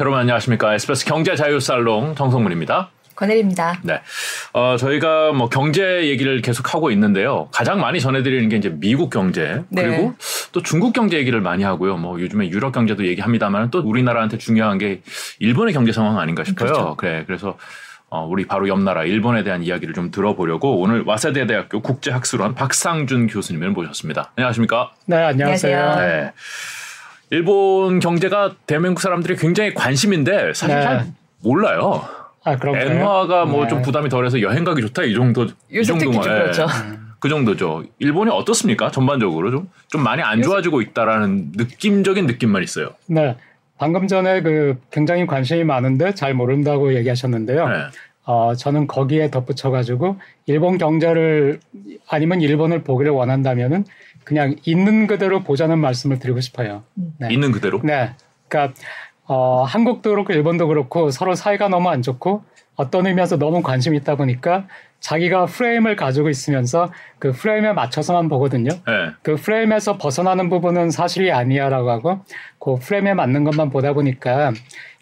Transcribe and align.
여러분 0.00 0.18
안녕하십니까. 0.18 0.74
SBS 0.74 1.04
경제 1.04 1.36
자유살롱 1.36 2.14
정성문입니다. 2.16 2.90
권혜리입니다. 3.14 3.78
네. 3.82 4.00
어, 4.52 4.76
저희가 4.76 5.32
뭐 5.32 5.48
경제 5.48 6.08
얘기를 6.08 6.40
계속 6.42 6.74
하고 6.74 6.90
있는데요. 6.90 7.48
가장 7.52 7.80
많이 7.80 8.00
전해드리는 8.00 8.48
게 8.48 8.56
이제 8.56 8.70
미국 8.74 9.10
경제 9.10 9.62
네. 9.68 9.82
그리고 9.82 10.14
또 10.50 10.62
중국 10.62 10.92
경제 10.92 11.16
얘기를 11.16 11.40
많이 11.40 11.62
하고요. 11.62 11.96
뭐 11.96 12.20
요즘에 12.20 12.50
유럽 12.50 12.72
경제도 12.72 13.06
얘기합니다만 13.06 13.70
또 13.70 13.80
우리나라한테 13.80 14.38
중요한 14.38 14.78
게 14.78 15.00
일본의 15.38 15.72
경제 15.74 15.92
상황 15.92 16.18
아닌가 16.18 16.42
싶어요. 16.42 16.72
그렇죠. 16.72 16.94
그래. 16.96 17.22
그래서 17.24 17.56
어, 18.10 18.26
우리 18.26 18.46
바로 18.46 18.68
옆 18.68 18.80
나라 18.80 19.04
일본에 19.04 19.44
대한 19.44 19.62
이야기를 19.62 19.94
좀 19.94 20.10
들어보려고 20.10 20.80
오늘 20.80 21.04
와세대 21.06 21.46
대학교 21.46 21.80
국제학술원 21.80 22.54
박상준 22.56 23.28
교수님을 23.28 23.70
모셨습니다. 23.70 24.32
안녕하십니까? 24.36 24.92
네, 25.06 25.16
안녕하세요. 25.16 25.76
안녕하세요. 25.76 26.06
네. 26.24 26.32
일본 27.30 28.00
경제가 28.00 28.56
대한민국 28.66 29.00
사람들이 29.00 29.36
굉장히 29.36 29.74
관심인데 29.74 30.52
사실 30.54 30.76
네. 30.76 30.82
잘 30.82 31.06
몰라요. 31.42 32.04
아? 32.44 32.52
엔화가 32.52 33.46
뭐 33.46 33.62
네. 33.62 33.68
좀 33.68 33.82
부담이 33.82 34.08
덜해서 34.10 34.40
여행 34.42 34.64
가기 34.64 34.82
좋다 34.82 35.04
이 35.04 35.14
정도 35.14 35.46
이좀 35.70 35.98
예. 36.04 36.18
그렇죠. 36.18 36.66
그 37.18 37.28
정도죠. 37.30 37.84
일본이 37.98 38.30
어떻습니까? 38.30 38.90
전반적으로 38.90 39.50
좀 39.50 39.68
좀 39.94 40.02
많이 40.02 40.22
안 40.22 40.42
좋아지고 40.42 40.82
있다라는 40.82 41.52
느낌적인 41.54 42.26
느낌만 42.26 42.64
있어요. 42.64 42.90
네. 43.06 43.36
방금 43.78 44.08
전에 44.08 44.42
그 44.42 44.76
굉장히 44.90 45.24
관심이 45.24 45.62
많은데 45.62 46.14
잘 46.14 46.34
모른다고 46.34 46.96
얘기하셨는데요. 46.96 47.68
네. 47.68 47.74
어, 48.24 48.54
저는 48.56 48.88
거기에 48.88 49.30
덧붙여가지고 49.30 50.16
일본 50.46 50.78
경제를 50.78 51.60
아니면 52.08 52.40
일본을 52.40 52.82
보기를 52.82 53.12
원한다면은 53.12 53.84
그냥 54.24 54.56
있는 54.64 55.06
그대로 55.06 55.42
보자는 55.42 55.78
말씀을 55.78 56.18
드리고 56.18 56.40
싶어요. 56.40 56.82
네. 57.18 57.32
있는 57.32 57.52
그대로. 57.52 57.80
네. 57.82 58.12
그러니까 58.48 58.74
어, 59.26 59.62
한국도 59.62 60.10
그렇고 60.10 60.32
일본도 60.32 60.68
그렇고 60.68 61.10
서로 61.10 61.34
사이가 61.34 61.68
너무 61.68 61.88
안 61.88 62.02
좋고 62.02 62.42
어떤 62.76 63.06
의미에서 63.06 63.38
너무 63.38 63.62
관심이 63.62 63.96
있다 63.98 64.16
보니까 64.16 64.66
자기가 65.00 65.46
프레임을 65.46 65.96
가지고 65.96 66.30
있으면서 66.30 66.90
그 67.18 67.32
프레임에 67.32 67.72
맞춰서만 67.72 68.28
보거든요. 68.28 68.70
네. 68.70 69.10
그 69.22 69.36
프레임에서 69.36 69.98
벗어나는 69.98 70.48
부분은 70.48 70.90
사실이 70.90 71.30
아니야라고 71.30 71.90
하고 71.90 72.20
그 72.58 72.76
프레임에 72.76 73.12
맞는 73.14 73.44
것만 73.44 73.70
보다 73.70 73.92
보니까 73.92 74.52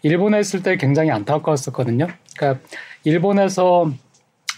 일본에 0.01 0.39
있을 0.39 0.61
때 0.61 0.75
굉장히 0.75 1.09
안타까웠었거든요. 1.11 2.07
그러니까 2.37 2.61
일본에서 3.05 3.91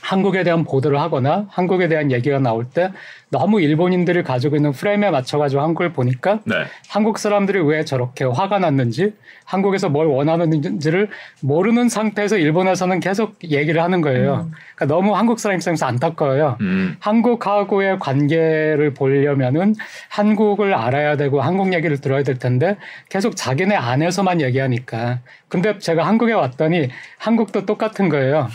한국에 0.06 0.44
대한 0.44 0.64
보도를 0.64 1.00
하거나 1.00 1.48
한국에 1.50 1.88
대한 1.88 2.12
얘기가 2.12 2.38
나올 2.38 2.66
때 2.70 2.92
너무 3.30 3.60
일본인들이 3.60 4.22
가지고 4.22 4.56
있는 4.56 4.72
프레임에 4.72 5.10
맞춰가지고 5.10 5.64
한국을 5.64 5.94
보니까 5.94 6.42
네. 6.44 6.56
한국 6.88 7.18
사람들이 7.18 7.60
왜 7.62 7.84
저렇게 7.84 8.24
화가 8.24 8.60
났는지 8.60 9.14
한국에서 9.46 9.90
뭘 9.90 10.06
원하는지를 10.06 11.10
모르는 11.42 11.90
상태에서 11.90 12.38
일본에서는 12.38 13.00
계속 13.00 13.36
얘기를 13.44 13.82
하는 13.82 14.02
거예요. 14.02 14.52
그러니까 14.76 14.96
너무 14.96 15.16
한국 15.16 15.40
사람 15.40 15.58
입장에서 15.58 15.88
안타까워요. 15.88 16.58
음. 16.62 16.96
한국하고의 17.00 17.98
관계를 17.98 18.94
보려면은 18.94 19.74
한국을 20.10 20.76
알아야 20.76 21.18
되고 21.18 21.42
한국 21.42 21.74
얘기를 21.74 22.00
들어야 22.00 22.22
될 22.22 22.38
텐데 22.38 22.78
계속 23.10 23.36
자기네 23.36 23.76
안에서만 23.76 24.40
얘기하니까. 24.42 25.20
근데 25.48 25.80
제가 25.80 26.06
한국에 26.06 26.34
왔더니 26.34 26.90
한국도 27.18 27.66
똑같은 27.66 28.10
거예요. 28.10 28.50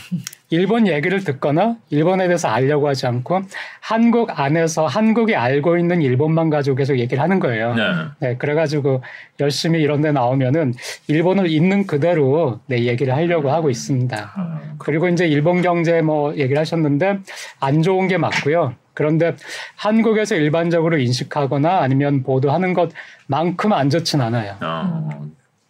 일본 0.51 0.89
얘기를 0.89 1.23
듣거나 1.23 1.77
일본에 1.91 2.27
대해서 2.27 2.49
알려고 2.49 2.89
하지 2.89 3.07
않고 3.07 3.43
한국 3.81 4.39
안에서 4.39 4.87
한국이 4.87 5.37
알고 5.37 5.79
있는 5.79 6.03
일본만 6.03 6.51
가지고 6.51 6.77
계속 6.77 6.99
얘기를 6.99 7.23
하는 7.23 7.39
거예요. 7.39 7.75
네. 7.75 7.83
네, 8.19 8.37
그래가지고 8.37 9.03
열심히 9.39 9.81
이런 9.81 10.01
데 10.01 10.11
나오면은 10.11 10.75
일본을 11.07 11.49
있는 11.49 11.87
그대로 11.87 12.61
내 12.67 12.85
얘기를 12.85 13.15
하려고 13.15 13.51
하고 13.51 13.71
있습니다. 13.71 14.77
그리고 14.79 15.09
이제 15.09 15.27
일본 15.27 15.63
경제 15.63 16.03
뭐 16.03 16.35
얘기를 16.37 16.59
하셨는데 16.59 17.21
안 17.61 17.83
좋은 17.83 18.09
게 18.09 18.19
맞고요. 18.19 18.75
그런데 18.93 19.37
한국에서 19.77 20.35
일반적으로 20.35 20.99
인식하거나 20.99 21.79
아니면 21.79 22.23
보도하는 22.23 22.75
것만큼 22.75 23.73
안 23.73 23.89
좋진 23.89 24.21
않아요. 24.21 24.57
어. 24.61 25.09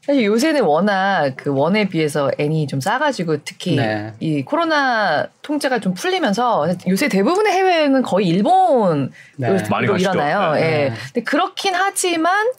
사실 0.02 0.24
요새는 0.24 0.62
워낙 0.62 1.34
그 1.36 1.50
원에 1.52 1.88
비해서 1.88 2.30
N이 2.38 2.66
좀 2.66 2.80
싸가지고 2.80 3.44
특히 3.44 3.76
네. 3.76 4.12
이 4.18 4.42
코로나 4.42 5.28
통제가 5.42 5.78
좀 5.78 5.92
풀리면서 5.92 6.68
요새 6.88 7.08
대부분의 7.08 7.52
해외는 7.52 8.02
거의 8.02 8.28
일본으로 8.28 9.10
네. 9.36 9.48
가시죠. 9.48 9.96
일어나요. 9.96 10.54
네. 10.54 10.60
예. 10.60 10.88
네. 10.88 10.94
근데 11.12 11.22
그렇긴 11.22 11.74
하지만 11.74 12.50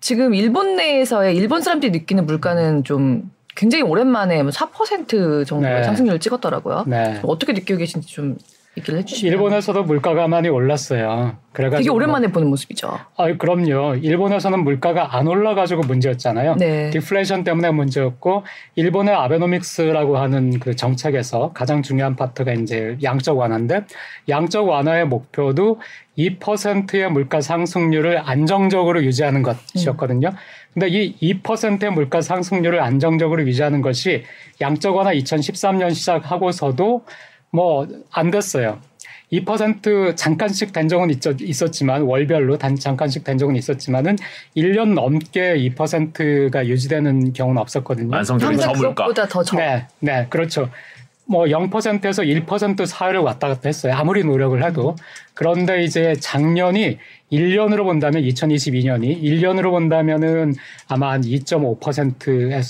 지금 0.00 0.34
일본 0.34 0.76
내에서의 0.76 1.36
일본 1.36 1.62
사람들이 1.62 1.90
느끼는 1.90 2.26
물가는 2.26 2.84
좀 2.84 3.30
굉장히 3.56 3.82
오랜만에 3.82 4.42
뭐4% 4.42 5.46
정도의 5.46 5.74
네. 5.74 5.82
상승률을 5.82 6.20
찍었더라고요. 6.20 6.84
네. 6.86 7.20
어떻게 7.24 7.52
느끼고 7.52 7.78
계신지 7.78 8.08
좀 8.08 8.36
얘기를 8.76 8.98
해주시면. 8.98 9.32
일본에서도 9.32 9.84
물가가 9.84 10.26
많이 10.26 10.48
올랐어요. 10.48 11.36
그래가지고 11.52 11.78
되게 11.78 11.88
뭐- 11.90 11.96
오랜만에 11.96 12.26
보는 12.28 12.48
모습이죠. 12.48 12.98
아, 13.16 13.32
그럼요. 13.36 13.94
일본에서는 13.96 14.64
물가가 14.64 15.16
안 15.16 15.28
올라가지고 15.28 15.82
문제였잖아요. 15.82 16.56
네. 16.56 16.90
디플레이션 16.90 17.44
때문에 17.44 17.70
문제였고 17.70 18.42
일본의 18.74 19.14
아베노믹스라고 19.14 20.18
하는 20.18 20.58
그 20.58 20.74
정책에서 20.74 21.52
가장 21.54 21.82
중요한 21.82 22.16
파트가 22.16 22.52
이제 22.54 22.96
양적 23.02 23.38
완화인데 23.38 23.84
양적 24.28 24.66
완화의 24.68 25.06
목표도 25.06 25.80
2%의 26.18 27.10
물가 27.10 27.40
상승률을 27.40 28.18
안정적으로 28.24 29.04
유지하는 29.04 29.42
것이었거든요. 29.42 30.30
근데 30.72 30.88
이 30.88 31.14
2%의 31.42 31.92
물가 31.92 32.20
상승률을 32.20 32.80
안정적으로 32.80 33.42
유지하는 33.46 33.80
것이 33.80 34.24
양적 34.60 34.96
완화 34.96 35.12
2013년 35.12 35.94
시작하고서도 35.94 37.04
뭐 37.54 37.86
안 38.10 38.30
됐어요. 38.30 38.80
2% 39.32 40.16
잠깐씩 40.16 40.72
된 40.72 40.86
적은 40.88 41.10
있었, 41.10 41.40
있었지만 41.40 42.02
월별로 42.02 42.56
단 42.58 42.76
잠깐씩 42.76 43.24
된 43.24 43.38
적은 43.38 43.56
있었지만은 43.56 44.16
1년 44.56 44.94
넘게 44.94 45.56
2%가 45.74 46.66
유지되는 46.66 47.32
경우는 47.32 47.60
없었거든요. 47.60 48.08
만성적인 48.08 48.58
저물가. 48.58 49.06
더 49.28 49.42
적. 49.42 49.56
네, 49.56 49.86
네, 50.00 50.26
그렇죠. 50.30 50.68
뭐 51.26 51.46
0%에서 51.46 52.22
1% 52.22 52.86
사이를 52.86 53.20
왔다 53.20 53.48
갔다 53.48 53.62
했어요. 53.64 53.94
아무리 53.94 54.22
노력을 54.22 54.62
해도. 54.62 54.94
그런데 55.32 55.82
이제 55.82 56.14
작년이 56.20 56.98
1년으로 57.32 57.84
본다면 57.84 58.22
2022년이 58.22 59.22
1년으로 59.22 59.70
본다면은 59.70 60.54
아마 60.86 61.12
한 61.12 61.22
2.5% 61.22 62.62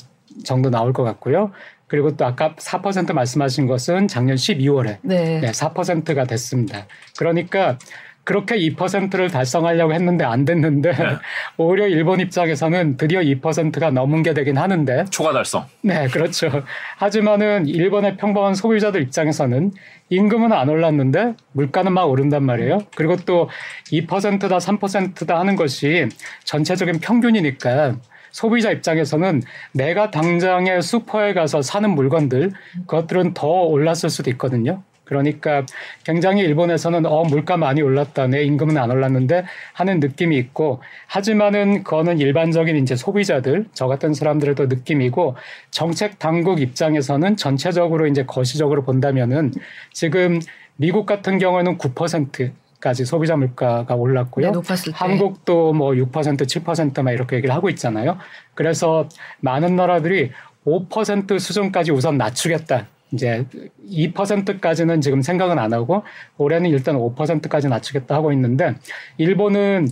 정도 0.45 0.71
나올 0.71 0.93
것 0.93 1.03
같고요. 1.03 1.51
그리고 1.87 2.17
또 2.17 2.25
아까 2.25 2.55
4% 2.55 3.12
말씀하신 3.12 3.67
것은 3.67 4.09
작년 4.09 4.37
12월에 4.37 4.99
네. 5.03 5.41
네, 5.41 5.50
4%가 5.50 6.25
됐습니다. 6.25 6.87
그러니까 7.19 7.78
그렇게 8.25 8.56
2%를 8.56 9.31
달성하려고 9.31 9.93
했는데 9.93 10.25
안 10.25 10.45
됐는데 10.45 10.93
오히려 11.59 11.87
일본 11.87 12.21
입장에서는 12.21 12.97
드디어 12.97 13.21
2%가 13.21 13.91
넘은 13.91 14.22
게 14.22 14.33
되긴 14.33 14.56
하는데 14.56 15.05
초과 15.11 15.33
달성. 15.33 15.67
네, 15.83 16.09
그렇죠. 16.09 16.50
하지만은 16.97 17.69
일본의 17.69 18.16
평범한 18.16 18.55
소비자들 18.55 19.03
입장에서는 19.03 19.72
임금은 20.09 20.53
안 20.53 20.69
올랐는데 20.71 21.34
물가는 21.53 21.93
막 21.93 22.05
오른단 22.05 22.45
말이에요. 22.45 22.84
그리고 22.97 23.16
또 23.16 23.51
2%다 23.93 24.56
3%다 24.56 25.39
하는 25.39 25.55
것이 25.56 26.09
전체적인 26.45 27.01
평균이니까 27.01 27.97
소비자 28.34 28.72
입장에서는 28.72 29.43
내가 29.71 30.11
당장에 30.11 30.81
슈퍼에 30.81 31.34
가서 31.34 31.62
사는 31.62 31.89
물건들 31.89 32.50
그것들은 32.81 33.33
더 33.33 33.47
올랐을 33.47 34.11
수도 34.11 34.28
있거든요. 34.33 34.83
그러니까 35.05 35.65
굉장히 36.03 36.43
일본에서는 36.43 37.06
어 37.06 37.22
물가 37.22 37.56
많이 37.56 37.81
올랐다 37.81 38.27
내 38.27 38.43
임금은 38.43 38.77
안 38.77 38.91
올랐는데 38.91 39.45
하는 39.72 40.00
느낌이 40.00 40.36
있고 40.36 40.83
하지만은 41.07 41.84
그거는 41.84 42.19
일반적인 42.19 42.75
이제 42.77 42.97
소비자들 42.97 43.66
저 43.72 43.86
같은 43.86 44.15
사람들의 44.15 44.57
또 44.57 44.66
느낌이고 44.66 45.36
정책 45.71 46.19
당국 46.19 46.60
입장에서는 46.60 47.36
전체적으로 47.36 48.09
이제 48.09 48.25
거시적으로 48.25 48.83
본다면은 48.83 49.53
지금 49.92 50.41
미국 50.77 51.07
같은 51.07 51.39
경우에는 51.39 51.78
9% 51.78 52.51
까지 52.84 53.07
소비자 53.07 53.34
물가가 53.34 53.95
올랐고요. 53.95 54.53
네. 54.53 54.92
한국도 54.92 55.72
뭐 55.72 55.92
6%, 55.92 56.42
7%막 56.42 57.13
이렇게 57.13 57.36
얘기를 57.36 57.54
하고 57.54 57.71
있잖아요. 57.71 58.19
그래서 58.53 59.09
많은 59.41 59.75
나라들이 59.75 60.33
5% 60.66 61.39
수준까지 61.39 61.92
우선 61.92 62.19
낮추겠다. 62.19 62.86
이제 63.13 63.47
2%까지는 63.91 65.01
지금 65.01 65.22
생각은 65.22 65.59
안 65.59 65.72
하고 65.72 66.03
올해는 66.36 66.69
일단 66.69 66.97
5%까지 66.97 67.69
낮추겠다 67.69 68.15
하고 68.15 68.33
있는데 68.33 68.75
일본은 69.16 69.89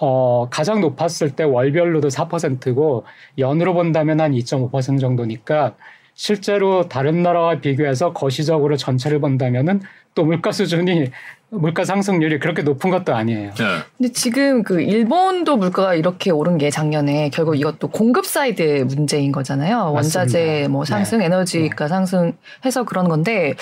어 0.00 0.46
가장 0.48 0.80
높았을 0.80 1.30
때 1.30 1.42
월별로도 1.42 2.08
4%고 2.08 3.06
연으로 3.38 3.74
본다면 3.74 4.20
한 4.20 4.30
2.5% 4.30 5.00
정도니까 5.00 5.74
실제로 6.14 6.88
다른 6.88 7.22
나라와 7.22 7.60
비교해서 7.60 8.12
거시적으로 8.12 8.76
전체를 8.76 9.20
본다면은 9.20 9.80
또 10.14 10.24
물가 10.24 10.50
수준이 10.50 11.10
물가 11.50 11.84
상승률이 11.84 12.38
그렇게 12.40 12.62
높은 12.62 12.90
것도 12.90 13.14
아니에요. 13.14 13.50
네. 13.54 13.64
근데 13.96 14.12
지금 14.12 14.62
그 14.62 14.80
일본도 14.80 15.56
물가가 15.56 15.94
이렇게 15.94 16.30
오른 16.30 16.58
게 16.58 16.70
작년에 16.70 17.30
결국 17.30 17.56
이것도 17.56 17.88
공급 17.88 18.26
사이드의 18.26 18.84
문제인 18.84 19.32
거잖아요. 19.32 19.92
원자재 19.92 20.38
맞습니다. 20.38 20.68
뭐 20.68 20.84
상승, 20.84 21.22
에너지가 21.22 21.88
상승해서 21.88 22.84
그런 22.84 23.08
건데, 23.08 23.54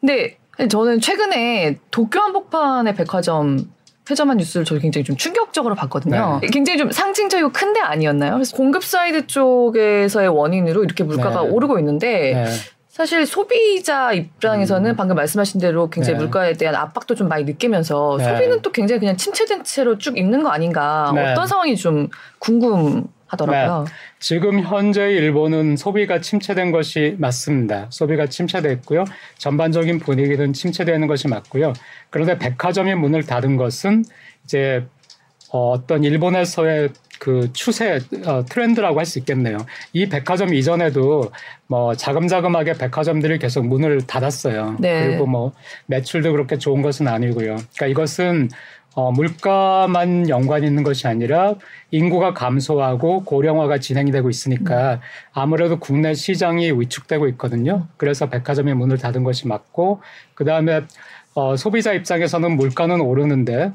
근데 0.00 0.38
저는 0.68 1.00
최근에 1.00 1.78
도쿄 1.90 2.20
한복판의 2.20 2.94
백화점 2.94 3.70
폐점한 4.08 4.36
뉴스를 4.36 4.64
저도 4.64 4.80
굉장히 4.80 5.04
좀 5.04 5.16
충격적으로 5.16 5.74
봤거든요. 5.74 6.40
굉장히 6.52 6.78
좀 6.78 6.92
상징적이고 6.92 7.50
큰데 7.50 7.80
아니었나요? 7.80 8.34
그래서 8.34 8.56
공급 8.56 8.84
사이드 8.84 9.26
쪽에서의 9.26 10.28
원인으로 10.28 10.84
이렇게 10.84 11.02
물가가 11.02 11.42
네. 11.42 11.48
오르고 11.48 11.80
있는데 11.80 12.34
네. 12.34 12.46
사실 12.96 13.26
소비자 13.26 14.10
입장에서는 14.12 14.92
음. 14.92 14.96
방금 14.96 15.16
말씀하신 15.16 15.60
대로 15.60 15.90
굉장히 15.90 16.16
네. 16.16 16.24
물가에 16.24 16.54
대한 16.54 16.74
압박도 16.74 17.14
좀 17.14 17.28
많이 17.28 17.44
느끼면서 17.44 18.16
네. 18.16 18.24
소비는 18.24 18.62
또 18.62 18.72
굉장히 18.72 19.00
그냥 19.00 19.18
침체된 19.18 19.64
채로 19.64 19.98
쭉 19.98 20.16
있는 20.16 20.42
거 20.42 20.48
아닌가 20.48 21.12
네. 21.14 21.30
어떤 21.30 21.46
상황이 21.46 21.76
좀 21.76 22.08
궁금하더라고요. 22.38 23.84
지금 24.18 24.60
현재 24.62 25.10
일본은 25.10 25.76
소비가 25.76 26.22
침체된 26.22 26.72
것이 26.72 27.16
맞습니다. 27.18 27.88
소비가 27.90 28.28
침체됐고요. 28.28 29.04
전반적인 29.36 29.98
분위기는 29.98 30.54
침체되는 30.54 31.06
것이 31.06 31.28
맞고요. 31.28 31.74
그런데 32.08 32.38
백화점이 32.38 32.94
문을 32.94 33.26
닫은 33.26 33.58
것은 33.58 34.06
이제 34.44 34.86
어, 35.52 35.72
어떤 35.72 36.02
일본에서의 36.02 36.88
그 37.18 37.50
추세 37.52 37.98
어, 38.26 38.44
트렌드라고 38.44 38.98
할 38.98 39.06
수 39.06 39.18
있겠네요. 39.20 39.58
이 39.92 40.08
백화점 40.08 40.52
이전에도 40.52 41.30
뭐 41.68 41.94
자금자금하게 41.94 42.74
백화점들이 42.74 43.38
계속 43.38 43.66
문을 43.66 44.06
닫았어요. 44.06 44.76
네. 44.80 45.06
그리고 45.06 45.26
뭐 45.26 45.52
매출도 45.86 46.32
그렇게 46.32 46.58
좋은 46.58 46.82
것은 46.82 47.06
아니고요. 47.08 47.56
그러니까 47.56 47.86
이것은 47.86 48.48
어, 48.96 49.12
물가만 49.12 50.28
연관이 50.30 50.66
있는 50.66 50.82
것이 50.82 51.06
아니라 51.06 51.54
인구가 51.90 52.32
감소하고 52.32 53.24
고령화가 53.24 53.78
진행이 53.78 54.10
되고 54.10 54.30
있으니까 54.30 55.00
아무래도 55.32 55.78
국내 55.78 56.14
시장이 56.14 56.72
위축되고 56.72 57.28
있거든요. 57.28 57.86
그래서 57.98 58.30
백화점이 58.30 58.72
문을 58.72 58.96
닫은 58.96 59.22
것이 59.22 59.46
맞고 59.46 60.00
그 60.34 60.44
다음에 60.46 60.80
어, 61.34 61.56
소비자 61.56 61.92
입장에서는 61.92 62.56
물가는 62.56 62.98
오르는데 62.98 63.70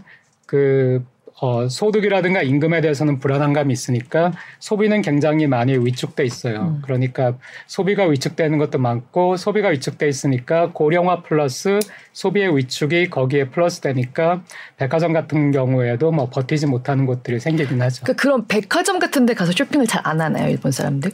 그 0.47 1.05
어, 1.41 1.67
소득이라든가 1.67 2.43
임금에 2.43 2.81
대해서는 2.81 3.17
불안감이 3.17 3.73
있으니까 3.73 4.31
소비는 4.59 5.01
굉장히 5.01 5.47
많이 5.47 5.75
위축돼 5.75 6.23
있어요. 6.23 6.75
음. 6.75 6.81
그러니까 6.83 7.33
소비가 7.65 8.05
위축되는 8.05 8.59
것도 8.59 8.77
많고 8.77 9.38
소비가 9.38 9.69
위축돼 9.69 10.07
있으니까 10.07 10.69
고령화 10.71 11.23
플러스 11.23 11.79
소비의 12.13 12.55
위축이 12.55 13.09
거기에 13.09 13.49
플러스 13.49 13.81
되니까 13.81 14.43
백화점 14.77 15.13
같은 15.13 15.51
경우에도 15.51 16.11
뭐 16.11 16.29
버티지 16.29 16.67
못하는 16.67 17.07
곳들이 17.07 17.39
생기긴 17.39 17.81
하죠. 17.81 18.05
그 18.05 18.15
그런 18.15 18.47
백화점 18.47 18.99
같은 18.99 19.25
데 19.25 19.33
가서 19.33 19.51
쇼핑을 19.51 19.88
잘 19.88 20.01
안 20.03 20.19
하나요, 20.19 20.49
일본 20.49 20.71
사람들? 20.71 21.11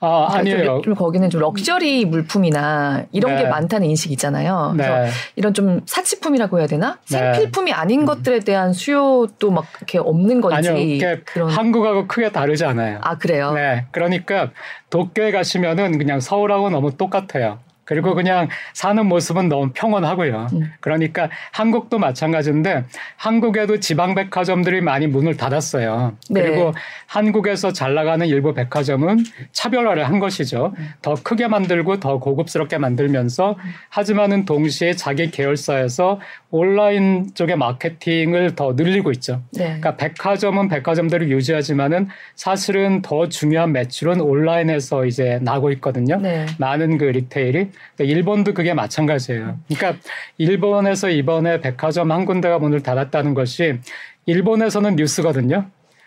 아, 0.00 0.28
그러니까 0.30 0.38
아니에요. 0.38 0.64
좀, 0.76 0.82
좀 0.82 0.94
거기는 0.94 1.30
좀 1.30 1.40
럭셔리 1.40 2.04
물품이나 2.04 3.04
이런 3.12 3.36
게 3.36 3.44
네. 3.44 3.48
많다는 3.48 3.86
인식이 3.88 4.12
있잖아요. 4.14 4.72
그래서 4.74 4.98
네. 4.98 5.08
이런 5.36 5.54
좀 5.54 5.80
사치품이라고 5.86 6.58
해야 6.58 6.66
되나? 6.66 6.98
네. 7.10 7.18
생필품이 7.18 7.72
아닌 7.72 8.04
것들에 8.04 8.40
대한 8.40 8.72
수요도 8.72 9.50
막 9.50 9.66
이렇게 9.78 9.98
없는 9.98 10.40
건지 10.40 10.68
아니요. 10.68 11.20
그런 11.24 11.50
한국하고 11.50 12.06
크게 12.06 12.32
다르지 12.32 12.64
않아요. 12.64 12.98
아 13.02 13.16
그래요? 13.16 13.52
네. 13.52 13.86
그러니까 13.92 14.50
도쿄에 14.90 15.32
가시면은 15.32 15.98
그냥 15.98 16.20
서울하고 16.20 16.70
너무 16.70 16.96
똑같아요. 16.96 17.58
그리고 17.84 18.14
그냥 18.14 18.48
사는 18.72 19.04
모습은 19.06 19.48
너무 19.48 19.70
평온하고요. 19.72 20.48
음. 20.52 20.72
그러니까 20.80 21.28
한국도 21.52 21.98
마찬가지인데 21.98 22.84
한국에도 23.16 23.80
지방 23.80 24.14
백화점들이 24.14 24.80
많이 24.80 25.06
문을 25.06 25.36
닫았어요. 25.36 26.16
네. 26.30 26.42
그리고 26.42 26.72
한국에서 27.06 27.72
잘 27.72 27.94
나가는 27.94 28.26
일부 28.26 28.54
백화점은 28.54 29.24
차별화를 29.52 30.08
한 30.08 30.18
것이죠. 30.18 30.74
더 31.02 31.14
크게 31.14 31.48
만들고 31.48 32.00
더 32.00 32.18
고급스럽게 32.18 32.78
만들면서 32.78 33.56
하지만은 33.88 34.44
동시에 34.44 34.94
자기 34.94 35.30
계열사에서 35.30 36.20
온라인 36.50 37.30
쪽의 37.34 37.56
마케팅을 37.56 38.54
더 38.54 38.72
늘리고 38.74 39.10
있죠. 39.12 39.42
네. 39.52 39.64
그러니까 39.64 39.96
백화점은 39.96 40.68
백화점대로 40.68 41.28
유지하지만은 41.28 42.08
사실은 42.36 43.02
더 43.02 43.28
중요한 43.28 43.72
매출은 43.72 44.20
온라인에서 44.20 45.04
이제 45.06 45.38
나고 45.42 45.72
있거든요. 45.72 46.16
네. 46.16 46.46
많은 46.58 46.98
그 46.98 47.04
리테일이 47.04 47.70
근데 47.96 48.10
일본도 48.10 48.54
그게 48.54 48.74
마찬가지예요. 48.74 49.58
그러니까 49.68 50.00
일본에서 50.38 51.10
이번에 51.10 51.60
백화점 51.60 52.12
한 52.12 52.24
군데가 52.24 52.58
문을 52.58 52.82
닫았다는 52.82 53.34
것이 53.34 53.78
일본에서는 54.26 54.96
뉴스거든요. 54.96 55.66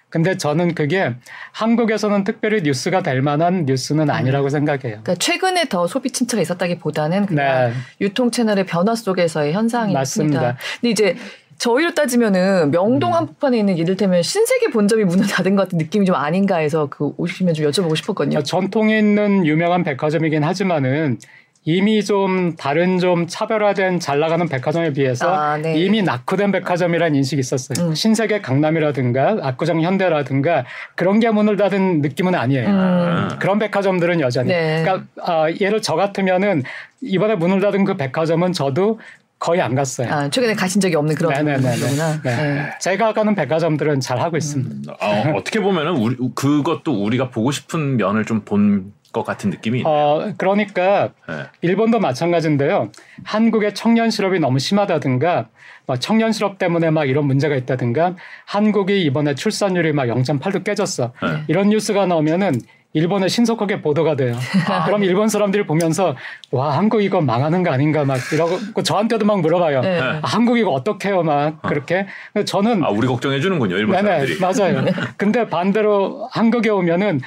근데 0.09 0.37
저는 0.37 0.73
그게 0.73 1.13
한국에서는 1.51 2.23
특별히 2.23 2.61
뉴스가 2.61 3.03
될 3.03 3.21
만한 3.21 3.65
뉴스는 3.65 4.09
아니라고 4.09 4.47
생각해요. 4.49 5.01
그러니까 5.03 5.15
최근에 5.15 5.67
더 5.67 5.85
소비 5.85 6.11
침체가 6.11 6.41
있었다기보다는 6.41 7.25
그냥 7.25 7.69
네. 7.69 7.73
유통 7.99 8.31
채널의 8.31 8.65
변화 8.65 8.95
속에서의 8.95 9.51
현상이었습니다. 9.51 10.39
맞습니다. 10.41 10.57
근데 10.79 10.89
이제 10.91 11.15
저희로 11.57 11.93
따지면은 11.93 12.71
명동 12.71 13.11
음. 13.11 13.15
한복판에 13.15 13.57
있는 13.57 13.77
이를테면 13.77 14.21
신세계 14.21 14.67
본점이 14.67 15.03
문을 15.03 15.27
닫은 15.27 15.55
것 15.55 15.63
같은 15.63 15.77
느낌이 15.77 16.05
좀 16.05 16.15
아닌가 16.15 16.57
해서 16.57 16.87
그 16.89 17.13
오시면 17.17 17.53
좀 17.53 17.69
여쭤보고 17.69 17.95
싶었거든요. 17.97 18.43
전통에 18.43 18.97
있는 18.97 19.45
유명한 19.45 19.83
백화점이긴 19.83 20.43
하지만은 20.43 21.17
이미 21.69 22.01
좀 22.01 22.55
다른 22.55 22.97
좀 22.97 23.27
차별화된 23.27 23.99
잘 23.99 24.19
나가는 24.21 24.47
백화점에 24.47 24.93
비해서 24.93 25.29
아, 25.35 25.57
네. 25.57 25.77
이미 25.77 26.01
낙후된 26.01 26.53
백화점이라는 26.53 27.13
인식이 27.15 27.41
있었어요. 27.41 27.89
음. 27.89 27.93
신세계 27.93 28.39
강남이라든가 28.39 29.39
압구정 29.41 29.81
현대라든가 29.81 30.63
그런 30.95 31.19
게 31.19 31.29
문을 31.29 31.57
닫은 31.57 31.99
느낌은 32.01 32.35
아니에요. 32.35 32.69
음. 32.69 33.29
그런 33.39 33.59
백화점들은 33.59 34.21
여전히. 34.21 34.47
네. 34.47 34.81
그러니까 34.81 35.07
아, 35.21 35.51
예를 35.59 35.81
저 35.81 35.95
같으면은 35.95 36.63
이번에 37.01 37.35
문을 37.35 37.59
닫은 37.59 37.83
그 37.83 37.97
백화점은 37.97 38.53
저도 38.53 39.01
거의 39.37 39.61
안 39.61 39.75
갔어요. 39.75 40.09
아, 40.09 40.29
최근에 40.29 40.53
가신 40.53 40.79
적이 40.79 40.95
없는 40.95 41.15
그런 41.15 41.33
네네네네. 41.33 41.79
거구나. 41.79 42.21
네. 42.23 42.35
네. 42.35 42.69
제가 42.79 43.13
가는 43.13 43.35
백화점들은 43.35 43.99
잘 43.99 44.19
하고 44.21 44.37
있습니다. 44.37 44.93
어, 44.93 45.33
어떻게 45.35 45.59
보면은 45.59 45.97
우리, 45.97 46.15
그것도 46.33 47.03
우리가 47.03 47.29
보고 47.29 47.51
싶은 47.51 47.97
면을 47.97 48.23
좀 48.23 48.37
본 48.45 48.93
것 49.17 49.25
같은 49.25 49.49
느낌이 49.49 49.79
있네요. 49.79 49.93
어, 49.93 50.33
그러니까 50.37 51.09
네. 51.27 51.43
일본도 51.61 51.99
마찬가지인데요. 51.99 52.91
한국의 53.23 53.73
청년 53.73 54.09
실업이 54.09 54.39
너무 54.39 54.59
심하다든가, 54.59 55.49
뭐 55.85 55.95
청년 55.97 56.31
실업 56.31 56.57
때문에 56.57 56.89
막 56.89 57.05
이런 57.05 57.25
문제가 57.25 57.55
있다든가, 57.55 58.15
한국이 58.45 59.03
이번에 59.03 59.35
출산율이 59.35 59.93
막 59.93 60.05
0.8도 60.05 60.63
깨졌어. 60.63 61.13
네. 61.21 61.43
이런 61.47 61.69
뉴스가 61.69 62.05
나오면은 62.05 62.53
일본에 62.93 63.27
신속하게 63.27 63.81
보도가 63.81 64.15
돼요. 64.15 64.33
그럼 64.85 65.03
일본 65.03 65.27
사람들이 65.27 65.67
보면서 65.67 66.15
와 66.51 66.77
한국 66.77 67.03
이거 67.03 67.21
망하는 67.21 67.61
거 67.61 67.69
아닌가 67.69 68.05
막 68.05 68.17
이러고 68.33 68.81
저한테도 68.81 69.25
막 69.25 69.41
물어봐요. 69.41 69.81
네. 69.81 69.99
아, 69.99 70.19
한국 70.23 70.57
이거 70.57 70.71
어떡해요 70.71 71.21
막 71.21 71.61
그렇게. 71.61 72.07
근데 72.33 72.45
저는 72.45 72.83
아 72.83 72.89
우리 72.89 73.05
걱정해 73.05 73.39
주는군요 73.39 73.75
일본 73.75 74.01
사람들이. 74.01 74.39
맞아요. 74.39 74.85
근데 75.17 75.47
반대로 75.47 76.27
한국에 76.31 76.69
오면은 76.69 77.19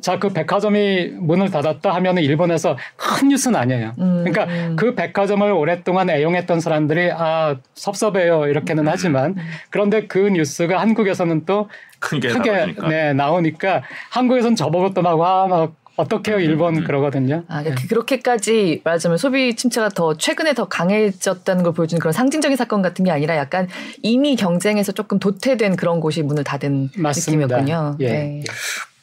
자 0.00 0.18
그 0.18 0.28
백화점이 0.30 1.08
문을 1.18 1.50
닫았다 1.50 1.92
하면은 1.94 2.22
일본에서 2.22 2.76
큰 2.96 3.28
뉴스는 3.28 3.58
아니에요. 3.58 3.92
음. 3.98 4.24
그러니까 4.24 4.74
그 4.76 4.94
백화점을 4.94 5.50
오랫동안 5.50 6.08
애용했던 6.08 6.60
사람들이 6.60 7.10
아 7.12 7.56
섭섭해요 7.74 8.46
이렇게는 8.46 8.86
하지만 8.88 9.36
그런데 9.70 10.06
그 10.06 10.18
뉴스가 10.18 10.80
한국에서는 10.80 11.44
또 11.46 11.68
크게 11.98 12.28
크게 12.28 12.50
나오니까. 12.52 12.88
네, 12.88 13.12
나오니까 13.12 13.82
한국에서는 14.10 14.56
저보고 14.56 14.94
또막와 14.94 15.48
막 15.48 15.74
어떡해요 15.96 16.38
일본 16.40 16.84
그러거든요. 16.84 17.44
아, 17.48 17.62
그- 17.62 17.86
그렇게까지 17.88 18.80
말하자면 18.82 19.18
소비 19.18 19.54
침체가 19.56 19.90
더 19.90 20.16
최근에 20.16 20.54
더 20.54 20.66
강해졌다는 20.66 21.62
걸 21.64 21.74
보여주는 21.74 22.00
그런 22.00 22.12
상징적인 22.14 22.56
사건 22.56 22.80
같은 22.80 23.04
게 23.04 23.10
아니라 23.10 23.36
약간 23.36 23.68
이미 24.02 24.34
경쟁에서 24.36 24.92
조금 24.92 25.18
도태된 25.18 25.76
그런 25.76 26.00
곳이 26.00 26.22
문을 26.22 26.44
닫은 26.44 26.90
맞습니다. 26.96 27.58
느낌이었군요. 27.58 27.96
예. 28.00 28.08
네. 28.08 28.42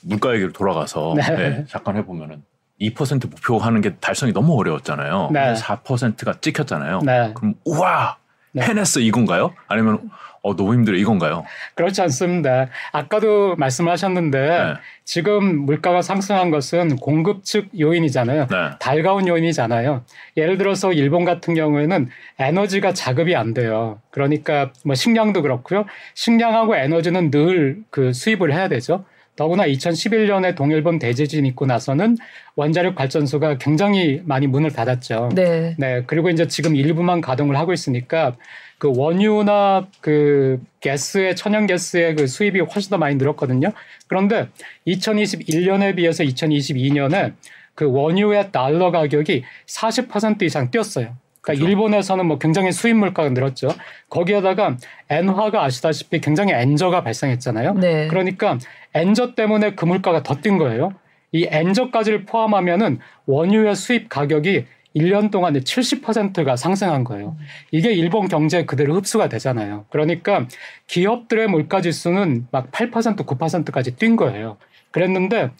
물가 0.01 0.33
얘기를 0.33 0.51
돌아가서 0.53 1.13
네. 1.17 1.35
네, 1.35 1.65
잠깐 1.67 1.97
해보면은 1.97 2.43
2% 2.81 3.29
목표하는 3.29 3.81
게 3.81 3.95
달성이 3.95 4.31
너무 4.31 4.57
어려웠잖아요. 4.57 5.29
네. 5.33 5.53
4%가 5.53 6.35
찍혔잖아요. 6.39 7.01
네. 7.03 7.31
그럼 7.33 7.55
우와 7.65 8.17
네. 8.53 8.63
해냈어 8.63 8.99
이건가요? 9.01 9.53
아니면 9.67 10.09
어 10.41 10.55
너무 10.55 10.73
힘들어 10.73 10.95
이건가요? 10.95 11.43
그렇지 11.75 12.01
않습니다. 12.03 12.67
아까도 12.93 13.57
말씀하셨는데 13.57 14.39
네. 14.39 14.73
지금 15.03 15.65
물가가 15.65 16.01
상승한 16.01 16.49
것은 16.49 16.95
공급 16.95 17.43
측 17.43 17.67
요인이잖아요. 17.77 18.47
네. 18.47 18.57
달가운 18.79 19.27
요인이잖아요. 19.27 20.05
예를 20.37 20.57
들어서 20.57 20.93
일본 20.93 21.25
같은 21.25 21.55
경우에는 21.55 22.07
에너지가 22.39 22.93
자급이 22.93 23.35
안 23.35 23.53
돼요. 23.53 23.99
그러니까 24.11 24.71
뭐 24.85 24.95
식량도 24.95 25.41
그렇고요. 25.41 25.83
식량하고 26.15 26.77
에너지는 26.77 27.31
늘 27.31 27.83
그 27.89 28.13
수입을 28.13 28.53
해야 28.53 28.69
되죠. 28.69 29.03
더구나 29.39 29.65
2011년에 29.67 30.53
동일본 30.53 30.99
대지진 30.99 31.45
있고 31.45 31.65
나서는 31.65 32.17
원자력 32.57 32.95
발전소가 32.95 33.57
굉장히 33.57 34.21
많이 34.25 34.47
문을 34.47 34.73
닫았죠. 34.73 35.29
네. 35.33 35.75
네, 35.77 36.03
그리고 36.07 36.29
이제 36.29 36.45
지금 36.49 36.75
일부만 36.75 37.21
가동을 37.21 37.57
하고 37.57 37.71
있으니까 37.71 38.35
그 38.77 38.91
원유나 38.93 39.87
그 40.01 40.61
가스의 40.83 41.37
천연 41.37 41.67
가스의 41.67 42.17
그 42.17 42.27
수입이 42.27 42.59
훨씬 42.59 42.89
더 42.89 42.97
많이 42.97 43.15
늘었거든요. 43.15 43.71
그런데 44.07 44.49
2021년에 44.85 45.95
비해서 45.95 46.25
2022년에 46.25 47.31
그 47.75 47.89
원유의 47.89 48.51
달러 48.51 48.91
가격이 48.91 49.45
40% 49.67 50.43
이상 50.43 50.69
뛰었어요. 50.69 51.15
그러니까 51.41 51.63
그렇죠. 51.63 51.65
일본에서는 51.65 52.25
뭐 52.25 52.37
굉장히 52.37 52.71
수입 52.71 52.97
물가가 52.97 53.29
늘었죠. 53.29 53.69
거기에다가 54.09 54.77
엔화가 55.09 55.63
아시다시피 55.63 56.19
굉장히 56.19 56.53
엔저가 56.53 57.03
발생했잖아요. 57.03 57.75
네. 57.75 58.07
그러니까 58.07 58.57
엔저 58.93 59.35
때문에 59.35 59.75
그 59.75 59.85
물가가 59.85 60.23
더 60.23 60.35
뛴 60.35 60.57
거예요. 60.57 60.93
이 61.31 61.47
엔저까지를 61.49 62.25
포함하면은 62.25 62.99
원유의 63.27 63.75
수입 63.75 64.09
가격이 64.09 64.65
1년 64.95 65.29
동안에 65.29 65.59
70%가 65.59 66.55
상승한 66.55 67.03
거예요. 67.03 67.37
이게 67.71 67.93
일본 67.93 68.27
경제에 68.27 68.65
그대로 68.65 68.95
흡수가 68.95 69.29
되잖아요. 69.29 69.85
그러니까 69.89 70.47
기업들의 70.87 71.47
물가 71.47 71.81
지수는 71.81 72.47
막 72.51 72.71
8% 72.71 73.15
9%까지 73.25 73.95
뛴 73.97 74.15
거예요. 74.15 74.57
그랬는데 74.91 75.51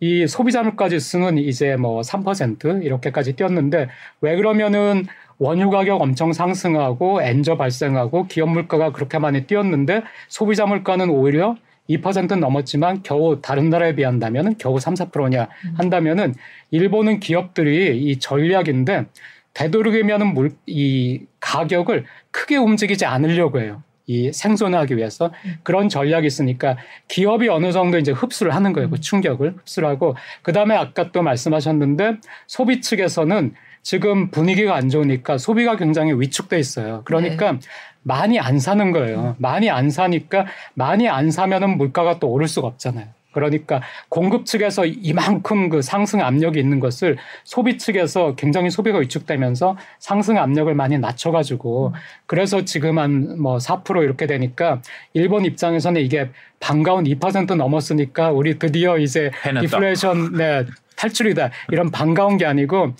이 0.00 0.28
소비자 0.28 0.62
물가 0.62 0.88
지수는 0.88 1.38
이제 1.38 1.74
뭐 1.76 2.02
3% 2.02 2.84
이렇게까지 2.84 3.32
뛰었는데 3.34 3.88
왜 4.20 4.36
그러면은 4.36 5.06
원유 5.38 5.70
가격 5.70 6.00
엄청 6.00 6.32
상승하고 6.32 7.22
엔저 7.22 7.56
발생하고 7.56 8.28
기업 8.28 8.50
물가가 8.50 8.92
그렇게 8.92 9.18
많이 9.18 9.46
뛰었는데 9.46 10.02
소비자 10.28 10.66
물가는 10.66 11.08
오히려 11.10 11.56
2%는 11.88 12.40
넘었지만 12.40 13.02
겨우 13.02 13.40
다른 13.40 13.70
나라에 13.70 13.94
비한다면 13.94 14.56
겨우 14.58 14.78
3, 14.78 14.94
4%냐 14.94 15.48
한다면은 15.76 16.34
일본은 16.70 17.20
기업들이 17.20 17.98
이 17.98 18.18
전략인데 18.18 19.06
되도록이면은 19.54 20.34
물, 20.34 20.52
이 20.66 21.22
가격을 21.40 22.04
크게 22.30 22.56
움직이지 22.56 23.06
않으려고 23.06 23.60
해요. 23.60 23.82
이 24.06 24.32
생존하기 24.32 24.96
위해서 24.96 25.32
그런 25.62 25.88
전략이 25.88 26.26
있으니까 26.26 26.78
기업이 27.08 27.48
어느 27.48 27.72
정도 27.72 27.98
이제 27.98 28.10
흡수를 28.10 28.54
하는 28.54 28.72
거예요. 28.72 28.88
그 28.88 29.00
충격을 29.00 29.56
흡수를 29.58 29.88
하고 29.88 30.16
그 30.42 30.52
다음에 30.52 30.74
아까 30.74 31.12
또 31.12 31.22
말씀하셨는데 31.22 32.16
소비 32.46 32.80
측에서는 32.80 33.54
지금 33.82 34.30
분위기가 34.30 34.74
안 34.74 34.88
좋으니까 34.88 35.38
소비가 35.38 35.76
굉장히 35.76 36.12
위축돼 36.12 36.58
있어요. 36.58 37.02
그러니까 37.04 37.52
네. 37.52 37.58
많이 38.02 38.38
안 38.38 38.58
사는 38.58 38.92
거예요. 38.92 39.36
많이 39.38 39.70
안 39.70 39.90
사니까 39.90 40.46
많이 40.74 41.08
안 41.08 41.30
사면은 41.30 41.76
물가가 41.76 42.18
또 42.18 42.28
오를 42.28 42.48
수가 42.48 42.66
없잖아요. 42.68 43.06
그러니까 43.32 43.82
공급 44.08 44.46
측에서 44.46 44.86
이만큼 44.86 45.68
그 45.68 45.82
상승 45.82 46.22
압력이 46.22 46.58
있는 46.58 46.80
것을 46.80 47.18
소비 47.44 47.76
측에서 47.78 48.34
굉장히 48.34 48.70
소비가 48.70 48.98
위축되면서 48.98 49.76
상승 49.98 50.38
압력을 50.38 50.74
많이 50.74 50.98
낮춰가지고 50.98 51.94
그래서 52.26 52.64
지금 52.64 52.98
한 52.98 53.36
뭐 53.38 53.58
4% 53.58 54.02
이렇게 54.02 54.26
되니까 54.26 54.80
일본 55.12 55.44
입장에서는 55.44 56.00
이게 56.00 56.30
반가운 56.58 57.04
2% 57.04 57.54
넘었으니까 57.54 58.32
우리 58.32 58.58
드디어 58.58 58.98
이제 58.98 59.30
해냈다. 59.44 59.60
디플레이션 59.60 60.32
네 60.32 60.64
탈출이다 60.96 61.50
이런 61.70 61.90
반가운 61.90 62.38
게 62.38 62.46
아니고 62.46 62.94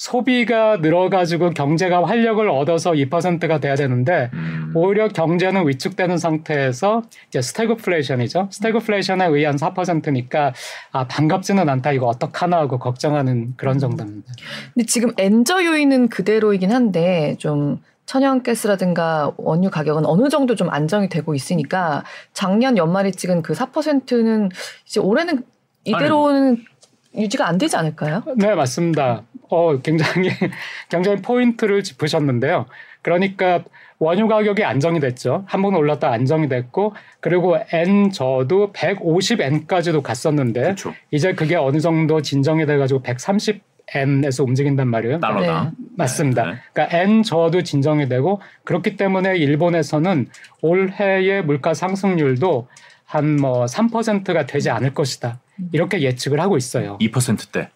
소비가 0.00 0.78
늘어가지고 0.78 1.50
경제가 1.50 2.06
활력을 2.06 2.48
얻어서 2.48 2.92
2%가 2.92 3.60
돼야 3.60 3.74
되는데 3.74 4.30
음. 4.32 4.72
오히려 4.74 5.08
경제는 5.08 5.68
위축되는 5.68 6.16
상태에서 6.16 7.02
이제 7.28 7.42
스태그플레이션이죠. 7.42 8.48
스태그플레이션에 8.50 9.26
의한 9.26 9.56
4%니까 9.56 10.54
아 10.92 11.06
반갑지는 11.06 11.68
않다 11.68 11.92
이거 11.92 12.06
어떡하나 12.06 12.56
하고 12.56 12.78
걱정하는 12.78 13.52
그런 13.58 13.76
음. 13.76 13.78
정도입니다. 13.78 14.32
근데 14.72 14.86
지금 14.86 15.12
엔저 15.18 15.66
요인은 15.66 16.08
그대로이긴 16.08 16.72
한데 16.72 17.36
좀 17.38 17.82
천연가스라든가 18.06 19.34
원유 19.36 19.68
가격은 19.68 20.06
어느 20.06 20.30
정도 20.30 20.54
좀 20.54 20.70
안정이 20.70 21.10
되고 21.10 21.34
있으니까 21.34 22.04
작년 22.32 22.78
연말에 22.78 23.10
찍은 23.10 23.42
그 23.42 23.52
4%는 23.52 24.48
이제 24.86 24.98
올해는 24.98 25.44
이대로는 25.84 26.52
아니. 26.52 27.22
유지가 27.24 27.48
안 27.48 27.58
되지 27.58 27.76
않을까요? 27.76 28.22
네, 28.36 28.54
맞습니다. 28.54 29.24
어, 29.50 29.78
굉장히, 29.82 30.30
굉장히 30.88 31.20
포인트를 31.22 31.82
짚으셨는데요. 31.82 32.66
그러니까 33.02 33.62
원유 33.98 34.28
가격이 34.28 34.64
안정이 34.64 35.00
됐죠. 35.00 35.44
한 35.46 35.62
번 35.62 35.74
올랐다 35.74 36.10
안정이 36.10 36.48
됐고, 36.48 36.94
그리고 37.20 37.58
N 37.72 38.10
저도 38.12 38.72
150N까지도 38.72 40.02
갔었는데, 40.02 40.70
그쵸. 40.70 40.94
이제 41.10 41.34
그게 41.34 41.56
어느 41.56 41.78
정도 41.80 42.22
진정이 42.22 42.66
돼 42.66 42.76
가지고 42.78 43.02
130 43.02 43.62
N에서 43.92 44.44
움직인단 44.44 44.86
말이에요. 44.88 45.18
달러당. 45.18 45.64
네. 45.76 45.84
맞습니다. 45.96 46.44
네. 46.44 46.54
그러니까 46.72 46.96
N 46.96 47.22
저도 47.24 47.62
진정이 47.62 48.08
되고 48.08 48.40
그렇기 48.64 48.96
때문에 48.96 49.36
일본에서는 49.36 50.28
올해의 50.62 51.42
물가 51.44 51.74
상승률도 51.74 52.68
한 53.04 53.36
뭐 53.40 53.64
3%가 53.64 54.46
되지 54.46 54.70
않을 54.70 54.94
것이다. 54.94 55.40
이렇게 55.72 56.00
예측을 56.02 56.38
하고 56.40 56.56
있어요. 56.56 56.98
2%대. 57.00 57.68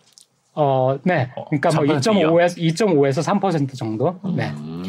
어, 0.54 0.96
네. 1.02 1.30
어, 1.36 1.44
그러니까 1.46 1.70
뭐 1.74 1.84
2.5에서 1.84 2.58
2.5에서 2.58 3.40
3% 3.40 3.76
정도. 3.76 4.18
네. 4.36 4.52
음. 4.56 4.84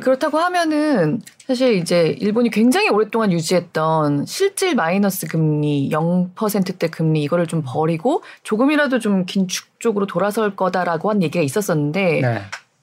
그렇다고 0.00 0.38
하면은 0.38 1.22
사실 1.46 1.74
이제 1.74 2.14
일본이 2.20 2.50
굉장히 2.50 2.90
오랫동안 2.90 3.32
유지했던 3.32 4.26
실질 4.26 4.74
마이너스 4.74 5.26
금리 5.26 5.88
0%대 5.90 6.88
금리 6.88 7.22
이거를 7.22 7.46
좀 7.46 7.62
버리고 7.64 8.22
조금이라도 8.42 8.98
좀 8.98 9.24
긴축 9.24 9.80
쪽으로 9.80 10.06
돌아설 10.06 10.54
거다라고 10.54 11.08
한 11.08 11.22
얘기가 11.22 11.42
있었었는데 11.42 12.20
네. 12.20 12.38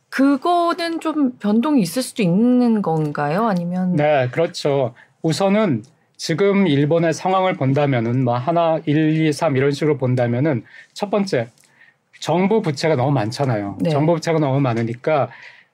그거는 0.10 1.00
좀 1.00 1.34
변동이 1.40 1.82
있을 1.82 2.02
수도 2.02 2.24
있는 2.24 2.82
건가요? 2.82 3.48
아니면 3.48 3.96
네, 3.96 4.28
그렇죠. 4.32 4.94
우선은 5.22 5.84
지금 6.18 6.68
일본의 6.68 7.14
상황을 7.14 7.54
본다면은 7.56 8.24
뭐 8.24 8.36
하나 8.36 8.80
1, 8.86 9.28
2, 9.28 9.34
3 9.34 9.58
이런 9.58 9.72
식으로 9.72 9.98
본다면은 9.98 10.64
첫 10.94 11.10
번째 11.10 11.50
정부 12.24 12.62
부채가 12.62 12.96
너무 12.96 13.12
많잖아요. 13.12 13.80
네. 13.82 13.90
정부 13.90 14.14
부채가 14.14 14.40
너무 14.40 14.62
많으니까 14.62 15.30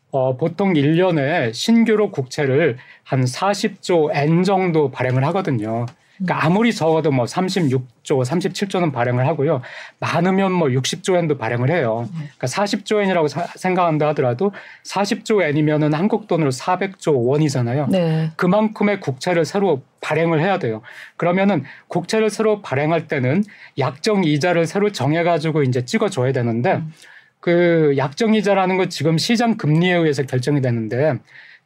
어, 0.10 0.36
보통 0.36 0.74
1년에 0.74 1.54
신규로 1.54 2.10
국채를 2.10 2.78
한 3.04 3.24
40조 3.24 4.10
N 4.16 4.42
정도 4.42 4.90
발행을 4.90 5.24
하거든요. 5.26 5.86
그러니까 6.20 6.46
아무리 6.46 6.74
적어도 6.74 7.12
뭐 7.12 7.26
36조, 7.26 7.84
37조는 8.04 8.92
발행을 8.92 9.26
하고요. 9.26 9.62
많으면 10.00 10.52
뭐 10.52 10.68
60조 10.68 11.16
엔도 11.16 11.38
발행을 11.38 11.72
해요. 11.72 12.08
그러니까 12.12 12.48
40조 12.48 13.02
엔이라고 13.02 13.28
사, 13.28 13.48
생각한다 13.48 14.10
하더라도 14.10 14.52
40조 14.86 15.42
엔이면은 15.42 15.94
한국 15.94 16.28
돈으로 16.28 16.52
400조 16.52 17.26
원이잖아요. 17.28 17.88
네. 17.90 18.32
그만큼의 18.36 19.00
국채를 19.00 19.46
새로 19.46 19.82
발행을 20.02 20.42
해야 20.42 20.60
돼요. 20.60 20.82
그러면은 21.18 21.64
국채를 21.88 22.30
새로 22.30 22.62
발행할 22.62 23.08
때는 23.08 23.44
약정 23.78 24.26
이자를 24.26 24.66
새로 24.66 24.92
정해 24.92 25.24
가지고 25.24 25.64
이제 25.64 25.86
찍어 25.86 26.10
줘야 26.10 26.32
되는데 26.32 26.74
음. 26.74 26.94
그 27.40 27.94
약정 27.98 28.36
이자라는 28.36 28.78
건 28.78 28.90
지금 28.90 29.18
시장 29.18 29.56
금리에 29.56 29.94
의해서 29.94 30.24
결정이 30.24 30.62
되는데 30.62 31.14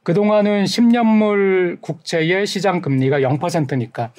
그동안은 0.03 0.65
10년물 0.65 1.81
국채의 1.81 2.45
시장 2.45 2.81
금리가 2.81 3.19
0%니까 3.21 4.11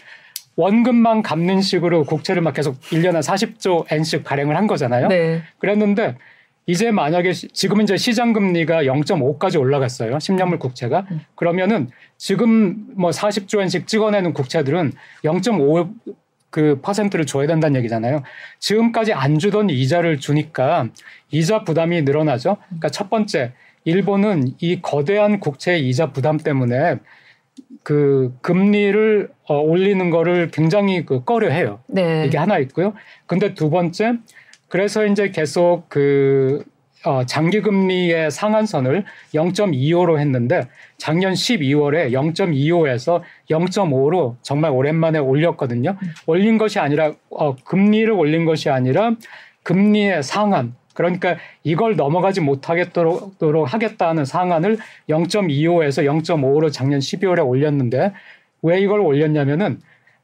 원금만 0.56 1.22
갚는 1.22 1.60
식으로 1.60 2.04
국채를 2.04 2.42
막 2.42 2.54
계속 2.54 2.80
1년에 2.80 3.22
40조 3.22 3.90
엔씩 3.90 4.24
발행을 4.24 4.56
한 4.56 4.66
거잖아요. 4.66 5.08
네. 5.08 5.42
그랬는데 5.58 6.16
이제 6.66 6.90
만약에 6.90 7.32
지금 7.32 7.82
이제 7.82 7.96
시장 7.96 8.32
금리가 8.32 8.84
0.5까지 8.84 9.60
올라갔어요. 9.60 10.16
10년물 10.16 10.58
국채가. 10.58 11.06
음. 11.10 11.20
그러면은 11.34 11.90
지금 12.16 12.86
뭐 12.96 13.10
40조 13.10 13.60
엔씩 13.60 13.86
찍어내는 13.86 14.32
국채들은 14.32 14.92
0.5그 15.24 16.80
퍼센트를 16.80 17.26
줘야 17.26 17.46
된다는 17.46 17.76
얘기잖아요. 17.78 18.22
지금까지 18.60 19.12
안 19.12 19.38
주던 19.38 19.68
이자를 19.68 20.18
주니까 20.20 20.88
이자 21.30 21.64
부담이 21.64 22.02
늘어나죠. 22.02 22.56
그러니까 22.68 22.88
첫 22.88 23.10
번째 23.10 23.52
일본은 23.84 24.54
이 24.60 24.80
거대한 24.80 25.40
국채 25.40 25.76
이자 25.76 26.12
부담 26.12 26.38
때문에 26.38 26.96
그 27.82 28.34
금리를 28.40 29.30
어, 29.46 29.58
올리는 29.58 30.10
거를 30.10 30.50
굉장히 30.50 31.04
그 31.04 31.24
꺼려해요. 31.24 31.80
네. 31.86 32.24
이게 32.26 32.38
하나 32.38 32.58
있고요. 32.58 32.94
근데 33.26 33.54
두 33.54 33.70
번째 33.70 34.14
그래서 34.68 35.06
이제 35.06 35.30
계속 35.30 35.88
그 35.88 36.64
어, 37.04 37.26
장기 37.26 37.60
금리의 37.60 38.30
상한선을 38.30 39.04
0.25로 39.34 40.18
했는데 40.18 40.62
작년 40.96 41.34
12월에 41.34 42.10
0.25에서 42.12 43.20
0.5로 43.50 44.36
정말 44.40 44.70
오랜만에 44.70 45.18
올렸거든요. 45.18 45.90
음. 46.02 46.08
올린 46.26 46.56
것이 46.56 46.78
아니라 46.78 47.12
어, 47.30 47.54
금리를 47.56 48.10
올린 48.10 48.46
것이 48.46 48.70
아니라 48.70 49.14
금리의 49.64 50.22
상한 50.22 50.74
그러니까 50.94 51.36
이걸 51.62 51.96
넘어가지 51.96 52.40
못하겠도록 52.40 53.72
하겠다는 53.72 54.24
상한을 54.24 54.78
0.25에서 55.08 56.04
0.5로 56.04 56.72
작년 56.72 57.00
12월에 57.00 57.46
올렸는데 57.46 58.12
왜 58.62 58.80
이걸 58.80 59.00
올렸냐면은 59.00 59.80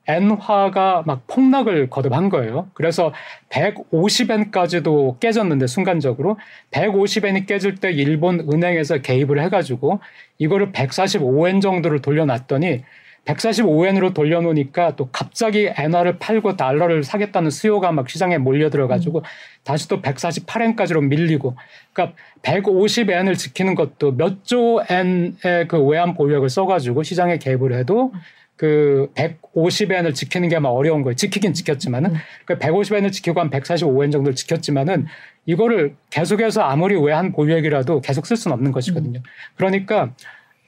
엔화가 0.06 1.04
막 1.06 1.26
폭락을 1.26 1.90
거듭한 1.90 2.30
거예요. 2.30 2.68
그래서 2.74 3.12
150엔까지도 3.50 5.20
깨졌는데 5.20 5.66
순간적으로 5.66 6.38
150엔이 6.70 7.46
깨질 7.46 7.76
때 7.76 7.92
일본 7.92 8.40
은행에서 8.40 8.98
개입을 8.98 9.40
해가지고 9.42 10.00
이거를 10.38 10.72
145엔 10.72 11.60
정도를 11.60 12.00
돌려놨더니 12.00 12.82
145엔으로 13.24 14.14
돌려놓으니까 14.14 14.96
또 14.96 15.08
갑자기 15.12 15.70
엔화를 15.76 16.18
팔고 16.18 16.56
달러를 16.56 17.04
사겠다는 17.04 17.50
수요가 17.50 17.92
막 17.92 18.08
시장에 18.08 18.38
몰려들어가지고 18.38 19.18
음. 19.18 19.24
다시 19.62 19.88
또 19.88 20.00
148엔까지로 20.00 21.04
밀리고 21.06 21.56
그러니까 21.92 22.16
150엔을 22.42 23.36
지키는 23.36 23.74
것도 23.74 24.12
몇 24.16 24.44
조 24.44 24.82
엔의 24.88 25.68
그 25.68 25.78
외환 25.84 26.14
보유액을 26.14 26.48
써가지고 26.48 27.02
시장에 27.02 27.36
개입을 27.38 27.74
해도 27.74 28.12
그 28.56 29.10
150엔을 29.14 30.14
지키는 30.14 30.48
게 30.48 30.56
아마 30.56 30.68
어려운 30.68 31.02
거예요. 31.02 31.14
지키긴 31.14 31.54
지켰지만은 31.54 32.10
음. 32.10 32.16
그 32.44 32.58
150엔을 32.58 33.12
지키고 33.12 33.40
한 33.40 33.48
145엔 33.50 34.12
정도를 34.12 34.34
지켰지만은 34.34 35.06
이거를 35.46 35.94
계속해서 36.10 36.62
아무리 36.62 36.94
외환 36.96 37.32
보유액이라도 37.32 38.00
계속 38.00 38.26
쓸 38.26 38.36
수는 38.36 38.54
없는 38.54 38.72
것이거든요. 38.72 39.20
음. 39.20 39.22
그러니까 39.56 40.12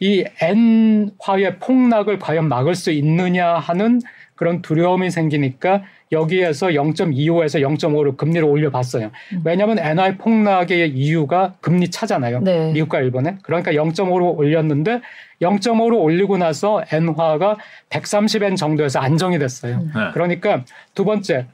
이 0.02 0.24
N화의 0.40 1.60
폭락을 1.60 2.18
과연 2.18 2.48
막을 2.48 2.74
수 2.74 2.90
있느냐 2.90 3.54
하는 3.54 4.00
그런 4.34 4.60
두려움이 4.60 5.12
생기니까 5.12 5.84
여기에서 6.10 6.66
0.25에서 6.70 7.60
0.5로 7.60 8.16
금리를 8.16 8.42
올려봤어요. 8.44 9.12
음. 9.32 9.42
왜냐하면 9.44 9.78
엔화의 9.78 10.18
폭락의 10.18 10.90
이유가 10.90 11.54
금리 11.60 11.88
차잖아요. 11.88 12.40
네. 12.40 12.72
미국과 12.72 12.98
일본에. 12.98 13.36
그러니까 13.44 13.70
0.5로 13.70 14.36
올렸는데 14.36 15.02
0.5로 15.40 16.00
올리고 16.00 16.36
나서 16.36 16.82
엔화가 16.90 17.58
130엔 17.90 18.56
정도에서 18.56 18.98
안정이 18.98 19.38
됐어요. 19.38 19.76
음. 19.76 19.92
네. 19.94 20.00
그러니까 20.12 20.64
두 20.96 21.04
번째 21.04 21.46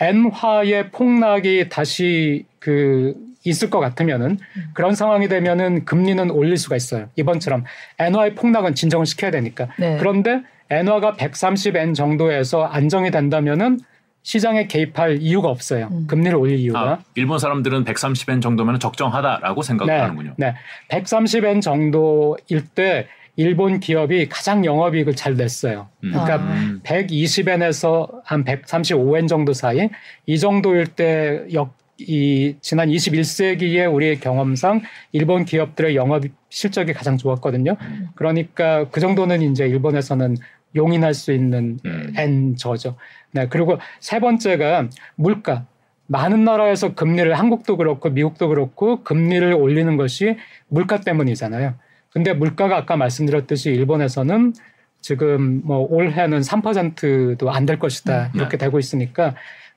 엔화의 0.00 0.90
폭락이 0.90 1.68
다시 1.68 2.46
그 2.58 3.14
있을 3.44 3.70
것 3.70 3.78
같으면은 3.78 4.38
그런 4.72 4.94
상황이 4.94 5.28
되면은 5.28 5.84
금리는 5.84 6.30
올릴 6.30 6.56
수가 6.56 6.76
있어요. 6.76 7.08
이번처럼 7.16 7.64
엔화의 7.98 8.34
폭락은 8.34 8.74
진정을 8.74 9.06
시켜야 9.06 9.30
되니까. 9.30 9.68
네. 9.78 9.98
그런데 9.98 10.42
엔화가 10.70 11.12
130엔 11.12 11.94
정도에서 11.94 12.64
안정이 12.64 13.10
된다면은 13.10 13.80
시장에 14.22 14.66
개입할 14.66 15.18
이유가 15.20 15.48
없어요. 15.48 15.88
음. 15.92 16.06
금리를 16.06 16.34
올릴 16.36 16.58
이유가. 16.58 16.80
아, 16.80 16.98
일본 17.14 17.38
사람들은 17.38 17.84
130엔 17.84 18.40
정도면 18.40 18.80
적정하다라고 18.80 19.60
생각하는군요. 19.60 20.34
네, 20.38 20.54
네. 20.88 20.98
130엔 20.98 21.60
정도일 21.60 22.66
때 22.74 23.06
일본 23.36 23.80
기업이 23.80 24.28
가장 24.30 24.64
영업이익을 24.64 25.14
잘 25.14 25.34
냈어요. 25.34 25.88
음. 26.04 26.12
그러니까 26.12 26.36
아. 26.36 26.78
120엔에서 26.84 28.22
한 28.24 28.44
135엔 28.44 29.28
정도 29.28 29.52
사이 29.52 29.90
이 30.24 30.38
정도일 30.38 30.86
때 30.86 31.44
역, 31.52 31.74
이 31.98 32.56
지난 32.60 32.88
21세기의 32.88 33.92
우리의 33.92 34.18
경험상 34.20 34.82
일본 35.12 35.44
기업들의 35.44 35.94
영업 35.96 36.24
실적이 36.48 36.92
가장 36.92 37.16
좋았거든요. 37.16 37.76
음. 37.80 38.08
그러니까 38.14 38.88
그 38.90 39.00
정도는 39.00 39.42
이제 39.42 39.66
일본에서는 39.66 40.36
용인할 40.76 41.14
수 41.14 41.32
있는 41.32 41.78
음. 41.84 42.12
N 42.16 42.56
저죠. 42.56 42.96
네. 43.32 43.46
그리고 43.48 43.78
세 44.00 44.18
번째가 44.20 44.88
물가. 45.16 45.66
많은 46.06 46.44
나라에서 46.44 46.94
금리를 46.94 47.32
한국도 47.32 47.78
그렇고 47.78 48.10
미국도 48.10 48.48
그렇고 48.48 49.02
금리를 49.04 49.54
올리는 49.54 49.96
것이 49.96 50.36
물가 50.68 51.00
때문이잖아요. 51.00 51.74
근데 52.10 52.34
물가가 52.34 52.76
아까 52.76 52.96
말씀드렸듯이 52.96 53.70
일본에서는 53.70 54.52
지금 55.00 55.62
뭐 55.64 55.78
올해는 55.78 56.40
3%도 56.40 57.50
안 57.50 57.66
될 57.66 57.78
것이다. 57.78 58.26
음. 58.26 58.30
이렇게 58.34 58.58
네. 58.58 58.66
되고 58.66 58.78
있으니까 58.78 59.34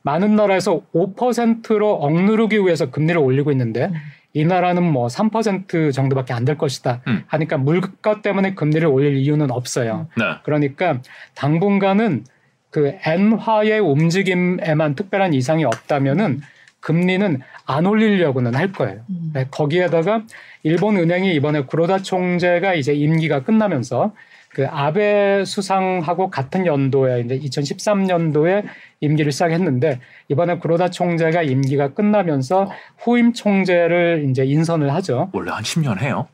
많은 0.07 0.37
나라에서 0.37 0.81
5%로 0.93 1.95
억누르기 1.95 2.59
위해서 2.59 2.89
금리를 2.89 3.19
올리고 3.19 3.51
있는데 3.51 3.87
음. 3.87 3.93
이 4.33 4.45
나라는 4.45 4.83
뭐 4.83 5.07
3% 5.07 5.91
정도밖에 5.91 6.33
안 6.33 6.45
될 6.45 6.57
것이다 6.57 7.01
음. 7.07 7.23
하니까 7.27 7.57
물가 7.57 8.21
때문에 8.21 8.53
금리를 8.53 8.87
올릴 8.87 9.17
이유는 9.17 9.51
없어요. 9.51 10.07
네. 10.15 10.23
그러니까 10.43 11.01
당분간은 11.35 12.23
그 12.69 12.95
엔화의 13.05 13.79
움직임에만 13.79 14.95
특별한 14.95 15.33
이상이 15.33 15.65
없다면은 15.65 16.39
금리는 16.79 17.41
안 17.65 17.85
올리려고는 17.85 18.55
할 18.55 18.71
거예요. 18.71 19.01
음. 19.09 19.31
네, 19.33 19.47
거기에다가 19.51 20.23
일본 20.63 20.95
은행이 20.95 21.33
이번에 21.35 21.61
구로다 21.61 21.97
총재가 21.97 22.75
이제 22.75 22.93
임기가 22.93 23.43
끝나면서 23.43 24.13
그 24.57 24.65
아베 24.67 25.43
수상하고 25.45 26.29
같은 26.29 26.65
연도에 26.65 27.21
이제 27.21 27.37
2013년도에 27.39 28.63
임기를 28.99 29.31
시작했는데 29.31 29.99
이번에 30.29 30.57
구로다 30.57 30.89
총재가 30.89 31.43
임기가 31.43 31.89
끝나면서 31.93 32.69
후임 32.97 33.33
총재를 33.33 34.27
이제 34.29 34.43
인선을 34.45 34.93
하죠. 34.95 35.29
원래 35.33 35.51
한 35.51 35.63
10년 35.63 36.01
해요. 36.01 36.27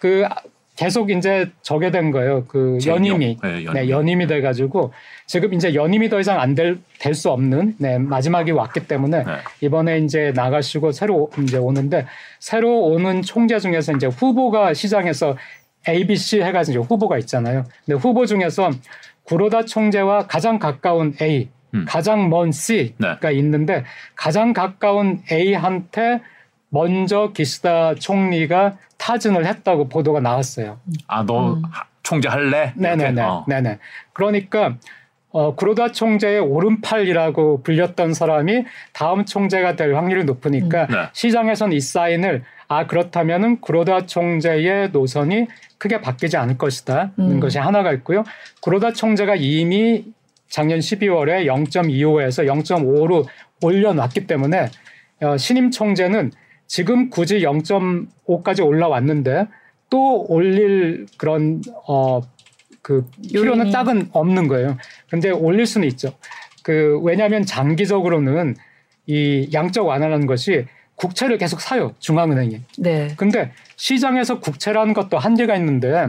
그 0.00 0.24
계속 0.76 1.10
이제 1.10 1.50
저게 1.62 1.90
된 1.90 2.10
거예요. 2.10 2.44
그 2.46 2.78
연임이 2.86 3.38
네, 3.42 3.64
연임. 3.64 3.72
네, 3.72 3.88
연임이 3.88 4.26
돼 4.26 4.42
가지고 4.42 4.92
지금 5.26 5.54
이제 5.54 5.74
연임이 5.74 6.10
더 6.10 6.20
이상 6.20 6.38
안 6.38 6.54
될 6.54 6.78
될 6.98 7.14
수 7.14 7.30
없는 7.30 7.76
네, 7.78 7.98
마지막이 7.98 8.50
왔기 8.52 8.86
때문에 8.86 9.24
네. 9.24 9.32
이번에 9.62 9.98
이제 10.00 10.32
나가시고 10.34 10.92
새로 10.92 11.30
이제 11.42 11.56
오는데 11.56 12.06
새로 12.40 12.82
오는 12.88 13.22
총재 13.22 13.58
중에서 13.58 13.92
이제 13.92 14.06
후보가 14.06 14.74
시장에서 14.74 15.36
ABC 15.88 16.42
해가지고 16.42 16.84
후보가 16.84 17.16
있잖아요. 17.18 17.64
근데 17.86 17.98
후보 17.98 18.26
중에서 18.26 18.70
구로다 19.24 19.64
총재와 19.64 20.26
가장 20.26 20.58
가까운 20.58 21.14
A, 21.22 21.48
음. 21.76 21.84
가장 21.86 22.28
먼 22.30 22.52
C가 22.52 23.18
네. 23.20 23.34
있는데 23.34 23.84
가장 24.14 24.52
가까운 24.52 25.22
A한테 25.30 26.20
먼저 26.70 27.32
기시다 27.32 27.94
총리가 27.94 28.76
타진을 28.98 29.46
했다고 29.46 29.88
보도가 29.88 30.20
나왔어요. 30.20 30.80
아, 31.06 31.24
너 31.24 31.54
음. 31.54 31.62
총재 32.02 32.28
할래? 32.28 32.72
네네네. 32.76 33.22
어. 33.22 33.44
네네. 33.48 33.78
그러니까 34.12 34.76
어, 35.30 35.54
구로다 35.54 35.92
총재의 35.92 36.40
오른팔이라고 36.40 37.62
불렸던 37.62 38.14
사람이 38.14 38.64
다음 38.92 39.24
총재가 39.24 39.76
될 39.76 39.94
확률이 39.94 40.24
높으니까 40.24 40.84
음. 40.84 40.92
네. 40.92 40.96
시장에선 41.12 41.72
이 41.72 41.80
사인을 41.80 42.44
아 42.68 42.86
그렇다면은 42.86 43.60
구로다 43.60 44.06
총재의 44.06 44.90
노선이 44.90 45.46
크게 45.78 46.00
바뀌지 46.00 46.36
않을 46.36 46.56
것이다는 46.58 47.12
음. 47.18 47.40
것이 47.40 47.58
하나가 47.58 47.92
있고요. 47.92 48.24
구로다 48.62 48.92
총재가 48.92 49.36
이미 49.36 50.04
작년 50.48 50.78
12월에 50.78 51.46
0.25에서 51.46 52.46
0.5로 52.46 53.26
올려놨기 53.62 54.26
때문에 54.26 54.68
어, 55.22 55.36
신임 55.36 55.70
총재는 55.70 56.32
지금 56.66 57.10
굳이 57.10 57.40
0.5까지 57.40 58.64
올라왔는데 58.64 59.46
또 59.90 60.24
올릴 60.28 61.06
그런 61.16 61.62
어 61.86 62.20
그 62.86 63.04
필요는 63.28 63.72
딱은 63.72 64.10
없는 64.12 64.46
거예요. 64.46 64.76
근데 65.10 65.30
올릴 65.30 65.66
수는 65.66 65.88
있죠. 65.88 66.12
그 66.62 67.00
왜냐하면 67.02 67.44
장기적으로는 67.44 68.54
이 69.06 69.50
양적 69.52 69.84
완화라는 69.84 70.28
것이 70.28 70.66
국채를 70.94 71.36
계속 71.36 71.60
사요 71.60 71.96
중앙은행이. 71.98 72.60
네. 72.78 73.08
근데 73.16 73.50
시장에서 73.74 74.38
국채라는 74.38 74.94
것도 74.94 75.18
한계가 75.18 75.56
있는데 75.56 76.06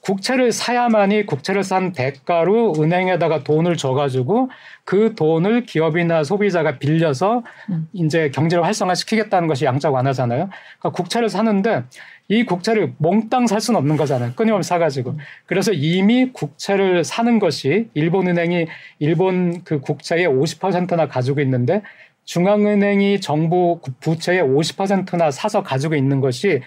국채를 0.00 0.50
사야만이 0.52 1.26
국채를 1.26 1.62
산 1.62 1.92
대가로 1.92 2.74
은행에다가 2.78 3.44
돈을 3.44 3.76
줘가지고 3.76 4.50
그 4.84 5.14
돈을 5.14 5.64
기업이나 5.64 6.24
소비자가 6.24 6.78
빌려서 6.78 7.42
음. 7.68 7.88
이제 7.92 8.30
경제를 8.30 8.64
활성화시키겠다는 8.64 9.46
것이 9.46 9.66
양적 9.66 9.92
완화잖아요. 9.92 10.48
그러니까 10.78 10.90
국채를 10.90 11.28
사는데 11.28 11.84
이 12.28 12.44
국채를 12.44 12.94
몽땅 12.98 13.46
살 13.46 13.60
수는 13.60 13.78
없는 13.78 13.96
거잖아요. 13.96 14.32
끊임없이 14.36 14.68
사가지고. 14.68 15.18
그래서 15.46 15.72
이미 15.72 16.32
국채를 16.32 17.04
사는 17.04 17.38
것이 17.38 17.88
일본은행이 17.94 18.66
일본 19.00 19.64
그 19.64 19.80
국채의 19.80 20.28
50%나 20.28 21.08
가지고 21.08 21.40
있는데 21.40 21.82
중앙은행이 22.24 23.20
정부 23.20 23.80
부채의 24.00 24.42
50%나 24.42 25.30
사서 25.32 25.62
가지고 25.62 25.96
있는 25.96 26.20
것이 26.20 26.60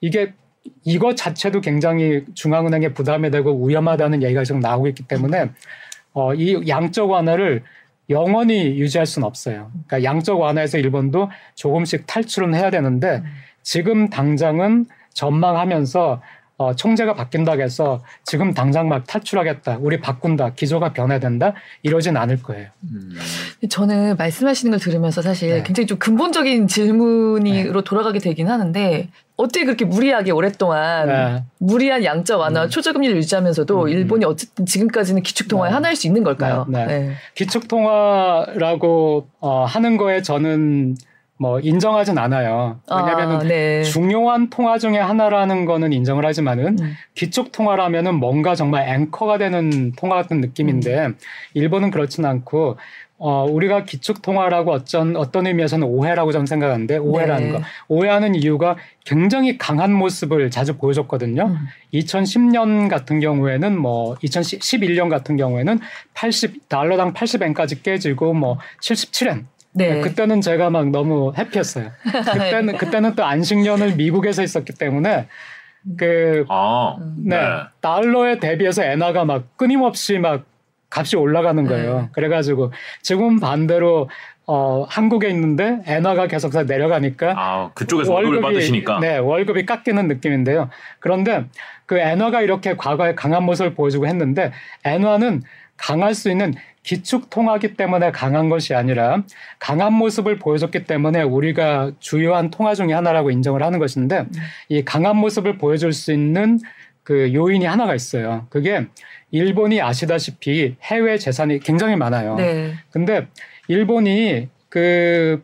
이게 0.00 0.32
이것 0.84 1.16
자체도 1.16 1.60
굉장히 1.60 2.24
중앙은행에 2.34 2.94
부담이 2.94 3.30
되고 3.30 3.66
위험하다는 3.66 4.22
얘기가 4.22 4.44
지금 4.44 4.60
나오고 4.60 4.88
있기 4.88 5.04
때문에 5.04 5.50
어, 6.12 6.34
이 6.34 6.68
양적 6.68 7.10
완화를 7.10 7.62
영원히 8.10 8.78
유지할 8.78 9.06
수는 9.06 9.26
없어요. 9.26 9.70
그러니까 9.86 10.02
양적 10.02 10.40
완화에서 10.40 10.78
일본도 10.78 11.30
조금씩 11.54 12.06
탈출은 12.06 12.54
해야 12.54 12.70
되는데 12.70 13.22
지금 13.62 14.08
당장은 14.08 14.86
전망하면서 15.12 16.22
어, 16.58 16.74
총재가 16.74 17.14
바뀐다고 17.14 17.62
해서 17.62 18.02
지금 18.24 18.52
당장 18.52 18.88
막 18.88 19.06
탈출하겠다, 19.06 19.78
우리 19.80 20.00
바꾼다, 20.00 20.54
기조가 20.54 20.92
변화된다 20.92 21.54
이러진 21.82 22.16
않을 22.16 22.42
거예요. 22.42 22.68
음. 22.82 23.14
저는 23.70 24.16
말씀하시는 24.16 24.72
걸 24.72 24.80
들으면서 24.80 25.22
사실 25.22 25.50
네. 25.50 25.62
굉장히 25.62 25.86
좀 25.86 25.98
근본적인 25.98 26.66
질문으로 26.66 27.80
네. 27.80 27.84
돌아가게 27.84 28.18
되긴 28.18 28.48
하는데 28.48 29.08
어떻게 29.38 29.64
그렇게 29.64 29.84
무리하게 29.84 30.32
오랫동안 30.32 31.06
네. 31.06 31.44
무리한 31.58 32.02
양적 32.04 32.40
완화, 32.40 32.64
음. 32.64 32.68
초저금리를 32.68 33.16
유지하면서도 33.16 33.82
음. 33.84 33.88
일본이 33.88 34.24
어쨌든 34.24 34.66
지금까지는 34.66 35.22
기축통화에 35.22 35.70
네. 35.70 35.74
하나일 35.74 35.94
수 35.94 36.08
있는 36.08 36.24
걸까요? 36.24 36.66
네, 36.68 36.86
네. 36.86 37.12
기축통화라고 37.36 39.28
어, 39.38 39.64
하는 39.64 39.96
거에 39.96 40.22
저는 40.22 40.96
뭐 41.38 41.60
인정하진 41.60 42.18
않아요. 42.18 42.80
왜냐하면 42.90 43.36
아, 43.36 43.44
네. 43.44 43.84
중요한 43.84 44.50
통화 44.50 44.76
중에 44.76 44.98
하나라는 44.98 45.66
거는 45.66 45.92
인정을 45.92 46.26
하지만은 46.26 46.76
음. 46.80 46.94
기축 47.14 47.52
통화라면은 47.52 48.16
뭔가 48.16 48.56
정말 48.56 48.88
앵커가 48.88 49.38
되는 49.38 49.92
통화 49.92 50.16
같은 50.16 50.40
느낌인데 50.40 51.06
음. 51.06 51.16
일본은 51.54 51.92
그렇진 51.92 52.24
않고 52.24 52.76
어 53.20 53.44
우리가 53.44 53.84
기축 53.84 54.22
통화라고 54.22 54.72
어떤 54.72 55.16
어떤 55.16 55.46
의미에서는 55.48 55.84
오해라고 55.86 56.30
저는 56.30 56.46
생각하는데 56.46 56.98
오해라는 56.98 57.46
네. 57.46 57.52
거 57.52 57.64
오해하는 57.88 58.36
이유가 58.36 58.76
굉장히 59.04 59.58
강한 59.58 59.92
모습을 59.92 60.50
자주 60.50 60.76
보여줬거든요. 60.76 61.46
음. 61.46 61.66
2010년 61.94 62.88
같은 62.88 63.18
경우에는 63.18 63.76
뭐 63.76 64.14
2011년 64.16 65.10
같은 65.10 65.36
경우에는 65.36 65.80
80 66.14 66.68
달러당 66.68 67.12
80엔까지 67.12 67.82
깨지고 67.82 68.34
뭐 68.34 68.58
77엔 68.80 69.46
네. 69.72 70.00
그때는 70.00 70.40
제가 70.40 70.70
막 70.70 70.90
너무 70.90 71.32
해피했어요. 71.36 71.90
그때는 72.02 72.76
그때는 72.78 73.14
또 73.16 73.24
안식년을 73.24 73.96
미국에서 73.96 74.42
있었기 74.44 74.74
때문에 74.74 75.26
그 75.96 76.44
아, 76.48 76.96
네, 77.16 77.36
네. 77.36 77.46
달러에 77.80 78.38
대비해서 78.38 78.84
엔화가 78.84 79.24
막 79.24 79.56
끊임없이 79.56 80.18
막 80.18 80.44
값이 80.90 81.16
올라가는 81.16 81.64
거예요. 81.66 82.00
네. 82.00 82.08
그래가지고 82.12 82.72
지금 83.02 83.40
반대로 83.40 84.08
어 84.46 84.86
한국에 84.88 85.28
있는데 85.28 85.80
엔화가 85.86 86.26
계속 86.26 86.52
다 86.52 86.62
내려가니까 86.62 87.34
아, 87.36 87.70
그쪽에서 87.74 88.12
월급을 88.14 88.40
받으시니까. 88.40 88.98
네 89.00 89.18
월급이 89.18 89.66
깎이는 89.66 90.08
느낌인데요. 90.08 90.70
그런데 91.00 91.44
그 91.84 91.98
엔화가 91.98 92.40
이렇게 92.40 92.74
과거에 92.76 93.14
강한 93.14 93.44
모습을 93.44 93.74
보여주고 93.74 94.06
했는데 94.06 94.52
엔화는 94.84 95.42
강할 95.76 96.14
수 96.14 96.30
있는 96.30 96.54
기축 96.82 97.28
통화기 97.28 97.74
때문에 97.74 98.10
강한 98.10 98.48
것이 98.48 98.74
아니라 98.74 99.22
강한 99.58 99.92
모습을 99.92 100.38
보여줬기 100.38 100.84
때문에 100.84 101.22
우리가 101.22 101.92
주요한 101.98 102.50
통화 102.50 102.74
중에 102.74 102.94
하나라고 102.94 103.30
인정을 103.30 103.62
하는 103.62 103.78
것인데 103.78 104.24
이 104.70 104.82
강한 104.82 105.16
모습을 105.18 105.58
보여줄 105.58 105.92
수 105.92 106.12
있는 106.12 106.58
그 107.02 107.32
요인이 107.32 107.64
하나가 107.64 107.94
있어요. 107.94 108.46
그게 108.48 108.86
일본이 109.30 109.80
아시다시피 109.80 110.76
해외 110.82 111.18
재산이 111.18 111.60
굉장히 111.60 111.96
많아요. 111.96 112.36
네. 112.36 112.74
근데 112.90 113.28
일본이 113.68 114.48
그 114.68 115.42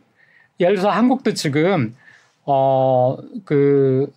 예를 0.59 0.75
들어서 0.75 0.89
한국도 0.89 1.33
지금 1.33 1.95
어 2.45 3.17
그 3.45 4.11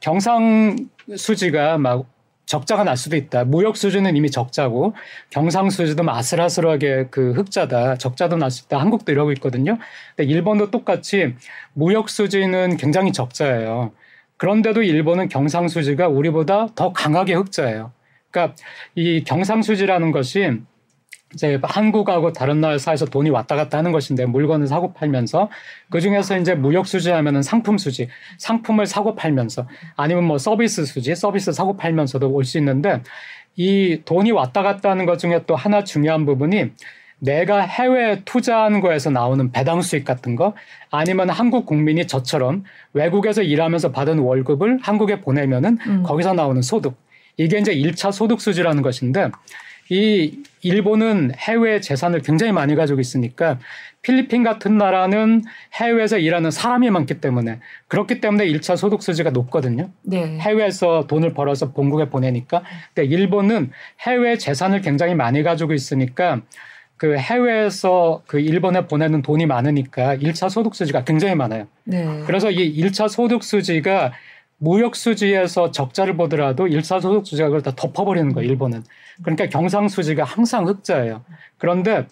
경상 0.00 0.76
수지가 1.16 1.78
막 1.78 2.06
적자가 2.46 2.84
날 2.84 2.96
수도 2.96 3.16
있다. 3.16 3.44
무역 3.44 3.76
수지는 3.76 4.16
이미 4.16 4.30
적자고 4.30 4.94
경상 5.30 5.70
수지도 5.70 6.02
막 6.02 6.16
아슬아슬하게 6.18 7.06
그 7.10 7.32
흑자다. 7.32 7.96
적자도 7.96 8.36
날 8.36 8.50
수 8.50 8.64
있다. 8.66 8.78
한국도 8.80 9.12
이러고 9.12 9.32
있거든요. 9.32 9.78
근데 10.14 10.30
일본도 10.30 10.70
똑같이 10.70 11.34
무역 11.72 12.10
수지는 12.10 12.76
굉장히 12.76 13.12
적자예요. 13.12 13.92
그런데도 14.36 14.82
일본은 14.82 15.28
경상 15.28 15.68
수지가 15.68 16.08
우리보다 16.08 16.68
더 16.74 16.92
강하게 16.92 17.34
흑자예요. 17.34 17.92
그러니까 18.34 18.56
이 18.96 19.22
경상 19.22 19.62
수지라는 19.62 20.10
것이 20.10 20.58
이제 21.32 21.58
한국하고 21.62 22.32
다른 22.32 22.60
나라 22.60 22.78
사이에서 22.78 23.06
돈이 23.06 23.30
왔다 23.30 23.56
갔다 23.56 23.78
하는 23.78 23.92
것인데 23.92 24.26
물건을 24.26 24.66
사고 24.66 24.92
팔면서 24.92 25.50
그 25.90 26.00
중에서 26.00 26.38
이제 26.38 26.54
무역 26.54 26.86
수지 26.86 27.10
하면은 27.10 27.42
상품 27.42 27.78
수지, 27.78 28.08
상품을 28.38 28.86
사고 28.86 29.14
팔면서 29.14 29.66
아니면 29.96 30.24
뭐 30.24 30.38
서비스 30.38 30.84
수지, 30.84 31.14
서비스 31.14 31.52
사고 31.52 31.76
팔면서도 31.76 32.30
올 32.30 32.44
수 32.44 32.58
있는데 32.58 33.02
이 33.56 34.02
돈이 34.04 34.32
왔다 34.32 34.62
갔다 34.62 34.90
하는 34.90 35.06
것 35.06 35.18
중에 35.18 35.44
또 35.46 35.56
하나 35.56 35.82
중요한 35.84 36.26
부분이 36.26 36.72
내가 37.20 37.60
해외에 37.60 38.20
투자하는 38.24 38.80
거에서 38.80 39.10
나오는 39.10 39.50
배당 39.50 39.80
수익 39.80 40.04
같은 40.04 40.36
거 40.36 40.54
아니면 40.90 41.30
한국 41.30 41.64
국민이 41.64 42.06
저처럼 42.06 42.64
외국에서 42.92 43.42
일하면서 43.42 43.92
받은 43.92 44.18
월급을 44.18 44.80
한국에 44.82 45.20
보내면은 45.20 45.78
음. 45.86 46.02
거기서 46.02 46.34
나오는 46.34 46.60
소득 46.62 46.96
이게 47.36 47.58
이제 47.58 47.74
1차 47.74 48.12
소득 48.12 48.40
수지라는 48.40 48.82
것인데 48.82 49.30
이 49.90 50.38
일본은 50.62 51.32
해외 51.36 51.80
재산을 51.80 52.20
굉장히 52.20 52.52
많이 52.52 52.74
가지고 52.74 53.00
있으니까 53.00 53.58
필리핀 54.02 54.42
같은 54.42 54.78
나라는 54.78 55.42
해외에서 55.74 56.18
일하는 56.18 56.50
사람이 56.50 56.90
많기 56.90 57.20
때문에 57.20 57.60
그렇기 57.88 58.20
때문에 58.20 58.46
1차 58.46 58.76
소득 58.76 59.02
수지가 59.02 59.30
높거든요. 59.30 59.90
네. 60.02 60.38
해외에서 60.38 61.06
돈을 61.06 61.34
벌어서 61.34 61.72
본국에 61.72 62.08
보내니까. 62.08 62.62
근데 62.94 63.08
일본은 63.08 63.70
해외 64.00 64.38
재산을 64.38 64.80
굉장히 64.80 65.14
많이 65.14 65.42
가지고 65.42 65.72
있으니까 65.72 66.42
그 66.96 67.16
해외에서 67.16 68.22
그 68.26 68.40
일본에 68.40 68.86
보내는 68.86 69.22
돈이 69.22 69.46
많으니까 69.46 70.16
1차 70.16 70.48
소득 70.48 70.74
수지가 70.74 71.04
굉장히 71.04 71.34
많아요. 71.34 71.66
네. 71.84 72.22
그래서 72.26 72.50
이 72.50 72.80
1차 72.80 73.08
소득 73.08 73.42
수지가 73.42 74.12
무역 74.64 74.96
수지에서 74.96 75.70
적자를 75.70 76.16
보더라도 76.16 76.64
1차 76.64 77.00
소득 77.02 77.26
수지가 77.26 77.48
그걸 77.48 77.60
다 77.60 77.72
덮어버리는 77.76 78.32
거예요, 78.32 78.50
일본은. 78.50 78.82
그러니까 79.22 79.46
경상 79.48 79.88
수지가 79.88 80.24
항상 80.24 80.66
흑자예요. 80.66 81.22
그런데 81.58 82.06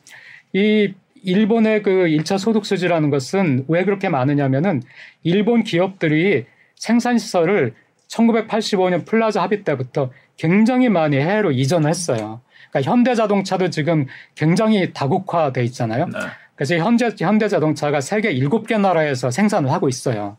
이 0.53 0.93
일본의 1.25 1.83
그 1.83 1.91
1차 1.91 2.37
소득 2.37 2.67
수지라는 2.67 3.09
것은 3.09 3.65
왜 3.69 3.85
그렇게 3.85 4.11
많으냐면은 4.11 4.83
일본 5.23 5.65
기업들이 5.65 6.45
생산 6.77 7.17
시설을 7.17 7.75
1985년 8.09 9.07
플라자 9.07 9.43
합의 9.43 9.65
때부터 9.65 10.11
굉장히 10.37 10.91
많이 10.91 11.17
해외로 11.17 11.53
이전을 11.53 11.89
했어요. 11.89 12.43
그러니까 12.71 12.91
현대자동차도 12.91 13.71
지금 13.71 14.07
굉장히 14.35 14.93
다국화돼 14.93 15.65
있잖아요. 15.65 16.07
네. 16.07 16.19
그래서 16.55 16.77
현재 16.77 17.11
현대자동차가 17.19 18.03
세계 18.03 18.35
7개 18.35 18.79
나라에서 18.79 19.31
생산을 19.31 19.73
하고 19.73 19.89
있어요. 19.89 20.37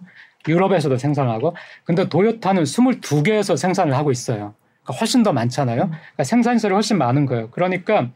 유럽에서도 0.48 0.98
생산하고. 0.98 1.56
근데 1.84 2.08
도요타는 2.10 2.64
22개에서 2.64 3.58
생산을 3.58 3.96
하고 3.96 4.12
있어요. 4.12 4.54
그러니까 4.84 5.00
훨씬 5.00 5.24
더 5.24 5.34
많잖아요. 5.34 5.88
그러니까 5.88 6.24
생산시설이 6.24 6.74
훨씬 6.74 6.98
많은 6.98 7.26
거예요. 7.26 7.50
그러니까 7.52 8.10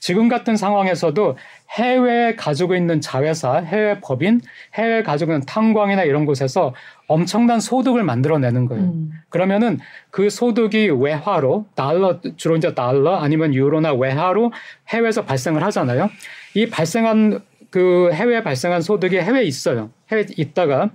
지금 0.00 0.28
같은 0.28 0.56
상황에서도 0.56 1.36
해외에 1.72 2.34
가지고 2.34 2.74
있는 2.74 3.02
자회사, 3.02 3.56
해외 3.58 4.00
법인, 4.00 4.40
해외에 4.74 5.02
가지고 5.02 5.32
있는 5.32 5.46
탄광이나 5.46 6.04
이런 6.04 6.24
곳에서 6.24 6.74
엄청난 7.06 7.60
소득을 7.60 8.02
만들어내는 8.02 8.66
거예요. 8.66 8.84
음. 8.84 9.10
그러면은 9.28 9.78
그 10.10 10.30
소득이 10.30 10.88
외화로 10.88 11.66
달러 11.74 12.20
주로 12.36 12.56
이제 12.56 12.74
달러 12.74 13.16
아니면 13.16 13.54
유로나 13.54 13.92
외화로 13.92 14.52
해외에서 14.88 15.26
발생을 15.26 15.62
하잖아요. 15.64 16.08
이 16.54 16.70
발생한 16.70 17.40
그 17.70 18.10
해외에 18.12 18.42
발생한 18.42 18.80
소득이 18.80 19.18
해외에 19.18 19.44
있어요. 19.44 19.90
해외에 20.10 20.24
있다가 20.36 20.90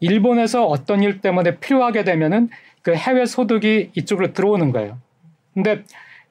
일본에서 0.00 0.66
어떤 0.66 1.02
일 1.02 1.20
때문에 1.20 1.58
필요하게 1.58 2.04
되면은 2.04 2.48
그 2.82 2.94
해외 2.94 3.26
소득이 3.26 3.90
이쪽으로 3.94 4.32
들어오는 4.32 4.72
거예요. 4.72 4.98
근데 5.54 5.82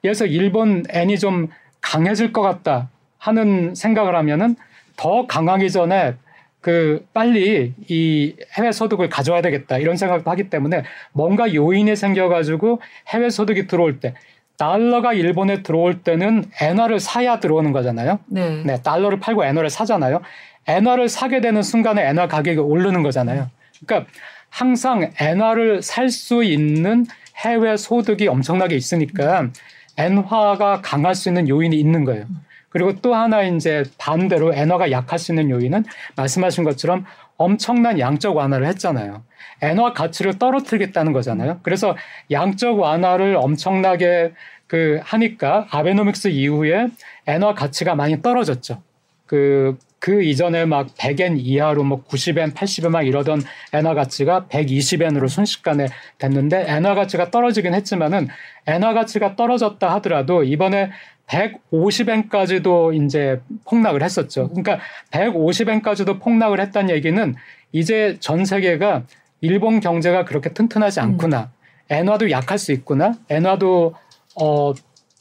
들어서 0.02 0.26
일본 0.26 0.84
엔이 0.90 1.18
좀 1.18 1.48
강해질 1.80 2.32
것 2.32 2.42
같다 2.42 2.88
하는 3.18 3.74
생각을 3.74 4.14
하면은 4.16 4.56
더 4.96 5.26
강하기 5.26 5.70
전에 5.70 6.14
그 6.60 7.06
빨리 7.14 7.72
이 7.88 8.34
해외 8.58 8.72
소득을 8.72 9.08
가져와야 9.08 9.40
되겠다 9.40 9.78
이런 9.78 9.96
생각도 9.96 10.30
하기 10.30 10.50
때문에 10.50 10.82
뭔가 11.12 11.54
요인이 11.54 11.96
생겨가지고 11.96 12.80
해외 13.08 13.30
소득이 13.30 13.66
들어올 13.66 14.00
때 14.00 14.14
달러가 14.58 15.14
일본에 15.14 15.62
들어올 15.62 16.02
때는 16.02 16.44
엔화를 16.60 17.00
사야 17.00 17.40
들어오는 17.40 17.72
거잖아요. 17.72 18.18
네. 18.26 18.62
네, 18.62 18.82
달러를 18.82 19.18
팔고 19.18 19.44
엔화를 19.44 19.70
사잖아요. 19.70 20.20
엔화를 20.66 21.08
사게 21.08 21.40
되는 21.40 21.62
순간에 21.62 22.06
엔화 22.06 22.28
가격이 22.28 22.58
오르는 22.58 23.02
거잖아요. 23.02 23.48
그러니까 23.86 24.10
항상 24.48 25.12
엔화를 25.18 25.82
살 25.82 26.10
수 26.10 26.42
있는 26.44 27.06
해외 27.36 27.76
소득이 27.76 28.28
엄청나게 28.28 28.74
있으니까 28.76 29.48
엔화가 29.96 30.80
강할 30.82 31.14
수 31.14 31.28
있는 31.28 31.48
요인이 31.48 31.78
있는 31.78 32.04
거예요. 32.04 32.26
그리고 32.68 32.94
또 33.00 33.14
하나 33.14 33.42
이제 33.42 33.84
반대로 33.98 34.54
엔화가 34.54 34.90
약할 34.90 35.18
수 35.18 35.32
있는 35.32 35.50
요인은 35.50 35.84
말씀하신 36.16 36.64
것처럼 36.64 37.04
엄청난 37.36 37.98
양적 37.98 38.36
완화를 38.36 38.66
했잖아요. 38.68 39.22
엔화 39.62 39.92
가치를 39.92 40.38
떨어뜨리겠다는 40.38 41.12
거잖아요. 41.12 41.60
그래서 41.62 41.96
양적 42.30 42.78
완화를 42.78 43.36
엄청나게 43.36 44.32
그 44.66 45.00
하니까 45.02 45.66
아베노믹스 45.70 46.28
이후에 46.28 46.88
엔화 47.26 47.54
가치가 47.54 47.94
많이 47.94 48.22
떨어졌죠. 48.22 48.82
그, 49.26 49.76
그 50.00 50.22
이전에 50.22 50.64
막 50.64 50.88
100엔 50.94 51.36
이하로 51.38 51.84
뭐 51.84 52.02
90엔, 52.04 52.54
80엔 52.54 52.88
막 52.88 53.02
이러던 53.02 53.42
엔화 53.74 53.94
가치가 53.94 54.46
120엔으로 54.48 55.28
순식간에 55.28 55.86
됐는데 56.18 56.64
엔화 56.66 56.94
가치가 56.94 57.30
떨어지긴 57.30 57.74
했지만은 57.74 58.28
엔화 58.66 58.94
가치가 58.94 59.36
떨어졌다 59.36 59.94
하더라도 59.96 60.42
이번에 60.42 60.90
150엔까지도 61.26 63.04
이제 63.04 63.40
폭락을 63.66 64.02
했었죠. 64.02 64.48
그러니까 64.48 64.80
150엔까지도 65.10 66.20
폭락을 66.20 66.60
했다는 66.60 66.90
얘기는 66.90 67.34
이제 67.72 68.16
전 68.20 68.44
세계가 68.44 69.04
일본 69.42 69.80
경제가 69.80 70.24
그렇게 70.24 70.52
튼튼하지 70.52 71.00
않구나. 71.00 71.52
엔화도 71.90 72.30
약할 72.30 72.58
수 72.58 72.72
있구나. 72.72 73.14
엔화도 73.28 73.94
어 74.40 74.72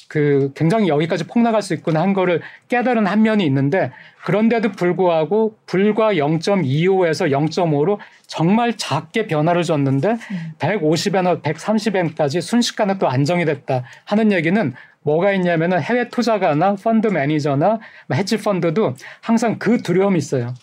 그 0.09 0.51
굉장히 0.55 0.89
여기까지 0.89 1.25
폭락할 1.25 1.61
수 1.61 1.75
있구나 1.75 2.01
한 2.01 2.13
거를 2.13 2.41
깨달은 2.67 3.05
한 3.05 3.21
면이 3.21 3.45
있는데 3.45 3.91
그런데도 4.25 4.71
불구하고 4.71 5.55
불과 5.67 6.13
0.25에서 6.13 7.29
0.5로 7.29 7.99
정말 8.25 8.75
작게 8.75 9.27
변화를 9.27 9.61
줬는데 9.61 10.17
150엔화 10.57 11.43
130엔까지 11.43 12.41
순식간에 12.41 12.97
또 12.97 13.07
안정이 13.07 13.45
됐다 13.45 13.83
하는 14.05 14.31
얘기는 14.31 14.73
뭐가 15.03 15.31
있냐면은 15.33 15.79
해외 15.79 16.09
투자가나 16.09 16.75
펀드 16.75 17.07
매니저나 17.07 17.79
헤지 18.11 18.37
펀드도 18.37 18.95
항상 19.21 19.59
그 19.59 19.77
두려움이 19.77 20.17
있어요. 20.17 20.55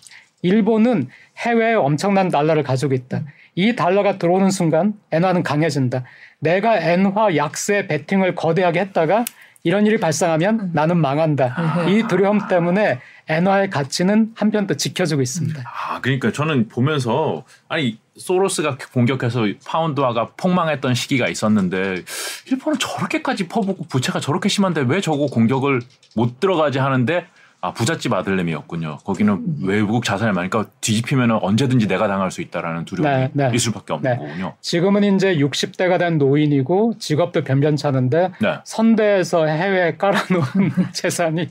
일본은 0.42 1.08
해외에 1.38 1.74
엄청난 1.74 2.28
달러를 2.30 2.64
가지고 2.64 2.94
있다. 2.94 3.22
이 3.54 3.74
달러가 3.74 4.18
들어오는 4.18 4.50
순간 4.50 4.94
엔화는 5.12 5.42
강해진다. 5.42 6.04
내가 6.38 6.78
엔화 6.78 7.36
약세 7.36 7.86
베팅을 7.86 8.34
거대하게 8.34 8.80
했다가 8.80 9.24
이런 9.62 9.84
일이 9.84 9.98
발생하면 9.98 10.70
나는 10.74 10.98
망한다. 10.98 11.86
이 11.88 12.04
두려움 12.08 12.46
때문에 12.46 13.00
엔화의 13.28 13.70
가치는 13.70 14.32
한편 14.36 14.68
더 14.68 14.74
지켜주고 14.74 15.22
있습니다. 15.22 15.60
아, 15.66 16.00
그러니까 16.00 16.30
저는 16.30 16.68
보면서 16.68 17.44
아니 17.68 17.98
소로스가 18.16 18.78
공격해서 18.92 19.46
파운드화가 19.66 20.34
폭망했던 20.36 20.94
시기가 20.94 21.26
있었는데 21.28 22.04
일본은 22.48 22.78
저렇게까지 22.78 23.48
퍼붓고 23.48 23.86
부채가 23.88 24.20
저렇게 24.20 24.48
심한데 24.48 24.84
왜 24.86 25.00
저거 25.00 25.26
공격을 25.26 25.80
못 26.14 26.38
들어가지 26.38 26.78
하는데 26.78 27.26
아 27.66 27.72
부잣집 27.72 28.12
아들내미였군요. 28.12 28.98
거기는 28.98 29.42
외국 29.64 30.04
자산이 30.04 30.32
많으니까 30.32 30.66
뒤집히면 30.80 31.32
언제든지 31.42 31.88
내가 31.88 32.06
당할 32.06 32.30
수 32.30 32.40
있다라는 32.40 32.84
두려움이 32.84 33.10
네, 33.10 33.30
네. 33.32 33.46
있을 33.48 33.58
수밖에 33.58 33.92
없는 33.92 34.08
네. 34.08 34.16
거군요. 34.16 34.54
지금은 34.60 35.02
이제 35.16 35.34
60대가 35.36 35.98
된 35.98 36.18
노인이고 36.18 36.94
직업도 37.00 37.42
변변찮은데 37.42 38.30
네, 38.40 38.58
선대에서 38.64 39.46
해외에 39.46 39.96
깔아놓은 39.96 40.70
재산이 40.94 41.48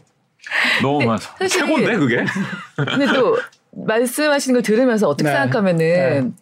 너무 0.82 0.99
네, 0.99 1.06
많아. 1.08 1.19
최고인데 1.49 1.97
그게? 1.97 2.23
근데 2.78 3.08
또 3.13 3.38
말씀하시는 3.71 4.54
걸 4.54 4.63
들으면서 4.63 5.10
어떻게 5.10 5.30
네. 5.30 5.36
생각하면은 5.36 6.34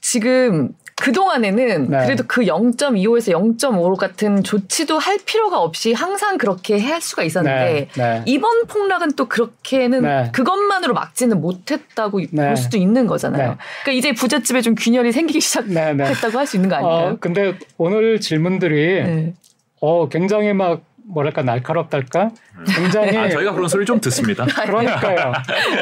지금 0.00 0.70
그 1.00 1.12
동안에는 1.12 1.90
네. 1.90 2.04
그래도 2.04 2.24
그 2.26 2.42
0.25에서 2.42 3.32
0.5 3.32 3.96
같은 3.96 4.42
조치도 4.42 4.98
할 4.98 5.18
필요가 5.24 5.60
없이 5.60 5.94
항상 5.94 6.36
그렇게 6.36 6.78
할 6.78 7.00
수가 7.00 7.22
있었는데 7.22 7.88
네, 7.94 8.02
네. 8.02 8.22
이번 8.26 8.66
폭락은 8.66 9.12
또 9.16 9.26
그렇게는 9.26 10.02
네. 10.02 10.30
그것만으로 10.32 10.92
막지는 10.92 11.40
못했다고 11.40 12.20
네. 12.32 12.48
볼 12.48 12.56
수도 12.56 12.76
있는 12.76 13.06
거잖아요. 13.06 13.52
네. 13.52 13.56
그러니까 13.82 13.98
이제 13.98 14.12
부잣집에 14.12 14.60
좀 14.60 14.74
균열이 14.74 15.10
생기기 15.12 15.40
네, 15.68 15.94
네. 15.94 16.04
시작했다고 16.04 16.38
할 16.38 16.50
수 16.50 16.56
있는 16.56 16.68
거 16.68 16.76
아닐까요? 16.76 17.12
어, 17.12 17.16
근데 17.20 17.54
오늘 17.78 18.20
질문들이 18.20 19.02
네. 19.04 19.34
어, 19.80 20.08
굉장히 20.08 20.52
막 20.52 20.82
뭐랄까 21.06 21.42
날카롭달까? 21.42 22.30
굉장히 22.76 23.16
아, 23.16 23.28
저희가 23.28 23.52
그런 23.52 23.68
소리 23.68 23.84
좀 23.84 24.00
듣습니다. 24.00 24.44
그러니까요. 24.66 25.32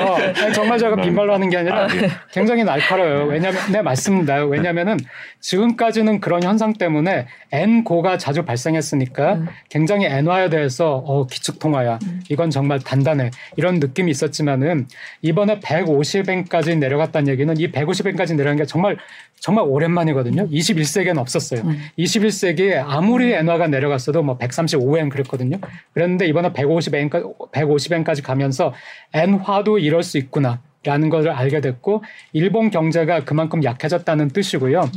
어, 0.01 0.15
아니, 0.15 0.53
정말 0.53 0.79
제가 0.79 0.97
빈말로 0.97 1.35
하는 1.35 1.51
게 1.51 1.57
아니라 1.57 1.85
아, 1.85 1.89
예. 1.95 2.11
굉장히 2.33 2.65
날카로워요. 2.65 3.27
왜냐면 3.27 3.61
네 3.73 3.83
맞습니다. 3.83 4.45
왜냐면은 4.45 4.99
지금까지는 5.41 6.21
그런 6.21 6.43
현상 6.43 6.73
때문에 6.73 7.27
N고가 7.53 8.19
자주 8.19 8.45
발생했으니까 8.45 9.35
음. 9.35 9.49
굉장히 9.69 10.07
엔화에 10.07 10.51
대해서 10.51 11.03
어 11.05 11.27
기축 11.27 11.59
통화야. 11.59 11.99
이건 12.31 12.51
정말 12.51 12.79
단단해. 12.79 13.31
이런 13.57 13.81
느낌이 13.81 14.11
있었지만은 14.11 14.87
이번에 15.23 15.61
150엔까지 15.61 16.79
내려갔다는 16.79 17.29
얘기는 17.29 17.57
이 17.59 17.73
150엔까지 17.73 18.37
내려간 18.37 18.57
게 18.57 18.65
정말 18.65 18.97
정말 19.41 19.65
오랜만이거든요. 19.69 20.49
21세기에는 20.49 21.19
없었어요. 21.19 21.61
음. 21.63 21.81
21세기에 21.99 22.83
아무리 22.87 23.33
엔화가 23.33 23.69
내려갔어도 23.69 24.23
뭐 24.23 24.37
135엔 24.39 25.11
그랬거든요. 25.11 25.59
그랬는데 25.95 26.27
이번에 26.27 26.53
150엔까지 26.53 27.53
150엔까지 27.53 28.23
가면서 28.25 28.75
엔화도 29.15 29.79
이럴 29.79 30.03
수 30.03 30.19
있구나. 30.19 30.61
라는 30.85 31.09
것을 31.11 31.31
알게 31.31 31.61
됐고 31.61 32.05
일본 32.33 32.71
경제가 32.71 33.25
그만큼 33.25 33.65
약해졌다는 33.65 34.29
뜻이고요. 34.29 34.89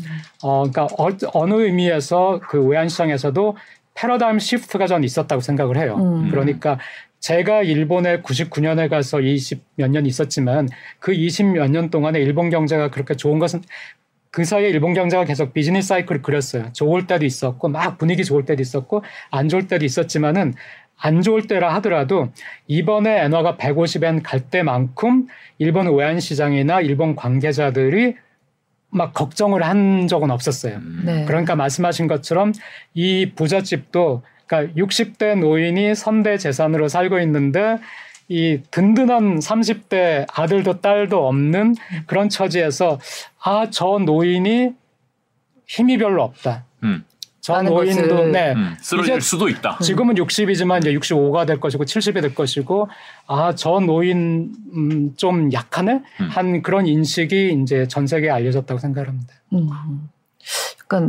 어 0.44 0.64
그러니까 0.72 0.88
어, 1.34 1.46
느 1.48 1.54
의미에서 1.56 2.40
그 2.48 2.64
외환 2.64 2.88
시장에서도 2.88 3.58
패러다임 3.96 4.38
시프트가 4.38 4.86
전 4.86 5.04
있었다고 5.04 5.42
생각을 5.42 5.78
해요. 5.78 5.98
음. 6.00 6.30
그러니까 6.30 6.78
제가 7.20 7.64
일본에 7.64 8.22
99년에 8.22 8.90
가서 8.90 9.22
20 9.22 9.64
몇 9.76 9.90
년 9.90 10.06
있었지만 10.06 10.70
그 11.00 11.14
20 11.14 11.48
몇 11.54 11.68
년 11.68 11.90
동안에 11.90 12.20
일본 12.20 12.50
경제가 12.52 12.90
그렇게 12.92 13.16
좋은 13.16 13.40
것은 13.40 13.62
그 14.32 14.46
사이에 14.46 14.70
일본 14.70 14.94
경제가 14.94 15.26
계속 15.26 15.54
비즈니스 15.54 15.90
사이클을 15.90 16.22
그렸어요. 16.22 16.72
좋을 16.72 17.06
때도 17.06 17.26
있었고 17.26 17.68
막 17.68 17.98
분위기 17.98 18.24
좋을 18.24 18.46
때도 18.46 18.62
있었고 18.62 19.04
안 19.30 19.50
좋을 19.50 19.68
때도 19.68 19.86
있었지만은 19.86 20.54
안 20.98 21.22
좋을 21.22 21.48
때라 21.48 21.74
하더라도 21.76 22.30
이번에 22.68 23.24
엔화가 23.26 23.58
150엔 23.58 24.22
갈 24.24 24.40
때만큼 24.40 25.28
일본 25.58 25.94
외환 25.94 26.20
시장이나 26.20 26.80
일본 26.80 27.16
관계자들이 27.16 28.16
막 28.90 29.14
걱정을 29.14 29.64
한 29.64 30.08
적은 30.08 30.32
없었어요. 30.32 30.76
음. 30.76 31.04
네. 31.06 31.26
그러니까 31.26 31.56
말씀하신 31.56 32.08
것처럼 32.08 32.54
이 32.94 33.32
부잣집도 33.36 34.24
그러니까 34.46 34.74
60대 34.76 35.40
노인이 35.40 35.96
선대 35.96 36.38
재산으로 36.38 36.88
살고 36.88 37.20
있는데 37.20 37.78
이 38.32 38.62
든든한 38.72 39.40
30대 39.40 40.26
아들도 40.34 40.80
딸도 40.80 41.28
없는 41.28 41.76
그런 42.08 42.30
처지에서 42.30 42.98
아 43.44 43.66
저 43.70 44.00
노인이 44.00 44.72
힘이 45.68 45.98
별로 45.98 46.24
없다. 46.24 46.64
음, 46.84 47.04
저 47.42 47.56
라는 47.56 47.74
노인도 47.74 48.16
것을- 48.16 48.32
네. 48.32 48.54
음, 48.54 48.76
쓰러질 48.80 49.16
이제 49.16 49.20
수도 49.20 49.50
있다. 49.50 49.80
지금은 49.82 50.16
60이지만 50.16 50.80
이제 50.80 50.94
65가 50.94 51.46
될 51.46 51.60
것이고 51.60 51.84
70이 51.84 52.22
될 52.22 52.34
것이고 52.34 52.88
아 53.28 53.54
저 53.56 53.80
노인 53.82 54.54
음, 54.74 55.14
좀 55.18 55.52
약하네 55.52 55.92
음. 56.22 56.30
한 56.30 56.62
그런 56.62 56.88
인식이 56.88 57.58
이제 57.64 57.86
전 57.88 58.08
세계에 58.08 58.30
알려졌다고 58.30 58.80
생각합니다. 58.80 59.34
음. 59.54 59.70
약간 60.82 61.08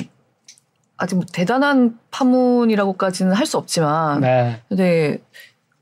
아직 0.97 1.15
뭐 1.17 1.25
대단한 1.33 1.99
파문이라고까지는 2.11 3.33
할 3.33 3.47
수 3.47 3.59
없지만 3.59 4.21
네, 4.21 4.61
근데 4.69 5.19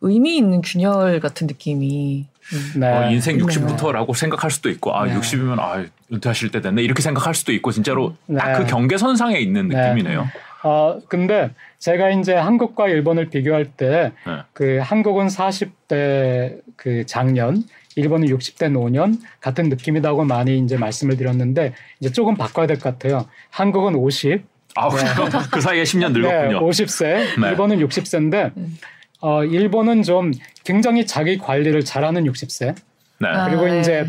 의미 0.01 0.37
있는 0.37 0.63
균열 0.63 1.21
같은 1.21 1.47
느낌이 1.47 2.27
음. 2.53 2.81
네. 2.81 2.87
어, 2.89 3.11
인생 3.11 3.37
네. 3.39 3.45
60부터라고 3.45 4.15
생각할 4.15 4.51
수도 4.51 4.71
있고 4.71 4.95
아 4.97 5.05
네. 5.07 5.15
60이면 5.15 5.59
아 5.59 5.85
은퇴하실 6.13 6.51
때 6.51 6.61
됐네 6.61 6.83
이렇게 6.83 7.03
생각할 7.03 7.35
수도 7.35 7.53
있고 7.53 7.71
진짜로 7.71 8.15
네. 8.27 8.39
딱그 8.39 8.67
경계선상에 8.67 9.39
있는 9.39 9.69
네. 9.69 9.77
느낌이네요. 9.91 10.27
어 10.63 11.01
근데 11.09 11.51
제가 11.79 12.11
이제 12.11 12.35
한국과 12.35 12.89
일본을 12.89 13.31
비교할 13.31 13.65
때 13.77 14.13
네. 14.27 14.33
그 14.53 14.79
한국은 14.83 15.29
40대 15.29 16.61
그 16.77 17.07
장년, 17.07 17.63
일본은 17.97 18.29
60대 18.29 18.71
노년 18.71 19.19
같은 19.41 19.69
느낌이라고 19.69 20.25
많이 20.25 20.59
이제 20.59 20.77
말씀을 20.77 21.17
드렸는데 21.17 21.73
이제 22.01 22.13
조금 22.13 22.37
바꿔야 22.37 22.67
될 22.67 22.79
것 22.79 22.85
같아요. 22.99 23.27
한국은 23.51 23.95
50, 23.95 24.45
아 24.77 24.89
그 25.51 25.61
사이에 25.61 25.83
10년 25.83 26.13
네, 26.13 26.21
늙었군요. 26.21 26.69
50세, 26.69 27.41
네. 27.41 27.49
일본은 27.49 27.79
60세인데 27.87 28.53
음. 28.57 28.77
어 29.21 29.45
일본은 29.45 30.03
좀 30.03 30.33
굉장히 30.65 31.07
자기 31.07 31.39
관리를 31.39 31.85
잘하는 31.85 32.25
60세. 32.25 32.75
네. 33.21 33.29
아, 33.29 33.49
그리고 33.49 33.67
네. 33.67 33.81
이제 33.81 34.07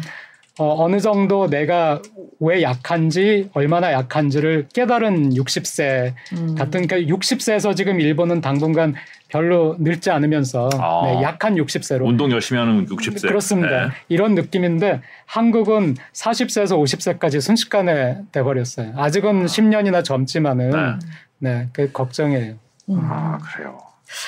어, 0.60 0.84
어느 0.84 1.00
정도 1.00 1.50
내가 1.50 2.02
왜 2.40 2.62
약한지 2.62 3.50
얼마나 3.54 3.92
약한지를 3.94 4.68
깨달은 4.74 5.34
60세 5.34 6.14
음. 6.34 6.56
같은 6.56 6.86
그러니까 6.86 7.14
60세에서 7.16 7.76
지금 7.76 8.00
일본은 8.00 8.42
당분간 8.42 8.94
별로 9.30 9.76
늙지 9.80 10.12
않으면서 10.12 10.70
아. 10.78 11.02
네, 11.06 11.24
약한 11.24 11.56
60세로 11.56 12.06
운동 12.06 12.32
열심히 12.32 12.60
하는 12.60 12.86
60세. 12.86 13.28
그렇습니다. 13.28 13.88
네. 13.88 13.92
이런 14.10 14.36
느낌인데 14.36 15.02
한국은 15.26 15.96
40세에서 16.14 16.78
50세까지 16.78 17.40
순식간에 17.40 18.20
돼버렸어요. 18.32 18.94
아직은 18.98 19.46
10년이나 19.46 20.04
젊지만은 20.04 20.70
네. 20.70 21.00
네, 21.40 21.70
그 21.72 21.92
걱정이에요. 21.92 22.56
음. 22.90 23.00
아 23.02 23.38
그래요. 23.40 23.80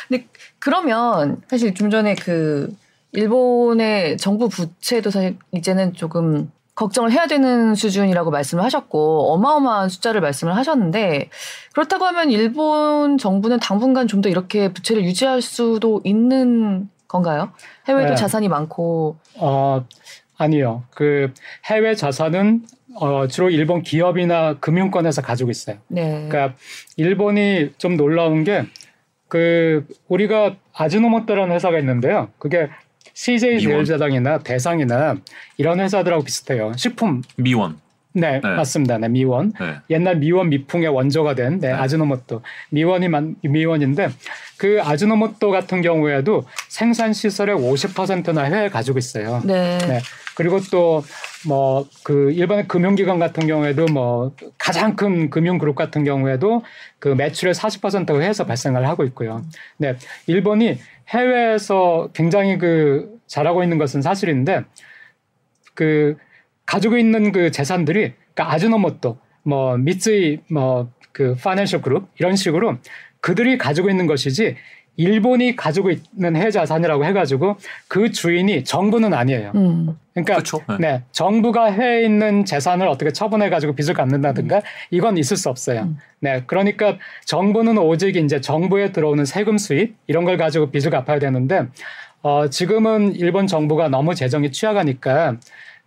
근데 0.08 0.26
그러면 0.64 1.42
사실 1.50 1.74
좀 1.74 1.90
전에 1.90 2.16
그 2.16 2.74
일본의 3.12 4.18
정부 4.18 4.48
부채도 4.48 5.12
사실 5.12 5.38
이제는 5.52 5.94
조금 5.94 6.52
걱정을 6.76 7.12
해야 7.12 7.28
되는 7.28 7.76
수준이라고 7.76 8.32
말씀을 8.32 8.64
하셨고 8.64 9.34
어마어마한 9.34 9.90
숫자를 9.90 10.22
말씀을 10.22 10.56
하셨는데 10.56 11.30
그렇다고 11.74 12.06
하면 12.06 12.32
일본 12.32 13.18
정부는 13.18 13.60
당분간 13.60 14.08
좀 14.08 14.24
더 14.24 14.30
이렇게 14.30 14.72
부채를 14.72 15.04
유지할 15.04 15.42
수도 15.42 16.00
있는 16.06 16.90
건가요? 17.10 17.52
해외도 17.90 18.12
네. 18.12 18.16
자산이 18.16 18.48
많고 18.48 19.18
어, 19.36 19.86
아니요. 20.38 20.84
그 20.92 21.34
해외 21.66 21.94
자산은 21.94 22.64
어, 22.96 23.28
주로 23.28 23.50
일본 23.50 23.82
기업이나 23.84 24.60
금융권에서 24.60 25.22
가지고 25.22 25.52
있어요. 25.52 25.76
네. 25.90 26.28
그러니까 26.30 26.56
일본이 26.96 27.72
좀 27.78 27.98
놀라운 27.98 28.46
게 28.46 28.66
그 29.34 29.88
우리가 30.10 30.58
아즈노모토라는 30.76 31.56
회사가 31.56 31.80
있는데요. 31.80 32.30
그게 32.38 32.70
CJ. 33.16 33.62
제일제당이나 33.62 34.38
대상이나 34.38 35.16
이런 35.58 35.80
회사들하고 35.80 36.24
비슷해요. 36.24 36.74
식품 36.76 37.24
미원. 37.36 37.80
네, 38.14 38.40
네. 38.44 38.48
맞습니다. 38.48 39.00
네, 39.00 39.10
미원. 39.10 39.52
네. 39.60 39.78
옛날 39.90 40.18
미원 40.18 40.50
미풍의 40.50 40.88
원조가 40.90 41.34
된 41.34 41.60
네, 41.60 41.72
아즈노모토 41.72 42.44
미원이 42.70 43.08
만, 43.08 43.36
미원인데 43.42 44.10
그 44.58 44.80
아즈노모토 44.84 45.50
같은 45.50 45.82
경우에도 45.82 46.44
생산 46.70 47.12
시설의 47.12 47.56
50%나 47.56 48.44
해외에 48.44 48.70
가지고 48.70 49.00
있어요. 49.00 49.42
네. 49.44 49.80
네. 49.80 50.00
그리고 50.36 50.60
또 50.72 51.04
뭐 51.48 51.88
그 52.04 52.32
일본의 52.32 52.68
금융기관 52.68 53.20
같은 53.20 53.48
경우에도 53.48 53.86
뭐 53.86 54.36
가장 54.58 54.96
큰 54.96 55.30
금융그룹 55.30 55.76
같은 55.76 56.04
경우에도 56.04 56.64
그 57.00 57.10
매출의 57.10 57.54
40%가 57.54 58.14
해외에서 58.14 58.46
발생을 58.46 58.88
하고 58.88 59.04
있고요. 59.06 59.44
네. 59.78 59.96
일본이 60.28 60.78
해외에서 61.10 62.10
굉장히 62.14 62.58
그 62.58 63.20
잘하고 63.28 63.64
있는 63.64 63.78
것은 63.78 64.02
사실인데 64.02 64.64
그 65.74 66.18
가지고 66.66 66.98
있는 66.98 67.32
그 67.32 67.52
재산들이 67.52 68.14
그러니까 68.34 68.54
아즈노모토 68.54 69.18
뭐 69.44 69.78
미츠이 69.78 70.40
뭐그 70.50 71.36
파이낸셜 71.42 71.82
그룹 71.82 72.08
이런 72.20 72.36
식으로 72.36 72.78
그들이 73.22 73.58
가지고 73.58 73.90
있는 73.90 74.08
것이지 74.08 74.56
일본이 74.96 75.56
가지고 75.56 75.92
있는 75.92 76.36
해외 76.36 76.52
자산이라고 76.52 77.06
해가지고 77.06 77.58
그 77.88 78.12
주인이 78.12 78.64
정부는 78.64 79.14
아니에요. 79.14 79.52
음. 79.56 79.98
그러니까. 80.14 80.44
네. 80.70 80.78
네, 80.80 81.04
정부가 81.12 81.66
해외에 81.66 82.06
있는 82.06 82.46
재산을 82.46 82.88
어떻게 82.88 83.12
처분해 83.12 83.50
가지고 83.50 83.74
빚을 83.74 83.96
갚는다든가 83.96 84.62
이건 84.92 85.18
있을 85.18 85.38
수 85.38 85.50
없어요. 85.50 85.84
음. 85.84 85.98
네, 86.20 86.44
그러니까 86.46 86.98
정부는 87.26 87.78
오직 87.80 88.16
이제 88.16 88.40
정부에 88.40 88.92
들어오는 88.92 89.26
세금 89.26 89.58
수입 89.58 89.96
이런 90.08 90.26
걸 90.26 90.38
가지고 90.38 90.70
빚을 90.70 90.92
갚아야 90.92 91.18
되는데 91.18 91.68
어, 92.22 92.48
지금은 92.50 93.16
일본 93.16 93.48
정부가 93.48 93.90
너무 93.90 94.14
재정이 94.14 94.52
취약하니까 94.52 95.38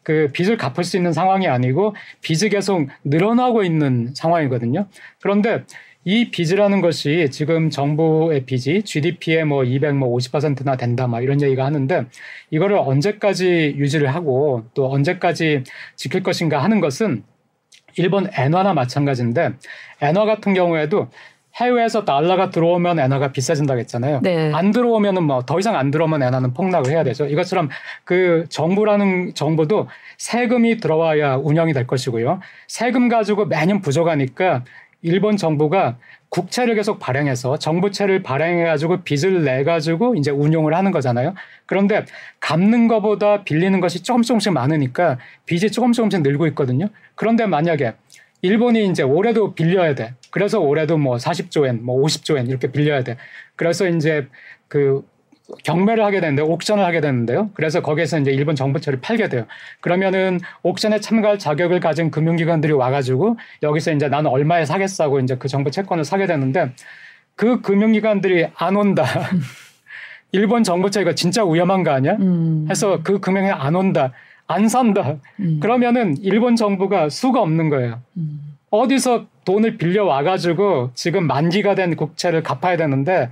그 0.02 0.30
빚을 0.32 0.56
갚을 0.56 0.84
수 0.84 0.96
있는 0.96 1.12
상황이 1.12 1.48
아니고 1.48 1.96
빚이 2.20 2.48
계속 2.48 2.86
늘어나고 3.04 3.64
있는 3.64 4.12
상황이거든요. 4.14 4.86
그런데 5.20 5.64
이 6.08 6.30
빚이라는 6.30 6.80
것이 6.82 7.28
지금 7.32 7.68
정부의 7.68 8.46
빚이 8.46 8.82
GDP의 8.84 9.44
뭐 9.44 9.64
200, 9.64 9.96
뭐 9.96 10.16
50%나 10.16 10.76
된다, 10.76 11.08
막 11.08 11.20
이런 11.20 11.42
얘기가 11.42 11.64
하는데 11.64 12.04
이거를 12.50 12.78
언제까지 12.78 13.74
유지를 13.76 14.14
하고 14.14 14.62
또 14.72 14.88
언제까지 14.92 15.64
지킬 15.96 16.22
것인가 16.22 16.62
하는 16.62 16.78
것은 16.80 17.24
일본 17.96 18.28
엔화나 18.32 18.72
마찬가지인데 18.72 19.54
엔화 20.00 20.26
같은 20.26 20.54
경우에도 20.54 21.08
해외에서 21.56 22.04
달러가 22.04 22.50
들어오면 22.50 23.00
엔화가 23.00 23.32
비싸진다고 23.32 23.80
했잖아요. 23.80 24.20
네. 24.22 24.52
안 24.54 24.70
들어오면은 24.70 25.24
뭐 25.24 25.40
더 25.44 25.58
이상 25.58 25.74
안 25.74 25.90
들어오면 25.90 26.22
엔화는 26.22 26.52
폭락을 26.52 26.92
해야 26.92 27.02
되죠. 27.02 27.26
이것처럼 27.26 27.68
그 28.04 28.44
정부라는 28.48 29.34
정부도 29.34 29.88
세금이 30.18 30.76
들어와야 30.76 31.36
운영이 31.36 31.72
될 31.72 31.86
것이고요. 31.86 32.40
세금 32.68 33.08
가지고 33.08 33.46
매년 33.46 33.80
부족하니까 33.80 34.64
일본 35.06 35.36
정부가 35.36 35.98
국채를 36.30 36.74
계속 36.74 36.98
발행해서 36.98 37.58
정부채를 37.58 38.24
발행해 38.24 38.64
가지고 38.64 39.04
빚을 39.04 39.44
내 39.44 39.62
가지고 39.62 40.16
이제 40.16 40.32
운용을 40.32 40.74
하는 40.74 40.90
거잖아요. 40.90 41.34
그런데 41.64 42.04
갚는 42.40 42.88
것보다 42.88 43.44
빌리는 43.44 43.78
것이 43.78 44.02
조금 44.02 44.22
조금씩 44.22 44.52
많으니까 44.52 45.18
빚이 45.46 45.70
조금 45.70 45.92
조금씩 45.92 46.22
늘고 46.22 46.48
있거든요. 46.48 46.88
그런데 47.14 47.46
만약에 47.46 47.94
일본이 48.42 48.86
이제 48.88 49.04
올해도 49.04 49.54
빌려야 49.54 49.94
돼. 49.94 50.14
그래서 50.30 50.58
올해도 50.58 50.98
뭐 50.98 51.16
40조엔, 51.16 51.82
뭐 51.82 52.04
50조엔 52.04 52.48
이렇게 52.48 52.72
빌려야 52.72 53.04
돼. 53.04 53.16
그래서 53.54 53.88
이제 53.88 54.26
그 54.66 55.06
경매를 55.64 56.04
하게 56.04 56.20
되는데 56.20 56.42
옥션을 56.42 56.84
하게 56.84 57.00
되는데요. 57.00 57.50
그래서 57.54 57.80
거기에서 57.80 58.18
이제 58.18 58.30
일본 58.30 58.56
정부채를 58.56 59.00
팔게 59.00 59.28
돼요. 59.28 59.46
그러면은 59.80 60.40
옥션에 60.62 61.00
참가할 61.00 61.38
자격을 61.38 61.80
가진 61.80 62.10
금융기관들이 62.10 62.72
와가지고 62.72 63.36
여기서 63.62 63.92
이제 63.92 64.08
나는 64.08 64.30
얼마에 64.30 64.64
사겠어 64.64 65.04
하고 65.04 65.20
이제 65.20 65.36
그 65.36 65.48
정부 65.48 65.70
채권을 65.70 66.04
사게 66.04 66.26
되는데 66.26 66.72
그 67.36 67.60
금융기관들이 67.60 68.48
안 68.56 68.76
온다. 68.76 69.04
일본 70.32 70.64
정부채 70.64 71.02
이거 71.02 71.14
진짜 71.14 71.44
위험한 71.44 71.84
거 71.84 71.92
아니야? 71.92 72.16
음. 72.16 72.66
해서 72.68 73.00
그 73.02 73.20
금융에 73.20 73.50
안 73.50 73.74
온다. 73.76 74.12
안 74.48 74.68
산다. 74.68 75.16
음. 75.40 75.60
그러면은 75.60 76.16
일본 76.22 76.56
정부가 76.56 77.08
수가 77.08 77.40
없는 77.40 77.68
거예요. 77.68 78.00
음. 78.16 78.56
어디서 78.70 79.26
돈을 79.44 79.76
빌려 79.76 80.04
와가지고 80.04 80.90
지금 80.94 81.26
만기가 81.26 81.74
된 81.76 81.94
국채를 81.94 82.42
갚아야 82.42 82.76
되는데 82.76 83.30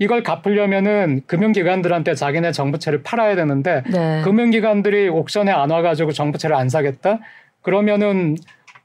이걸 0.00 0.22
갚으려면은 0.22 1.20
금융기관들한테 1.26 2.14
자기네 2.14 2.52
정부채를 2.52 3.02
팔아야 3.02 3.36
되는데 3.36 3.82
네. 3.86 4.22
금융기관들이 4.24 5.10
옥션에 5.10 5.50
안 5.50 5.70
와가지고 5.70 6.12
정부채를 6.12 6.56
안 6.56 6.70
사겠다? 6.70 7.18
그러면은 7.60 8.36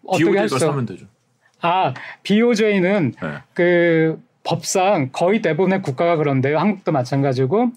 어떻게 0.05 0.37
할수? 0.37 0.59
사면 0.59 0.85
되죠. 0.85 1.05
아 1.61 1.93
BOJ는 2.23 3.13
네. 3.19 3.29
그 3.53 4.21
법상 4.43 5.09
거의 5.13 5.41
대부분의 5.41 5.81
국가가 5.81 6.17
그런데요. 6.17 6.59
한국도 6.59 6.91
마찬가지고 6.91 7.71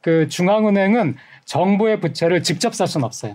그 0.00 0.28
중앙은행은 0.28 1.16
정부의 1.46 1.98
부채를 1.98 2.44
직접 2.44 2.76
살 2.76 2.86
수는 2.86 3.04
없어요. 3.04 3.34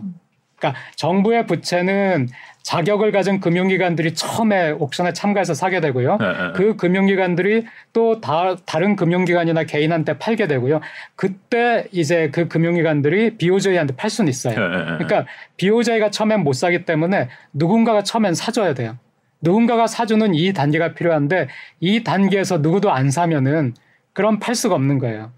그러니까 0.59 0.79
정부의 0.95 1.47
부채는 1.47 2.27
자격을 2.61 3.11
가진 3.11 3.39
금융기관들이 3.39 4.13
처음에 4.13 4.71
옥션에 4.71 5.13
참가해서 5.13 5.53
사게 5.53 5.79
되고요. 5.79 6.17
네, 6.17 6.27
네. 6.27 6.51
그 6.53 6.75
금융기관들이 6.75 7.65
또 7.93 8.21
다, 8.21 8.55
다른 8.65 8.95
금융기관이나 8.95 9.63
개인한테 9.63 10.19
팔게 10.19 10.47
되고요. 10.47 10.81
그때 11.15 11.87
이제 11.91 12.29
그 12.31 12.47
금융기관들이 12.47 13.37
BOJ한테 13.37 13.95
팔 13.95 14.09
수는 14.09 14.29
있어요. 14.29 14.55
네, 14.55 14.67
네, 14.67 14.77
네. 14.77 14.83
그러니까 14.97 15.25
BOJ가 15.57 16.11
처음엔 16.11 16.43
못 16.43 16.53
사기 16.53 16.85
때문에 16.85 17.29
누군가가 17.53 18.03
처음엔 18.03 18.35
사줘야 18.35 18.73
돼요. 18.73 18.97
누군가가 19.41 19.87
사주는 19.87 20.35
이 20.35 20.51
단계가 20.53 20.93
필요한데 20.93 21.47
이 21.79 22.03
단계에서 22.03 22.57
누구도 22.57 22.91
안 22.91 23.09
사면은 23.09 23.73
그럼 24.13 24.39
팔 24.39 24.53
수가 24.53 24.75
없는 24.75 24.99
거예요. 24.99 25.31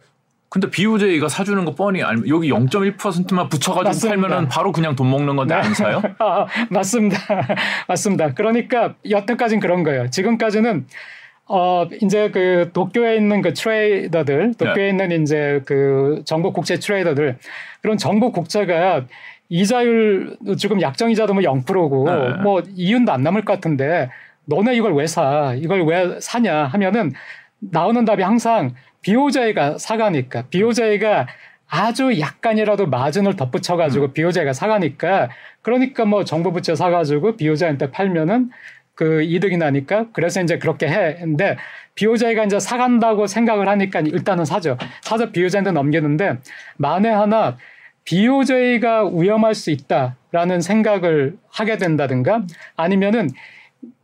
근데 0.51 0.69
BOJ가 0.69 1.29
사주는 1.29 1.63
거 1.63 1.73
뻔히 1.75 2.03
알 2.03 2.27
여기 2.27 2.51
0.1%만 2.51 3.47
붙여가지고 3.47 3.83
맞습니다. 3.87 4.21
팔면은 4.21 4.49
바로 4.49 4.73
그냥 4.73 4.97
돈 4.97 5.09
먹는 5.09 5.37
건데 5.37 5.55
안 5.55 5.73
사요? 5.73 6.01
아, 6.19 6.45
맞습니다. 6.69 7.17
맞습니다. 7.87 8.33
그러니까 8.33 8.95
여태까지는 9.09 9.61
그런 9.61 9.83
거예요. 9.83 10.09
지금까지는 10.09 10.87
어 11.47 11.87
이제 12.01 12.29
그 12.31 12.69
도쿄에 12.73 13.15
있는 13.15 13.41
그 13.41 13.53
트레이더들, 13.53 14.55
도쿄에 14.57 14.75
네. 14.75 14.89
있는 14.89 15.21
이제 15.21 15.61
그 15.65 16.21
정부 16.25 16.51
국채 16.51 16.75
트레이더들 16.75 17.37
그런 17.81 17.97
정부 17.97 18.33
국채가 18.33 19.05
이자율 19.47 20.35
지금 20.57 20.81
약정 20.81 21.11
이자도 21.11 21.33
뭐 21.33 21.43
0%고 21.43 22.11
네. 22.11 22.41
뭐 22.41 22.61
이윤도 22.75 23.09
안 23.09 23.23
남을 23.23 23.45
것 23.45 23.53
같은데 23.53 24.09
너네 24.43 24.75
이걸 24.75 24.93
왜 24.95 25.07
사? 25.07 25.53
이걸 25.55 25.85
왜 25.85 26.19
사냐 26.19 26.65
하면은 26.65 27.13
나오는 27.61 28.03
답이 28.05 28.23
항상 28.23 28.73
BOJ가 29.01 29.77
사가니까 29.77 30.43
BOJ가 30.49 31.27
아주 31.67 32.19
약간이라도 32.19 32.87
마진을 32.87 33.35
덧붙여 33.37 33.77
가지고 33.77 34.11
BOJ가 34.11 34.51
사가니까 34.51 35.29
그러니까 35.61 36.05
뭐 36.05 36.25
정부 36.25 36.51
부채 36.51 36.75
사 36.75 36.89
가지고 36.89 37.37
BOJ한테 37.37 37.91
팔면은 37.91 38.49
그 38.93 39.23
이득이 39.23 39.57
나니까 39.57 40.07
그래서 40.11 40.41
이제 40.41 40.57
그렇게 40.57 40.87
해. 40.87 41.15
근데 41.19 41.57
BOJ가 41.95 42.43
이제 42.43 42.59
사간다고 42.59 43.25
생각을 43.25 43.69
하니까 43.69 44.01
일단은 44.01 44.43
사죠. 44.43 44.77
사서 45.01 45.31
BOJ한테 45.31 45.71
넘기는데 45.71 46.39
만에 46.77 47.09
하나 47.09 47.57
BOJ가 48.03 49.07
위험할 49.07 49.55
수 49.55 49.71
있다라는 49.71 50.61
생각을 50.61 51.37
하게 51.49 51.77
된다든가 51.77 52.43
아니면은 52.75 53.29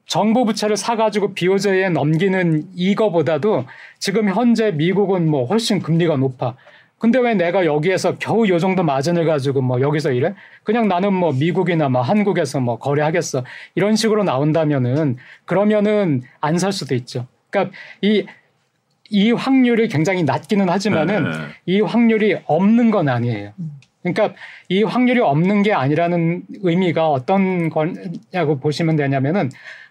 정부 0.08 0.46
부채를 0.46 0.78
사가지고 0.78 1.34
BOJ에 1.34 1.89
넘기는 1.89 2.63
이거보다도 2.76 3.65
지금 4.00 4.30
현재 4.30 4.72
미국은 4.72 5.30
뭐 5.30 5.46
훨씬 5.46 5.80
금리가 5.82 6.15
높아. 6.17 6.56
근데 6.98 7.20
왜 7.20 7.36
내가 7.36 7.65
여기에서 7.65 8.17
겨우 8.17 8.48
요 8.48 8.58
정도 8.58 8.82
마진을 8.84 9.26
가지고 9.26 9.62
뭐 9.62 9.80
여기서 9.82 10.12
이래? 10.13 10.34
그냥 10.63 10.88
나는 10.88 11.13
뭐 11.13 11.32
미국이나 11.32 11.89
뭐 11.89 12.02
한국에서 12.02 12.60
뭐 12.60 12.80
거래하겠어. 12.80 13.43
이런 13.76 13.96
식으로 13.96 14.24
나온다면은 14.24 15.17
그러면은 15.46 16.24
안 16.41 16.58
살 16.58 16.72
수도 16.72 16.96
있죠. 16.96 17.28
그러니까 17.52 17.76
이, 18.02 18.26
이 19.10 19.32
확률이 19.32 19.89
굉장히 19.89 20.24
낮기는 20.24 20.67
하지만은 20.70 21.24
네, 21.24 21.30
네. 21.30 21.43
이 21.67 21.82
확률이 21.82 22.38
없는 22.46 22.89
건 22.89 23.10
아니에요. 23.10 23.52
그러니까 24.02 24.34
이 24.70 24.84
확률이 24.84 25.20
없는 25.20 25.62
게 25.63 25.74
아니라는 25.74 26.43
의미가 26.63 27.10
어떤 27.10 27.70
거냐고 27.70 28.60
보시면 28.60 28.96
되냐면은 28.96 29.50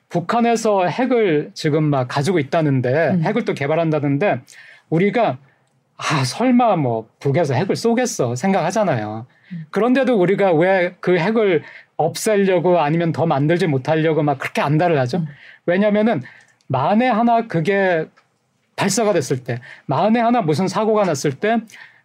북한에서 0.09 0.87
핵을 0.87 1.51
지금 1.55 1.85
막 1.85 2.09
가지고 2.09 2.39
있다는데 2.39 3.11
음. 3.11 3.23
핵을 3.23 3.45
또 3.45 3.55
개발한다는데 3.55 4.41
우리가 4.91 5.39
아 5.97 6.25
설마 6.25 6.77
뭐 6.77 7.09
북에서 7.21 7.55
핵을 7.55 7.75
쏘겠어 7.77 8.35
생각하잖아요. 8.37 9.27
그런데도 9.71 10.19
우리가 10.19 10.53
왜 10.53 10.95
그 11.01 11.17
핵을 11.19 11.63
없애려고 11.97 12.79
아니면 12.81 13.13
더 13.13 13.25
만들지 13.27 13.67
못하려고 13.67 14.23
막 14.23 14.39
그렇게 14.39 14.61
안달을 14.61 14.99
하죠. 15.01 15.19
음. 15.19 15.27
왜냐하면은 15.65 16.23
만에 16.67 17.09
하나 17.09 17.47
그게 17.47 18.07
발사가 18.77 19.15
됐을 19.15 19.43
때, 19.43 19.61
만에 19.87 20.21
하나 20.21 20.43
무슨 20.43 20.69
사고가 20.69 21.05
났을 21.05 21.33
때 21.33 21.57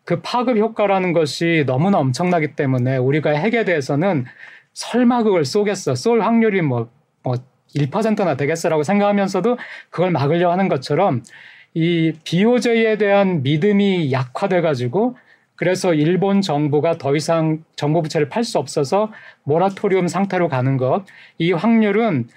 그 0.04 0.22
파급 0.22 0.58
효과라는 0.58 1.14
것이 1.14 1.64
너무나 1.68 2.00
엄청나기 2.00 2.56
때문에 2.56 2.98
우리가 2.98 3.32
핵에 3.32 3.64
대해서는 3.66 4.26
설마 4.74 5.24
그걸 5.24 5.46
쏘겠어. 5.46 5.96
쏠 5.96 6.22
확률이 6.22 6.62
뭐, 6.62 6.90
뭐 7.24 7.36
1%나 7.76 8.36
되겠어라고 8.36 8.84
생각하면서도 8.84 9.58
그걸 9.90 10.12
막으려 10.12 10.52
하는 10.52 10.68
것처럼 10.68 11.24
이 11.74 12.14
비호재에 12.24 12.98
대한 12.98 13.44
믿음이 13.44 14.12
약화돼 14.12 14.62
가지고 14.62 15.16
그래서 15.56 15.94
일본 15.94 16.42
정부가 16.42 16.98
더 16.98 17.16
이상 17.16 17.64
정부 17.76 18.02
부채를 18.02 18.30
팔 18.30 18.44
수 18.44 18.58
없어서 18.58 19.12
모라토리움 19.44 20.08
상태로 20.08 20.48
가는 20.50 20.76
것. 20.78 21.06
이 21.38 21.52
확률은 21.52 22.28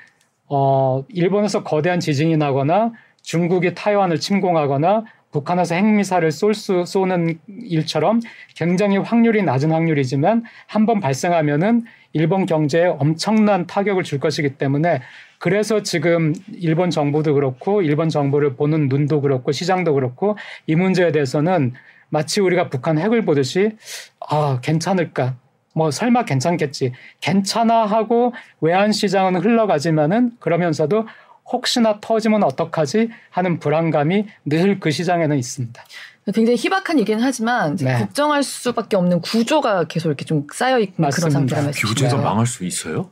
어 0.47 1.05
일본에서 1.09 1.63
거대한 1.65 2.01
지진이 2.01 2.37
나거나 2.37 2.93
중국이 3.23 3.75
타이완을 3.75 4.21
침공하거나 4.21 5.05
북한에서 5.33 5.75
핵미사를 5.75 6.31
쏠 6.31 6.55
수, 6.55 6.85
쏘는 6.85 7.39
일처럼 7.49 8.21
굉장히 8.55 8.99
확률이 8.99 9.43
낮은 9.43 9.73
확률이지만 9.73 10.45
한 10.67 10.87
번 10.87 11.01
발생하면은 11.01 11.85
일본 12.15 12.47
경제에 12.47 12.87
엄청난 12.87 13.67
타격을 13.67 14.03
줄 14.05 14.19
것이기 14.21 14.57
때문에 14.57 15.03
그래서 15.39 15.83
지금 15.83 16.33
일본 16.55 16.89
정부도 16.89 17.35
그렇고 17.35 17.83
일본 17.83 18.09
정부를 18.09 18.55
보는 18.57 18.89
눈도 18.89 19.21
그렇고 19.21 19.53
시장도 19.53 19.93
그렇고 19.95 20.39
이 20.67 20.75
문제에 20.75 21.13
대해서는 21.13 21.75
마치 22.09 22.41
우리가 22.41 22.71
북한 22.71 22.99
핵을 22.99 23.25
보듯이 23.25 23.77
아 24.21 24.61
괜찮을까? 24.63 25.37
뭐 25.75 25.91
설마 25.91 26.25
괜찮겠지. 26.25 26.93
괜찮아 27.21 27.85
하고 27.85 28.33
외환 28.61 28.93
시장은 28.93 29.41
흘러가지만은 29.43 30.31
그러면서도 30.39 31.07
혹시나 31.53 31.99
터지면 32.01 32.45
어떡하지? 32.45 33.11
하는 33.31 33.59
불안감이 33.59 34.27
늘 34.47 34.79
그 34.81 34.91
시장에는 34.93 35.37
있습니다. 35.37 35.85
굉장히 36.33 36.57
희박한 36.57 36.99
얘기는 37.01 37.23
하지만 37.23 37.77
네. 37.77 37.99
걱정할 37.99 38.43
수밖에 38.43 38.97
없는 38.97 39.21
구조가 39.21 39.85
계속 39.85 40.09
이렇게 40.09 40.25
좀 40.25 40.47
쌓여 40.53 40.79
있는 40.79 41.11
그런. 41.11 41.31
상태가. 41.31 41.71
비호재가 41.71 42.17
네. 42.17 42.23
망할 42.23 42.47
수 42.47 42.65
있어요? 42.65 43.11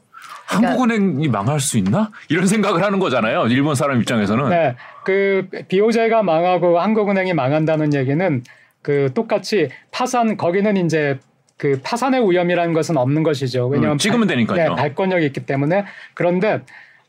그러니까- 0.49 0.71
한국은행이 0.71 1.29
망할 1.29 1.61
수 1.61 1.77
있나? 1.79 2.11
이런 2.29 2.47
생각을 2.47 2.83
하는 2.83 2.99
거잖아요. 2.99 3.47
일본 3.49 3.75
사람 3.75 4.01
입장에서는. 4.01 4.49
네, 4.49 4.77
그 5.05 5.47
비오제가 5.69 6.23
망하고 6.23 6.79
한국은행이 6.81 7.35
망한다는 7.35 7.93
얘기는 7.95 8.43
그 8.81 9.11
똑같이 9.15 9.69
파산 9.91 10.37
거기는 10.37 10.77
이제 10.79 11.19
그 11.59 11.81
파산의 11.85 12.29
위험이라는 12.31 12.73
것은 12.75 12.97
없는 12.97 13.23
것이죠. 13.23 13.69
왜냐하면 13.69 13.97
음, 13.97 13.99
찍으면 13.99 14.27
발- 14.27 14.37
되니까요. 14.37 14.71
네, 14.71 14.75
발권력이 14.75 15.27
있기 15.27 15.47
때문에 15.47 15.85
그런데 16.15 16.63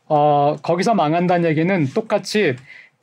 어 0.06 0.56
거기서 0.62 0.94
망한다는 0.94 1.48
얘기는 1.48 1.88
똑같이 1.94 2.54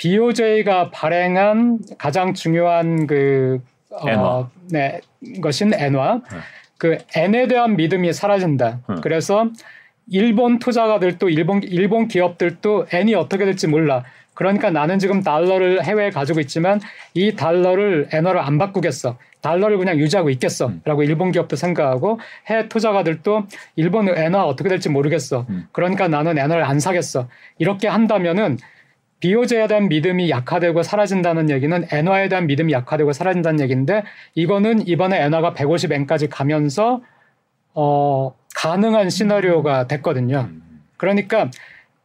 BOJ가 0.01 0.89
발행한 0.89 1.77
가장 1.99 2.33
중요한 2.33 3.05
그 3.05 3.61
엔화. 4.07 4.21
어, 4.21 4.49
네, 4.71 4.99
것인 5.41 5.75
엔화. 5.75 6.21
네. 6.31 6.37
그 6.79 6.97
엔에 7.15 7.47
대한 7.47 7.75
믿음이 7.75 8.11
사라진다. 8.11 8.79
음. 8.89 9.01
그래서 9.01 9.51
일본 10.09 10.57
투자가들도 10.57 11.29
일본 11.29 11.61
일본 11.61 12.07
기업들도 12.07 12.87
엔이 12.91 13.13
어떻게 13.13 13.45
될지 13.45 13.67
몰라. 13.67 14.03
그러니까 14.33 14.71
나는 14.71 14.97
지금 14.97 15.21
달러를 15.21 15.83
해외에 15.83 16.09
가지고 16.09 16.39
있지만 16.39 16.79
이 17.13 17.35
달러를 17.35 18.09
엔화로 18.11 18.41
안 18.41 18.57
바꾸겠어. 18.57 19.19
달러를 19.41 19.77
그냥 19.77 19.99
유지하고 19.99 20.31
있겠어라고 20.31 21.03
일본 21.03 21.31
기업도 21.31 21.55
생각하고 21.55 22.19
해외 22.47 22.67
투자가들도 22.67 23.45
일본 23.75 24.09
엔화 24.09 24.45
어떻게 24.45 24.67
될지 24.67 24.89
모르겠어. 24.89 25.45
음. 25.49 25.67
그러니까 25.71 26.07
나는 26.07 26.39
엔화를 26.39 26.63
안 26.63 26.79
사겠어. 26.79 27.27
이렇게 27.59 27.87
한다면은 27.87 28.57
비호재에 29.21 29.67
대한 29.67 29.87
믿음이 29.87 30.29
약화되고 30.29 30.83
사라진다는 30.83 31.49
얘기는 31.49 31.87
엔화에 31.91 32.27
대한 32.27 32.47
믿음이 32.47 32.73
약화되고 32.73 33.13
사라진다는 33.13 33.61
얘기인데 33.61 34.03
이거는 34.35 34.87
이번에 34.87 35.23
엔화가 35.23 35.53
150엔까지 35.53 36.27
가면서 36.29 37.01
어 37.73 38.35
가능한 38.55 39.09
시나리오가 39.09 39.87
됐거든요. 39.87 40.47
음. 40.49 40.81
그러니까 40.97 41.49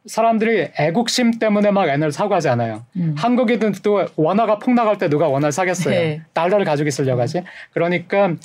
사람들이 0.05 0.69
애국심 0.79 1.39
때문에 1.39 1.71
막 1.71 1.89
엔화를 1.89 2.11
사고 2.11 2.35
하지 2.35 2.49
않아요. 2.49 2.85
음. 2.95 3.15
한국인들도 3.17 4.05
원화가 4.15 4.59
폭락할 4.59 4.97
때 4.99 5.09
누가 5.09 5.27
원화를 5.27 5.51
사겠어요. 5.51 5.93
네. 5.93 6.21
달러를 6.33 6.65
가지고 6.65 6.87
있으려고 6.87 7.19
하지. 7.21 7.43
그러니까 7.73 8.35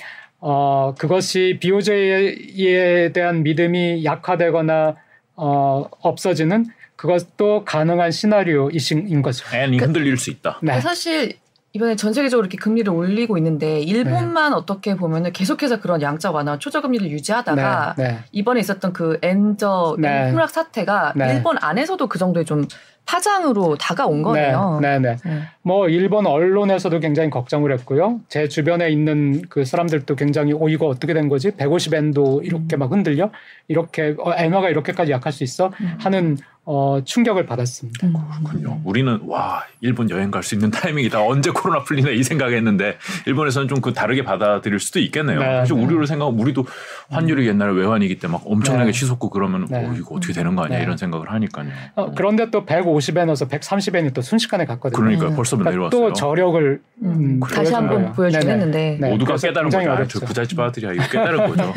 어 0.41 0.95
그것이 0.99 1.59
비호재에 1.61 3.13
대한 3.13 3.43
믿음이 3.43 4.05
약화되거나 4.05 4.97
어 5.37 5.87
없어지는 6.01 6.67
그것도 7.03 7.65
가능한 7.65 8.13
시나리오이신 8.13 9.23
거죠. 9.23 9.45
엔이 9.57 9.79
흔들릴 9.79 10.17
수 10.19 10.31
있다. 10.31 10.61
네. 10.63 10.81
사실 10.81 11.35
이번에 11.73 11.97
전 11.97 12.13
세계적으로 12.13 12.45
이렇게 12.45 12.57
금리를 12.57 12.93
올리고 12.93 13.37
있는데 13.39 13.81
일본만 13.81 14.53
어떻게 14.53 14.95
보면은 14.95 15.33
계속해서 15.33 15.81
그런 15.81 16.01
양자 16.01 16.31
완화, 16.31 16.59
초저 16.59 16.81
금리를 16.81 17.11
유지하다가 17.11 17.95
네. 17.99 18.05
네. 18.05 18.19
이번에 18.31 18.61
있었던 18.61 18.93
그 18.93 19.19
엔저 19.21 19.97
네. 19.99 20.31
폭락 20.31 20.51
사태가 20.51 21.15
네. 21.17 21.35
일본 21.35 21.57
안에서도 21.61 22.07
그 22.07 22.21
정도의 22.21 22.45
좀 22.45 22.67
파장으로 23.05 23.77
다가온 23.77 24.23
거네요. 24.23 24.79
네, 24.81 24.99
네, 25.01 25.17
네. 25.17 25.17
네. 25.25 25.43
뭐 25.63 25.89
일본 25.89 26.27
언론에서도 26.27 27.01
굉장히 27.01 27.31
걱정을 27.31 27.73
했고요. 27.73 28.21
제 28.29 28.47
주변에 28.47 28.91
있는 28.91 29.43
그 29.49 29.65
사람들도 29.65 30.15
굉장히 30.15 30.53
오 30.53 30.69
이거 30.69 30.87
어떻게 30.87 31.13
된 31.13 31.29
거지? 31.29 31.51
150엔도 31.51 32.45
이렇게 32.45 32.77
막 32.77 32.93
흔들려? 32.93 33.33
이렇게 33.67 34.15
어, 34.19 34.33
엔화가 34.37 34.69
이렇게까지 34.71 35.11
약할 35.11 35.33
수 35.33 35.43
있어? 35.43 35.73
음. 35.81 35.97
하는 35.99 36.37
어, 36.65 37.01
충격을 37.05 37.45
받았습니다. 37.47 38.07
음. 38.07 38.15
그렇군요. 38.45 38.81
우리는 38.85 39.19
와 39.27 39.65
일본 39.81 40.09
여행 40.11 40.31
갈 40.31 40.43
수 40.45 40.55
있는 40.55 40.71
타이밍이다. 40.71 41.21
언제 41.25 41.51
코로나 41.51 41.83
풀리나 41.83 42.11
이 42.11 42.23
생각했는데 42.23 42.99
일본에서는 43.27 43.69
좀 43.69 43.83
그 43.83 43.93
다르게 43.93 44.23
받아들일 44.23 44.79
수도 44.79 45.01
있겠네요. 45.01 45.41
네. 45.41 45.45
사실 45.59 45.75
우리로 45.75 46.07
생각하면 46.07 46.39
우리도 46.41 46.65
환율이 47.11 47.49
옛날에 47.49 47.73
외환위기 47.73 48.19
때 48.21 48.29
막 48.29 48.43
엄청나게 48.45 48.93
네. 48.93 48.93
치솟고 48.93 49.29
그러면 49.31 49.67
네. 49.69 49.85
어, 49.89 49.93
이거 49.97 50.15
어떻게 50.15 50.33
되는 50.33 50.55
거 50.55 50.63
아니야 50.65 50.79
네. 50.79 50.85
이런 50.85 50.97
생각을 50.97 51.33
하니까요. 51.33 51.69
어, 51.97 52.13
그런데 52.13 52.49
또 52.51 52.65
150엔에서 52.65 53.49
130엔이 53.51 54.15
또 54.15 54.23
순식간에 54.23 54.65
갔거든요. 54.67 55.01
그러니까 55.03 55.27
음. 55.29 55.35
벌써 55.37 55.57
그러니까 55.57 55.71
내려왔어요. 55.73 56.09
또 56.11 56.13
저력을 56.13 56.81
음. 57.03 57.07
음, 57.13 57.41
다시 57.41 57.75
한번. 57.75 58.13
했는데 58.23 58.99
네. 59.01 59.11
모두가 59.11 59.37
깨달은 59.37 59.69
거죠. 59.69 59.91
아, 59.91 59.95
어렵죠. 59.95 60.21
저 60.21 60.27
부잣집 60.27 60.59
아들이야. 60.61 60.93
이거 60.93 61.03
깨달은 61.09 61.49
거죠. 61.49 61.73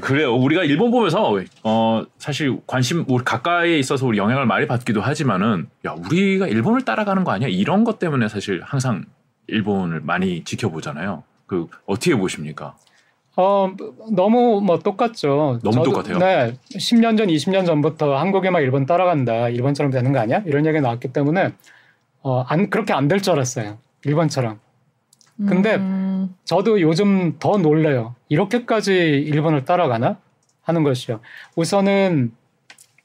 그래요. 0.00 0.34
우리가 0.34 0.62
일본 0.64 0.90
보면서 0.90 1.36
어 1.64 2.04
사실 2.18 2.56
관심 2.66 3.04
우리 3.08 3.24
가까이에 3.28 3.78
있어서 3.78 4.06
우리 4.06 4.16
영향을 4.16 4.46
많이 4.46 4.66
받기도 4.66 5.02
하지만은 5.02 5.68
야 5.84 5.92
우리가 5.92 6.46
일본을 6.46 6.86
따라가는 6.86 7.24
거 7.24 7.30
아니야? 7.32 7.48
이런 7.48 7.84
것 7.84 7.98
때문에 7.98 8.26
사실 8.26 8.62
항상 8.64 9.04
일본을 9.48 10.00
많이 10.00 10.44
지켜보잖아요. 10.44 11.24
그 11.46 11.66
어떻게 11.84 12.16
보십니까? 12.16 12.74
어, 13.36 13.70
너무 14.12 14.62
뭐 14.64 14.78
똑같죠. 14.78 15.60
너무 15.62 15.84
똑같아요? 15.84 16.18
네. 16.18 16.54
10년 16.72 17.18
전, 17.18 17.28
20년 17.28 17.66
전부터 17.66 18.16
한국에 18.16 18.48
막 18.48 18.60
일본 18.60 18.86
따라간다. 18.86 19.50
일본처럼 19.50 19.92
되는 19.92 20.10
거 20.12 20.20
아니야? 20.20 20.42
이런 20.46 20.64
얘기 20.64 20.80
나왔기 20.80 21.08
때문에 21.12 21.52
어, 22.22 22.40
안, 22.48 22.70
그렇게 22.70 22.94
안 22.94 23.08
될 23.08 23.20
줄 23.20 23.34
알았어요. 23.34 23.76
일본처럼. 24.06 24.58
근데 25.46 25.76
음. 25.76 26.34
저도 26.44 26.80
요즘 26.80 27.38
더 27.38 27.58
놀래요. 27.58 28.14
이렇게까지 28.30 28.92
일본을 28.94 29.66
따라가나? 29.66 30.16
하는 30.62 30.82
것이요. 30.82 31.20
우선은 31.56 32.32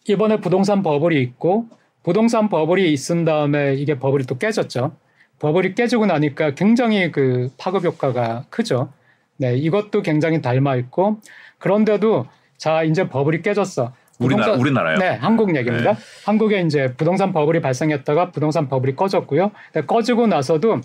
이번에 0.07 0.37
부동산 0.37 0.83
버블이 0.83 1.19
있고 1.21 1.67
부동산 2.03 2.49
버블이 2.49 2.91
있은 2.91 3.23
다음에 3.25 3.75
이게 3.75 3.97
버블이 3.97 4.25
또 4.25 4.37
깨졌죠. 4.37 4.95
버블이 5.39 5.75
깨지고 5.75 6.05
나니까 6.05 6.51
굉장히 6.55 7.11
그 7.11 7.49
파급 7.57 7.85
효과가 7.85 8.45
크죠. 8.49 8.91
네, 9.37 9.55
이것도 9.55 10.01
굉장히 10.01 10.41
닮아 10.41 10.75
있고 10.75 11.17
그런데도 11.59 12.27
자 12.57 12.83
이제 12.83 13.07
버블이 13.07 13.41
깨졌어. 13.41 13.93
우리나라 14.19 14.45
부동산- 14.53 14.61
우리나라요. 14.61 14.97
네, 14.99 15.07
한국 15.15 15.55
얘기입니다. 15.55 15.93
네. 15.93 15.99
한국에 16.25 16.61
이제 16.61 16.93
부동산 16.95 17.33
버블이 17.33 17.61
발생했다가 17.61 18.31
부동산 18.31 18.67
버블이 18.69 18.95
꺼졌고요. 18.95 19.51
꺼지고 19.87 20.27
나서도 20.27 20.81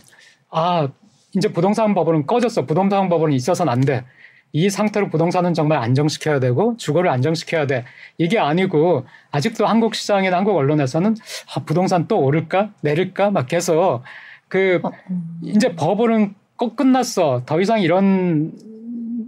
아 0.51 0.89
이제 1.37 1.53
부동산 1.53 1.95
버블은 1.95 2.27
꺼졌어. 2.27 2.65
부동산 2.65 3.09
버블은 3.09 3.35
있어서는 3.35 3.71
안 3.73 3.81
돼. 3.81 4.05
이 4.53 4.71
상태로 4.71 5.11
부동산은 5.11 5.55
정말 5.55 5.79
안정시켜야 5.79 6.41
되고 6.41 6.77
주거를 6.77 7.11
안정시켜야 7.11 7.67
돼. 7.67 7.85
이게 8.17 8.39
아니고 8.39 9.07
아직도 9.31 9.67
한국 9.67 9.95
시장이나 9.95 10.37
한국 10.39 10.57
언론에서는 10.57 11.15
아, 11.55 11.65
부동산 11.65 12.09
또 12.09 12.21
오를까 12.21 12.71
내릴까 12.83 13.31
막 13.31 13.47
계속 13.47 14.03
그 14.49 14.81
어, 14.83 14.91
음. 15.11 15.41
이제 15.45 15.75
버블은 15.75 16.35
꼭 16.57 16.77
끝났어. 16.77 17.43
더 17.47 17.61
이상 17.61 17.81
이런 17.81 18.53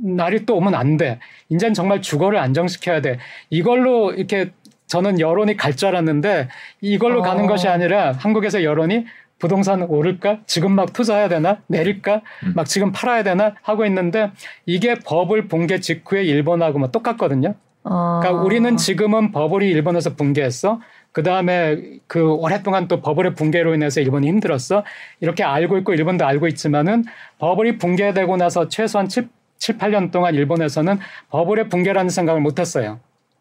날이 0.03 0.47
또 0.47 0.57
오면 0.57 0.75
안 0.75 0.97
돼. 0.97 1.19
이제는 1.51 1.75
정말 1.75 2.01
주거를 2.01 2.39
안정시켜야 2.39 3.01
돼. 3.01 3.19
이걸로 3.51 4.13
이렇게 4.13 4.53
저는 4.87 5.21
여론이 5.21 5.57
갈 5.57 5.77
줄 5.77 5.89
알았는데 5.89 6.49
이걸로 6.81 7.21
어. 7.21 7.23
가는 7.23 7.47
것이 7.47 7.69
아니라 7.69 8.13
한국에서 8.13 8.65
여론이 8.65 9.07
부동산 9.41 9.83
오를까? 9.83 10.41
지금 10.47 10.73
막 10.73 10.93
투자해야 10.93 11.29
되나? 11.29 11.63
내릴까? 11.67 12.21
음. 12.45 12.53
막 12.55 12.67
지금 12.67 12.93
팔아야 12.93 13.25
되나? 13.25 13.55
하고 13.63 13.85
있는데 13.87 14.31
이게 14.67 14.95
버블 14.95 15.49
붕괴 15.49 15.81
직후에 15.81 16.23
일본하고 16.23 16.79
뭐 16.79 16.91
똑같거든요. 16.91 17.55
어. 17.83 18.21
그러니까 18.21 18.43
우리는 18.43 18.77
지금은 18.77 19.33
버블이 19.33 19.67
일본에서 19.67 20.15
붕괴했어. 20.15 20.81
그 21.13 21.23
다음에 21.23 21.77
그 22.07 22.31
오랫동안 22.35 22.87
또 22.87 23.01
버블의 23.01 23.35
붕괴로 23.35 23.75
인해서 23.75 24.01
일본이 24.01 24.29
힘들었어. 24.29 24.85
이렇게 25.21 25.43
알고 25.43 25.79
있고 25.79 25.95
일본도 25.95 26.25
알고 26.25 26.47
있지만은 26.49 27.05
버블이 27.39 27.79
붕괴되고 27.79 28.37
나서 28.37 28.69
최소한 28.69 29.09
7, 29.09 29.29
7, 29.59 29.79
8년 29.79 30.13
동안 30.13 30.35
일본에서는 30.35 30.99
버블의 31.31 31.69
붕괴라는 31.71 32.11
생각을 32.11 32.41
못 32.41 32.61
했어요. 32.61 33.01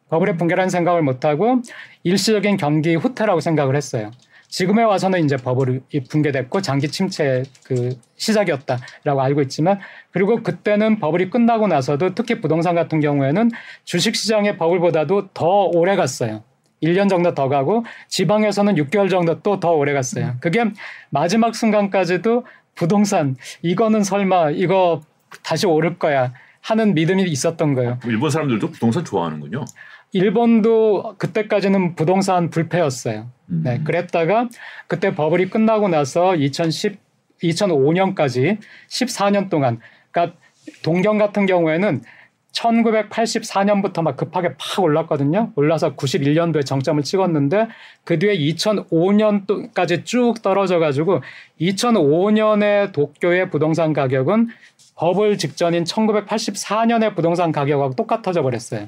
버블의 0.10 0.38
붕괴라는 0.38 0.70
생각을 0.70 1.04
못 1.04 1.26
하고 1.26 1.62
일시적인 2.04 2.58
경기 2.58 2.96
후퇴라고 2.96 3.42
생각을 3.42 3.76
했어요. 3.76 4.12
지금에 4.50 4.84
와서는 4.84 5.24
이제 5.24 5.38
버블이 5.38 5.80
붕괴됐고 6.10 6.62
장기 6.62 6.90
침체 6.90 7.44
그 7.64 7.92
시작이었다라고 8.18 9.22
알고 9.22 9.42
있지만 9.44 9.80
그리고 10.12 10.42
그때는 10.42 11.00
버블이 11.00 11.30
끝나고 11.30 11.68
나서도 11.68 12.16
특히 12.16 12.42
부동산 12.42 12.76
같은 12.76 13.00
경우에는 13.00 13.52
주식 13.86 14.16
시장의 14.16 14.58
버블보다도 14.58 15.30
더 15.34 15.46
오래 15.74 15.96
갔어요. 15.96 16.44
1년 16.82 17.10
정도 17.10 17.34
더 17.34 17.48
가고 17.48 17.86
지방에서는 18.08 18.76
6개월 18.76 19.10
정도 19.10 19.42
또 19.42 19.60
더 19.60 19.72
오래 19.72 19.94
갔어요. 19.94 20.36
그게 20.40 20.66
마지막 21.10 21.54
순간까지도 21.54 22.46
부동산 22.74 23.36
이거는 23.62 24.04
설마 24.04 24.52
이거 24.52 25.02
다시 25.44 25.68
오를 25.68 26.00
거야 26.00 26.34
하는 26.62 26.94
믿음이 26.96 27.24
있었던 27.24 27.76
거예요. 27.76 28.00
일본 28.06 28.30
사람들도 28.30 28.72
부동산 28.72 29.04
좋아하는군요. 29.06 29.66
일본도 30.12 31.16
그때까지는 31.18 31.96
부동산 31.96 32.50
불패였어요. 32.50 33.30
음. 33.52 33.62
네, 33.64 33.82
그랬다가 33.84 34.50
그때 34.88 35.14
버블이 35.14 35.50
끝나고 35.50 35.88
나서 35.88 36.36
2010, 36.36 36.98
2005년까지 37.44 38.58
14년 38.90 39.50
동안, 39.50 39.80
그러니까 40.12 40.38
동경 40.84 41.18
같은 41.18 41.46
경우에는 41.46 42.02
1984년부터 42.54 44.02
막 44.02 44.18
급하게 44.18 44.56
팍 44.58 44.84
올랐거든요. 44.84 45.52
올라서 45.56 45.96
91년도에 45.96 46.66
정점을 46.66 47.02
찍었는데 47.04 47.68
그 48.04 48.18
뒤에 48.18 48.38
2005년까지 48.38 50.04
쭉 50.04 50.42
떨어져 50.42 50.80
가지고 50.80 51.22
2005년에 51.62 52.92
도쿄의 52.92 53.50
부동산 53.52 53.94
가격은 53.94 54.50
버블 54.96 55.38
직전인 55.38 55.84
1984년의 55.84 57.16
부동산 57.16 57.52
가격하고 57.52 57.96
똑같아져 57.96 58.42
버렸어요. 58.42 58.88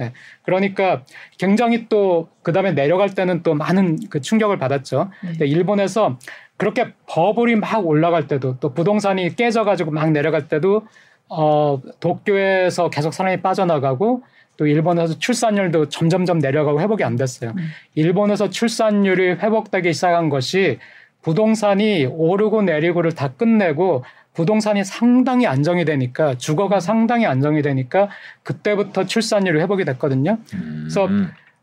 네. 0.00 0.12
그러니까 0.42 1.04
굉장히 1.36 1.86
또 1.90 2.30
그다음에 2.42 2.72
내려갈 2.72 3.14
때는 3.14 3.42
또 3.42 3.54
많은 3.54 3.98
그 4.08 4.22
충격을 4.22 4.58
받았죠. 4.58 5.10
네. 5.38 5.46
일본에서 5.46 6.18
그렇게 6.56 6.94
버블이 7.06 7.56
막 7.56 7.86
올라갈 7.86 8.26
때도 8.26 8.58
또 8.60 8.72
부동산이 8.72 9.36
깨져 9.36 9.64
가지고 9.64 9.90
막 9.90 10.10
내려갈 10.10 10.48
때도 10.48 10.86
어 11.28 11.80
도쿄에서 12.00 12.88
계속 12.88 13.12
사람이 13.12 13.42
빠져나가고 13.42 14.22
또 14.56 14.66
일본에서 14.66 15.18
출산율도 15.18 15.90
점점점 15.90 16.38
내려가고 16.38 16.80
회복이 16.80 17.04
안 17.04 17.16
됐어요. 17.16 17.50
음. 17.50 17.68
일본에서 17.94 18.48
출산율이 18.48 19.32
회복되기 19.32 19.92
시작한 19.92 20.30
것이 20.30 20.78
부동산이 21.22 22.06
오르고 22.06 22.62
내리고를 22.62 23.12
다 23.12 23.28
끝내고 23.28 24.04
부동산이 24.34 24.84
상당히 24.84 25.46
안정이 25.46 25.84
되니까 25.84 26.36
주거가 26.38 26.80
상당히 26.80 27.26
안정이 27.26 27.62
되니까 27.62 28.08
그때부터 28.42 29.06
출산율이 29.06 29.60
회복이 29.60 29.84
됐거든요. 29.84 30.38
음. 30.54 30.78
그래서 30.84 31.08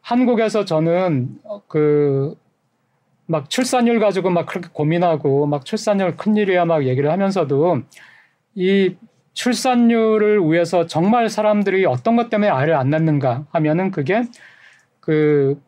한국에서 0.02 0.66
저는 0.66 1.40
그 1.68 2.36
막 3.28 3.50
출산율 3.50 4.00
가지고 4.00 4.30
막 4.30 4.46
그렇게 4.46 4.70
고민하고 4.72 5.46
막 5.46 5.66
출산율 5.66 6.16
큰일이야 6.16 6.66
막 6.66 6.86
얘기를 6.86 7.12
하면서도 7.12 7.82
이 8.56 8.96
출산율을 9.34 10.40
위해서 10.50 10.88
정말 10.88 11.30
사람들이 11.30 11.86
어떤 11.86 12.16
것 12.16 12.30
때문에 12.30 12.50
아이를 12.50 12.76
안 12.76 12.90
낳는가 12.90 13.46
하면은 13.52 13.92
그게 13.92 14.24
그 15.00 15.62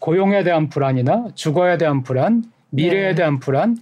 고용에 0.00 0.42
대한 0.42 0.68
불안이나 0.68 1.28
주거에 1.34 1.78
대한 1.78 2.02
불안, 2.02 2.44
미래에 2.70 3.10
네. 3.10 3.14
대한 3.14 3.38
불안, 3.38 3.76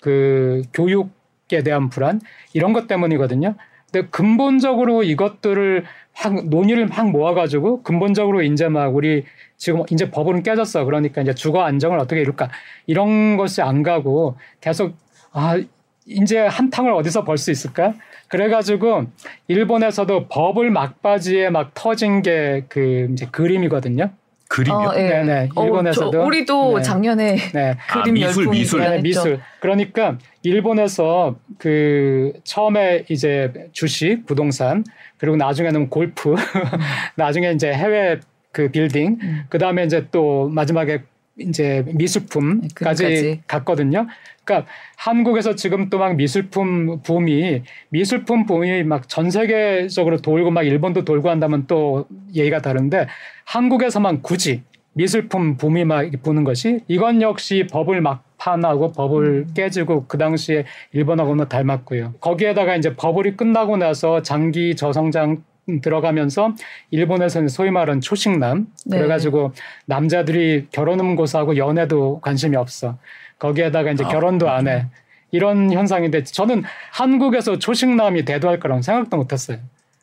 그 0.00 0.62
교육 0.72 1.10
에 1.52 1.62
대한 1.62 1.88
불안 1.88 2.20
이런 2.52 2.72
것 2.72 2.86
때문이거든요. 2.86 3.54
근데 3.90 4.06
근본적으로 4.10 5.02
이것들을 5.02 5.84
막 6.24 6.46
논의를 6.48 6.86
막 6.86 7.10
모아가지고 7.10 7.82
근본적으로 7.82 8.42
이제 8.42 8.68
막 8.68 8.94
우리 8.94 9.24
지금 9.56 9.82
이제 9.90 10.10
버블은 10.10 10.42
깨졌어. 10.42 10.84
그러니까 10.84 11.22
이제 11.22 11.34
주거 11.34 11.62
안정을 11.62 11.98
어떻게 11.98 12.20
이룰까 12.20 12.50
이런 12.86 13.36
것이 13.36 13.62
안 13.62 13.82
가고 13.82 14.36
계속 14.60 14.94
아 15.32 15.58
이제 16.06 16.38
한탕을 16.38 16.92
어디서 16.92 17.24
벌 17.24 17.38
수 17.38 17.50
있을까? 17.50 17.94
그래가지고 18.28 19.04
일본에서도 19.48 20.28
버블 20.28 20.70
막바지에 20.70 21.50
막 21.50 21.72
터진 21.74 22.22
게 22.22 22.64
그 22.68 23.08
이제 23.12 23.26
그림이거든요. 23.30 24.10
그림이요. 24.48 24.88
어, 24.88 24.94
예. 24.96 25.08
네네. 25.08 25.48
어, 25.54 25.64
일본에서도. 25.64 26.10
저 26.10 26.20
우리도 26.22 26.78
네. 26.78 26.82
작년에 26.82 27.36
네. 27.52 27.76
아, 27.90 28.00
그림 28.02 28.14
미술, 28.14 28.44
열풍이 28.44 28.58
미술. 28.58 28.80
네. 28.80 29.02
미술. 29.02 29.40
그러니까 29.60 30.16
일본에서 30.48 31.36
그 31.58 32.32
처음에 32.44 33.04
이제 33.08 33.52
주식, 33.72 34.24
부동산, 34.26 34.84
그리고 35.18 35.36
나중에는 35.36 35.90
골프, 35.90 36.34
나중에 37.16 37.52
이제 37.52 37.72
해외 37.72 38.20
그 38.52 38.70
빌딩, 38.70 39.18
음. 39.22 39.42
그 39.48 39.58
다음에 39.58 39.84
이제 39.84 40.06
또 40.10 40.48
마지막에 40.48 41.02
이제 41.38 41.84
미술품까지. 41.94 43.42
갔거든요. 43.46 44.06
그러니까 44.44 44.68
한국에서 44.96 45.54
지금 45.54 45.88
또 45.90 45.98
막 45.98 46.16
미술품 46.16 47.02
붐이 47.02 47.62
미술품 47.90 48.46
붐이 48.46 48.82
막 48.84 49.06
전 49.08 49.30
세계적으로 49.30 50.16
돌고 50.20 50.50
막 50.50 50.62
일본도 50.66 51.04
돌고 51.04 51.28
한다면 51.30 51.66
또 51.68 52.06
얘기가 52.34 52.60
다른데 52.62 53.06
한국에서만 53.44 54.22
굳이 54.22 54.62
미술품 54.94 55.56
붐이 55.58 55.84
막 55.84 56.10
부는 56.22 56.42
것이 56.44 56.80
이건 56.88 57.22
역시 57.22 57.66
버블 57.70 58.00
막 58.00 58.24
판하고 58.48 58.92
버블 58.92 59.48
깨지고 59.54 60.06
그 60.06 60.16
당시에 60.16 60.64
일본하고는 60.92 61.48
닮았고요. 61.48 62.14
거기에다가 62.20 62.76
이제 62.76 62.94
버블이 62.96 63.36
끝나고 63.36 63.76
나서 63.76 64.22
장기 64.22 64.74
저성장 64.74 65.42
들어가면서 65.82 66.54
일본에서는 66.90 67.48
소위 67.48 67.70
말하는 67.70 68.00
초식남 68.00 68.68
네. 68.86 68.96
그래가지고 68.96 69.52
남자들이 69.84 70.68
결혼음고사하고 70.70 71.58
연애도 71.58 72.20
관심이 72.20 72.56
없어 72.56 72.96
거기에다가 73.38 73.90
이제 73.90 74.02
아, 74.02 74.08
결혼도 74.08 74.48
안 74.48 74.66
해 74.66 74.86
이런 75.30 75.70
현상인데 75.70 76.24
저는 76.24 76.62
한국에서 76.90 77.58
초식남이 77.58 78.24
대두할 78.24 78.60
거라고 78.60 78.80
생각도 78.80 79.18
못했어요. 79.18 79.58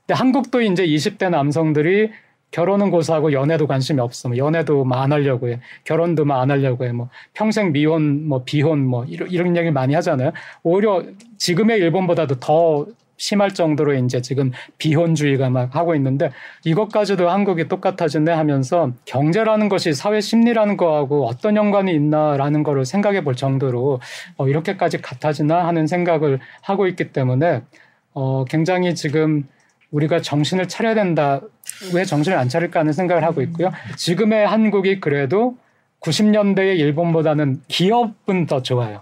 근데 0.05 0.13
한국도 0.13 0.61
이제 0.61 0.85
20대 0.85 1.31
남성들이 1.31 2.11
결혼은 2.51 2.89
고사하고 2.89 3.33
연애도 3.33 3.67
관심이 3.67 3.99
없어. 3.99 4.29
뭐 4.29 4.37
연애도 4.37 4.85
막안 4.85 5.11
하려고 5.11 5.49
해. 5.49 5.59
결혼도 5.83 6.25
막안 6.25 6.51
하려고 6.51 6.85
해. 6.85 6.91
뭐 6.91 7.09
평생 7.33 7.71
미혼, 7.71 8.27
뭐 8.27 8.43
비혼, 8.45 8.85
뭐 8.85 9.05
이런, 9.05 9.29
이런 9.29 9.57
얘기 9.57 9.71
많이 9.71 9.93
하잖아요. 9.95 10.31
오히려 10.63 11.03
지금의 11.37 11.79
일본보다도 11.79 12.39
더 12.39 12.85
심할 13.17 13.53
정도로 13.53 13.93
이제 13.95 14.21
지금 14.21 14.51
비혼주의가 14.77 15.49
막 15.49 15.75
하고 15.75 15.95
있는데 15.95 16.31
이것까지도 16.65 17.29
한국이 17.29 17.67
똑같아졌네 17.67 18.31
하면서 18.31 18.91
경제라는 19.05 19.69
것이 19.69 19.93
사회 19.93 20.19
심리라는 20.21 20.77
거하고 20.77 21.25
어떤 21.25 21.55
연관이 21.55 21.93
있나라는 21.93 22.63
거를 22.63 22.85
생각해 22.85 23.23
볼 23.23 23.35
정도로 23.35 23.99
어, 24.37 24.47
이렇게까지 24.47 25.01
같아지나 25.01 25.65
하는 25.65 25.87
생각을 25.87 26.39
하고 26.61 26.87
있기 26.87 27.11
때문에 27.13 27.61
어, 28.13 28.45
굉장히 28.45 28.95
지금 28.95 29.47
우리가 29.91 30.21
정신을 30.21 30.67
차려야 30.67 30.95
된다. 30.95 31.41
왜 31.93 32.05
정신을 32.05 32.37
안 32.37 32.49
차릴까 32.49 32.81
하는 32.81 32.93
생각을 32.93 33.23
하고 33.23 33.41
있고요. 33.41 33.71
지금의 33.95 34.47
한국이 34.47 34.99
그래도 34.99 35.57
90년대의 36.01 36.77
일본보다는 36.79 37.61
기업은 37.67 38.45
더 38.45 38.61
좋아요. 38.61 39.01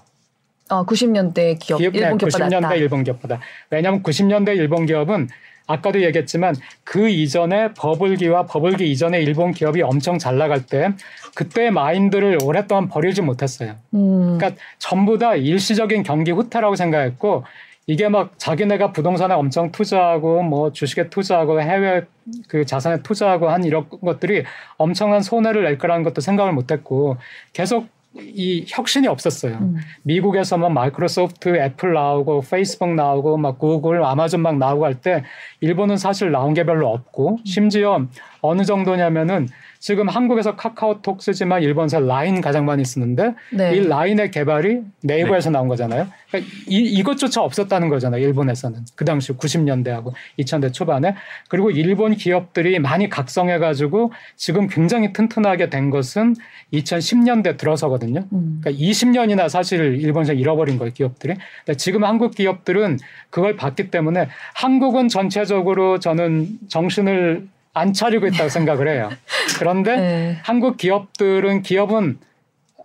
어, 0.70 0.86
90년대 0.86 1.60
기업, 1.60 1.78
기업, 1.80 1.96
일본 1.96 2.12
네, 2.12 2.18
기업보다 2.18 2.46
90년대 2.48 2.62
낫다. 2.62 2.76
일본 2.76 3.04
기업보다. 3.04 3.40
왜냐하면 3.70 4.02
90년대 4.04 4.56
일본 4.56 4.86
기업은 4.86 5.28
아까도 5.66 6.02
얘기했지만 6.02 6.56
그 6.84 7.10
이전에 7.10 7.74
버블기와 7.74 8.46
버블기 8.48 8.90
이전에 8.92 9.22
일본 9.22 9.52
기업이 9.52 9.82
엄청 9.82 10.20
잘 10.20 10.38
나갈 10.38 10.66
때 10.66 10.92
그때의 11.36 11.72
마인드를 11.72 12.40
오랫동안 12.44 12.90
버리지 12.90 13.22
못했어요. 13.22 13.76
음, 13.94 14.38
그러니까 14.38 14.62
전부 14.78 15.18
다 15.18 15.36
일시적인 15.36 16.04
경기 16.04 16.32
후퇴라고 16.32 16.76
생각했고 16.76 17.46
이게 17.86 18.08
막 18.08 18.38
자기네가 18.38 18.94
부동산에 18.94 19.34
엄청 19.34 19.72
투자하고 19.72 20.44
뭐 20.44 20.72
주식에 20.72 21.10
투자하고 21.10 21.62
해외 21.62 22.06
그 22.48 22.66
자산에 22.66 23.04
투자하고 23.04 23.50
한 23.50 23.64
이런 23.66 23.90
것들이 23.90 24.44
엄청난 24.78 25.22
손해를 25.22 25.64
낼 25.64 25.78
거라는 25.78 26.04
것도 26.04 26.22
생각을 26.22 26.54
못 26.54 26.72
했고 26.72 27.18
계속 27.52 27.88
이 28.16 28.64
혁신이 28.68 29.08
없었어요. 29.08 29.56
음. 29.56 29.78
미국에서 30.04 30.56
막 30.58 30.72
마이크로소프트, 30.72 31.58
애플 31.58 31.94
나오고 31.94 32.44
페이스북 32.50 32.94
나오고 32.94 33.38
막 33.38 33.58
구글, 33.58 34.04
아마존 34.06 34.42
막 34.42 34.58
나오고 34.58 34.86
할 34.86 34.94
때 35.02 35.24
일본은 35.62 35.98
사실 35.98 36.32
나온 36.32 36.54
게 36.54 36.64
별로 36.64 36.90
없고 36.90 37.40
심지어 37.44 38.06
어느 38.42 38.64
정도냐면은 38.66 39.48
지금 39.84 40.08
한국에서 40.08 40.56
카카오톡 40.56 41.22
쓰지만 41.22 41.62
일본에서 41.62 42.00
라인 42.00 42.40
가장 42.40 42.64
많이 42.64 42.86
쓰는데 42.86 43.36
네. 43.52 43.76
이 43.76 43.86
라인의 43.86 44.32
개발이 44.32 44.80
네이버에서 45.02 45.50
나온 45.50 45.68
거잖아요. 45.68 46.08
그러니까 46.30 46.54
이, 46.70 46.78
이것조차 46.78 47.42
없었다는 47.42 47.90
거잖아요. 47.90 48.24
일본에서는 48.24 48.80
그 48.96 49.04
당시 49.04 49.34
90년대하고 49.34 50.14
2000대 50.40 50.72
초반에 50.72 51.16
그리고 51.50 51.70
일본 51.70 52.16
기업들이 52.16 52.80
많이 52.80 53.10
각성해 53.10 53.58
가지고 53.58 54.14
지금 54.38 54.68
굉장히 54.68 55.12
튼튼하게 55.12 55.70
된 55.70 55.90
것은 55.90 56.38
2010년대 56.72 57.58
들어서거든요. 57.58 58.26
음. 58.32 58.62
그러니까 58.62 58.82
20년이나 58.82 59.50
사실 59.50 60.02
일본에서 60.02 60.32
잃어버린 60.32 60.78
거예요 60.78 60.94
기업들이. 60.94 61.34
근데 61.66 61.76
지금 61.76 62.06
한국 62.06 62.36
기업들은 62.36 63.00
그걸 63.30 63.58
봤기 63.58 63.92
때문에 63.92 64.30
한국은 64.54 65.10
전체적으로 65.10 66.00
저는 66.00 66.48
정신을 66.70 67.50
안 67.74 67.94
차리고 67.94 68.28
있다고 68.28 68.50
생각을 68.50 68.88
해요. 68.88 69.10
그런데 69.58 69.96
네. 69.98 70.38
한국 70.44 70.78
기업들은 70.78 71.64
기업은 71.64 72.20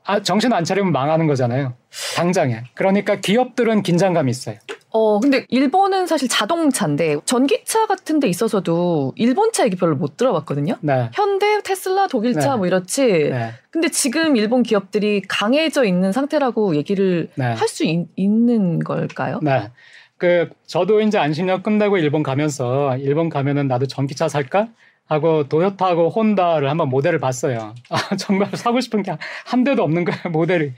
아, 0.04 0.22
정신 0.22 0.54
안 0.54 0.64
차리면 0.64 0.90
망하는 0.90 1.26
거잖아요. 1.26 1.74
당장에. 2.16 2.62
그러니까 2.74 3.16
기업들은 3.16 3.82
긴장감이 3.82 4.30
있어요. 4.30 4.56
어, 4.90 5.20
근데 5.20 5.44
일본은 5.50 6.06
사실 6.06 6.28
자동차인데 6.28 7.16
전기차 7.26 7.86
같은 7.86 8.18
데 8.18 8.26
있어서도 8.26 9.12
일본 9.16 9.52
차 9.52 9.66
얘기 9.66 9.76
별로 9.76 9.96
못 9.96 10.16
들어봤거든요. 10.16 10.76
네. 10.80 11.10
현대, 11.12 11.60
테슬라, 11.62 12.06
독일차 12.06 12.52
네. 12.52 12.56
뭐 12.56 12.66
이렇지. 12.66 13.06
네. 13.06 13.52
근데 13.70 13.90
지금 13.90 14.36
일본 14.36 14.62
기업들이 14.62 15.20
강해져 15.28 15.84
있는 15.84 16.10
상태라고 16.10 16.74
얘기를 16.76 17.28
네. 17.34 17.44
할수 17.44 17.84
있는 18.16 18.78
걸까요? 18.78 19.40
네. 19.42 19.70
그 20.18 20.50
저도 20.66 21.00
이제 21.00 21.18
안식년 21.18 21.62
끝내고 21.62 21.98
일본 21.98 22.22
가면서 22.22 22.96
일본 22.98 23.28
가면은 23.28 23.68
나도 23.68 23.86
전기차 23.86 24.28
살까 24.28 24.68
하고 25.06 25.48
도요타하고 25.48 26.10
혼다를 26.10 26.68
한번 26.68 26.88
모델을 26.90 27.18
봤어요. 27.20 27.74
아, 27.90 28.16
정말 28.16 28.50
사고 28.54 28.80
싶은 28.80 29.02
게 29.02 29.16
한 29.46 29.64
대도 29.64 29.82
없는 29.82 30.04
거예요 30.04 30.20
모델이. 30.30 30.72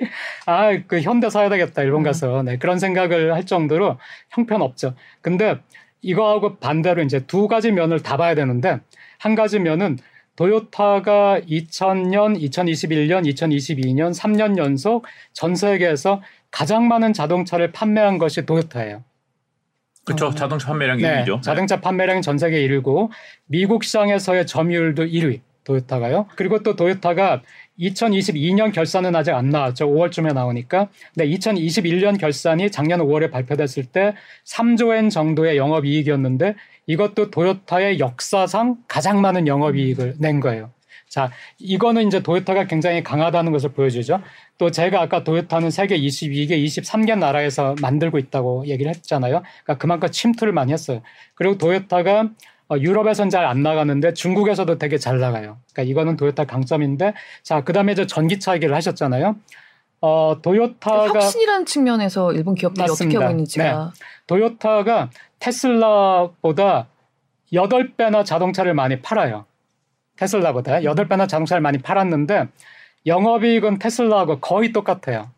아 0.47 0.70
그 0.86 1.01
현대 1.01 1.30
사야 1.30 1.49
되겠다 1.49 1.82
일본 1.82 2.03
가서 2.05 2.43
네, 2.45 2.57
그런 2.59 2.78
생각을 2.78 3.34
할 3.34 3.45
정도로 3.47 3.99
형편없죠. 4.30 4.95
근데 5.22 5.57
이거하고 6.03 6.57
반대로 6.59 7.03
이제 7.03 7.20
두 7.26 7.49
가지 7.49 7.72
면을 7.72 8.03
다 8.03 8.16
봐야 8.16 8.34
되는데 8.34 8.78
한 9.18 9.34
가지 9.34 9.59
면은 9.59 9.99
도요타가 10.36 11.41
2000년, 11.41 12.41
2021년, 12.41 13.26
2022년 13.34 14.14
3년 14.14 14.57
연속 14.57 15.05
전 15.34 15.55
세계에서 15.55 16.22
가장 16.51 16.88
많은 16.88 17.12
자동차를 17.12 17.72
판매한 17.72 18.16
것이 18.18 18.47
도요타예요. 18.47 19.03
그렇죠. 20.05 20.26
어. 20.26 20.30
자동차 20.30 20.68
판매량 20.68 20.98
네, 20.98 21.24
1위죠. 21.24 21.42
자동차 21.42 21.80
판매량이 21.80 22.22
전 22.22 22.38
세계 22.38 22.66
1위고 22.66 23.11
미국 23.46 23.84
시장에서의 23.84 24.46
점유율도 24.46 25.05
1위 25.05 25.40
도요타가요. 25.64 26.26
그리고 26.36 26.62
또 26.62 26.74
도요타가 26.74 27.42
2022년 27.78 28.72
결산은 28.72 29.14
아직 29.14 29.32
안 29.32 29.51
나왔죠. 29.51 29.86
5월쯤에 29.88 30.34
나오니까. 30.34 30.88
근데 31.14 31.28
2021년 31.28 32.18
결산이 32.18 32.70
작년 32.70 33.01
5월에 33.01 33.30
발표됐을 33.30 33.84
때 33.86 34.14
3조 34.46 34.96
엔 34.96 35.11
정도의 35.11 35.57
영업이익이었는데 35.57 36.55
이것도 36.86 37.30
도요타의 37.30 38.01
역사상 38.01 38.78
가장 38.88 39.20
많은 39.20 39.46
영업이익을 39.46 40.16
낸 40.18 40.40
거예요. 40.40 40.70
자, 41.11 41.30
이거는 41.58 42.06
이제 42.06 42.22
도요타가 42.22 42.66
굉장히 42.68 43.02
강하다는 43.02 43.50
것을 43.50 43.72
보여주죠. 43.72 44.22
또 44.58 44.70
제가 44.70 45.02
아까 45.02 45.24
도요타는 45.24 45.70
세계 45.70 45.98
22개, 45.98 46.52
23개 46.64 47.18
나라에서 47.18 47.74
만들고 47.82 48.16
있다고 48.18 48.66
얘기를 48.68 48.94
했잖아요. 48.94 49.42
그러니까 49.64 49.74
그만큼 49.78 50.08
침투를 50.11 50.52
많이 50.52 50.72
했어요. 50.72 51.02
그리고 51.34 51.58
도요타가 51.58 52.28
어, 52.68 52.76
유럽에선 52.78 53.28
잘 53.30 53.44
안 53.44 53.64
나가는데 53.64 54.14
중국에서도 54.14 54.78
되게 54.78 54.96
잘 54.98 55.18
나가요. 55.18 55.58
그러니까 55.72 55.90
이거는 55.90 56.16
도요타 56.16 56.44
강점인데 56.44 57.14
자, 57.42 57.64
그다음에 57.64 57.90
이제 57.92 58.06
전기차 58.06 58.54
얘기를 58.54 58.72
하셨잖아요. 58.76 59.34
어, 60.02 60.36
도요타가 60.40 61.06
혁신이라는 61.08 61.66
측면에서 61.66 62.32
일본 62.32 62.54
기업들이 62.54 62.84
어떻게 62.84 62.92
맞습니다. 62.94 63.20
하고 63.22 63.30
있는지가 63.32 63.92
도요타가 64.28 65.11
테슬라보다 65.40 66.86
8배나 67.52 68.24
자동차를 68.24 68.74
많이 68.74 69.00
팔아요. 69.02 69.46
테슬라보다 70.20 70.80
8배나 70.80 71.26
자동차를 71.26 71.62
많이 71.62 71.78
팔았는데 71.78 72.48
영업이익은 73.06 73.78
테슬라하고 73.78 74.40
거의 74.40 74.72
똑같아요. 74.72 75.30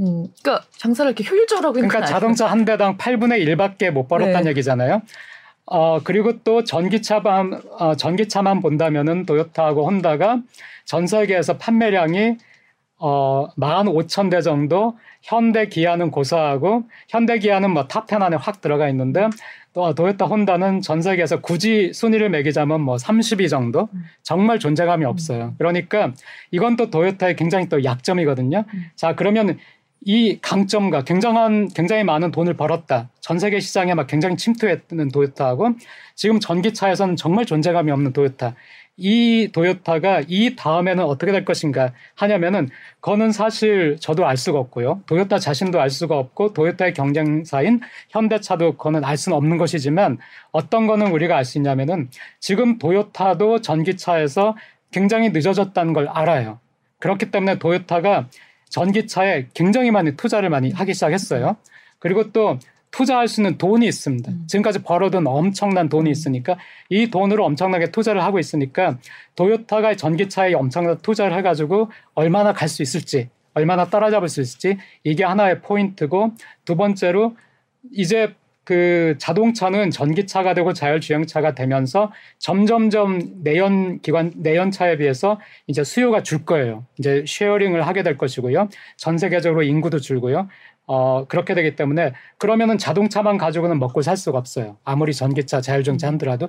음, 0.00 0.28
그러니까 0.42 0.66
장사를 0.76 1.10
이렇게 1.10 1.28
효율적으로 1.28 1.72
그러니까 1.72 2.00
건 2.00 2.06
자동차 2.06 2.46
한 2.46 2.66
대당 2.66 2.98
8분의 2.98 3.42
1밖에 3.46 3.90
못 3.90 4.08
벌었다는 4.08 4.44
네. 4.44 4.50
얘기잖아요. 4.50 5.00
어, 5.64 6.00
그리고 6.04 6.42
또 6.44 6.62
전기차만, 6.62 7.62
어, 7.78 7.96
전기차만 7.96 8.60
본다면은 8.60 9.24
도요타하고 9.24 9.86
혼다가 9.86 10.42
전 10.84 11.06
세계에서 11.06 11.56
판매량이 11.56 12.36
어, 12.98 13.48
15,000대 13.56 14.42
정도, 14.42 14.96
현대 15.22 15.68
기아는 15.68 16.10
고사하고, 16.10 16.84
현대 17.08 17.38
기아는 17.38 17.70
뭐 17.70 17.86
탑10 17.86 18.22
안에 18.22 18.36
확 18.36 18.60
들어가 18.60 18.88
있는데, 18.88 19.28
또 19.76 19.94
도요타 19.94 20.24
혼다는 20.24 20.80
전 20.80 21.02
세계에서 21.02 21.42
굳이 21.42 21.92
순위를 21.92 22.30
매기자면 22.30 22.80
뭐 22.80 22.96
30위 22.96 23.50
정도? 23.50 23.90
정말 24.22 24.58
존재감이 24.58 25.04
없어요. 25.04 25.54
그러니까 25.58 26.14
이건 26.50 26.76
또 26.76 26.88
도요타의 26.88 27.36
굉장히 27.36 27.68
또 27.68 27.84
약점이거든요. 27.84 28.64
자, 28.94 29.14
그러면 29.14 29.58
이 30.02 30.38
강점과 30.40 31.02
굉장한 31.02 31.68
굉장히 31.74 32.04
많은 32.04 32.30
돈을 32.30 32.54
벌었다. 32.54 33.10
전 33.20 33.38
세계 33.38 33.60
시장에 33.60 33.92
막 33.92 34.06
굉장히 34.06 34.36
침투했는 34.36 35.10
도요타하고 35.12 35.72
지금 36.14 36.40
전기차에서는 36.40 37.16
정말 37.16 37.44
존재감이 37.44 37.90
없는 37.90 38.14
도요타. 38.14 38.54
이 38.96 39.50
도요타가 39.52 40.22
이 40.26 40.56
다음에는 40.56 41.04
어떻게 41.04 41.30
될 41.32 41.44
것인가 41.44 41.92
하냐면은 42.14 42.68
그거는 43.00 43.30
사실 43.30 43.98
저도 44.00 44.26
알 44.26 44.36
수가 44.36 44.58
없고요. 44.58 45.02
도요타 45.06 45.38
자신도 45.38 45.80
알 45.80 45.90
수가 45.90 46.18
없고 46.18 46.54
도요타의 46.54 46.94
경쟁사인 46.94 47.80
현대차도 48.10 48.72
그거는 48.72 49.04
알 49.04 49.16
수는 49.16 49.36
없는 49.36 49.58
것이지만 49.58 50.18
어떤 50.50 50.86
거는 50.86 51.12
우리가 51.12 51.36
알 51.36 51.44
수 51.44 51.58
있냐면은 51.58 52.08
지금 52.40 52.78
도요타도 52.78 53.60
전기차에서 53.60 54.56
굉장히 54.90 55.30
늦어졌다는 55.30 55.92
걸 55.92 56.08
알아요. 56.08 56.58
그렇기 56.98 57.30
때문에 57.30 57.58
도요타가 57.58 58.28
전기차에 58.70 59.48
굉장히 59.54 59.90
많이 59.90 60.16
투자를 60.16 60.48
많이 60.50 60.72
하기 60.72 60.94
시작했어요. 60.94 61.56
그리고 61.98 62.32
또 62.32 62.58
투자할 62.96 63.28
수 63.28 63.42
있는 63.42 63.58
돈이 63.58 63.86
있습니다. 63.86 64.32
지금까지 64.46 64.82
벌어둔 64.82 65.26
엄청난 65.26 65.90
돈이 65.90 66.10
있으니까 66.10 66.56
이 66.88 67.10
돈으로 67.10 67.44
엄청나게 67.44 67.90
투자를 67.90 68.22
하고 68.24 68.38
있으니까 68.38 68.96
도요타가 69.34 69.94
전기차에 69.96 70.54
엄청난 70.54 70.96
투자를 71.02 71.36
해가지고 71.36 71.90
얼마나 72.14 72.54
갈 72.54 72.68
수 72.70 72.82
있을지, 72.82 73.28
얼마나 73.52 73.84
따라잡을 73.90 74.28
수 74.28 74.40
있을지 74.40 74.78
이게 75.04 75.24
하나의 75.24 75.60
포인트고 75.60 76.32
두 76.64 76.74
번째로 76.76 77.36
이제 77.92 78.34
그 78.64 79.14
자동차는 79.18 79.90
전기차가 79.90 80.54
되고 80.54 80.72
자율주행차가 80.72 81.54
되면서 81.54 82.10
점점점 82.38 83.42
내연 83.44 84.00
기관 84.00 84.32
내연차에 84.34 84.96
비해서 84.96 85.38
이제 85.68 85.84
수요가 85.84 86.22
줄 86.22 86.44
거예요. 86.44 86.84
이제 86.98 87.24
sharing을 87.28 87.86
하게 87.86 88.02
될 88.02 88.18
것이고요. 88.18 88.68
전 88.96 89.18
세계적으로 89.18 89.62
인구도 89.62 90.00
줄고요. 90.00 90.48
어 90.86 91.26
그렇게 91.26 91.54
되기 91.54 91.76
때문에 91.76 92.12
그러면은 92.38 92.78
자동차만 92.78 93.38
가지고는 93.38 93.78
먹고 93.78 94.02
살 94.02 94.16
수가 94.16 94.38
없어요. 94.38 94.76
아무리 94.84 95.12
전기차 95.12 95.60
자율주행차 95.60 96.06
한더라도 96.06 96.48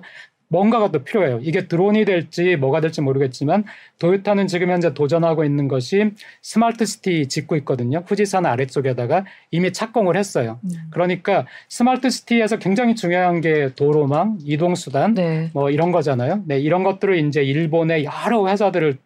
뭔가가 0.49 0.91
또 0.91 1.03
필요해요. 1.03 1.39
이게 1.41 1.67
드론이 1.67 2.05
될지 2.05 2.55
뭐가 2.55 2.79
될지 2.79 3.01
모르겠지만 3.01 3.65
도요타는 3.99 4.47
지금 4.47 4.69
현재 4.69 4.93
도전하고 4.93 5.43
있는 5.43 5.67
것이 5.67 6.11
스마트 6.41 6.85
시티 6.85 7.27
짓고 7.27 7.55
있거든요. 7.57 8.03
후지산 8.07 8.45
아래쪽에다가 8.45 9.25
이미 9.51 9.73
착공을 9.73 10.15
했어요. 10.15 10.59
음. 10.63 10.69
그러니까 10.91 11.45
스마트 11.67 12.09
시티에서 12.09 12.57
굉장히 12.57 12.95
중요한 12.95 13.41
게 13.41 13.73
도로망, 13.75 14.38
이동 14.43 14.75
수단 14.75 15.13
네. 15.13 15.49
뭐 15.53 15.69
이런 15.69 15.91
거잖아요. 15.91 16.43
네, 16.45 16.59
이런 16.59 16.83
것들을 16.83 17.17
이제 17.27 17.43
일본의 17.43 18.05
여러 18.05 18.47
회사들을 18.47 18.97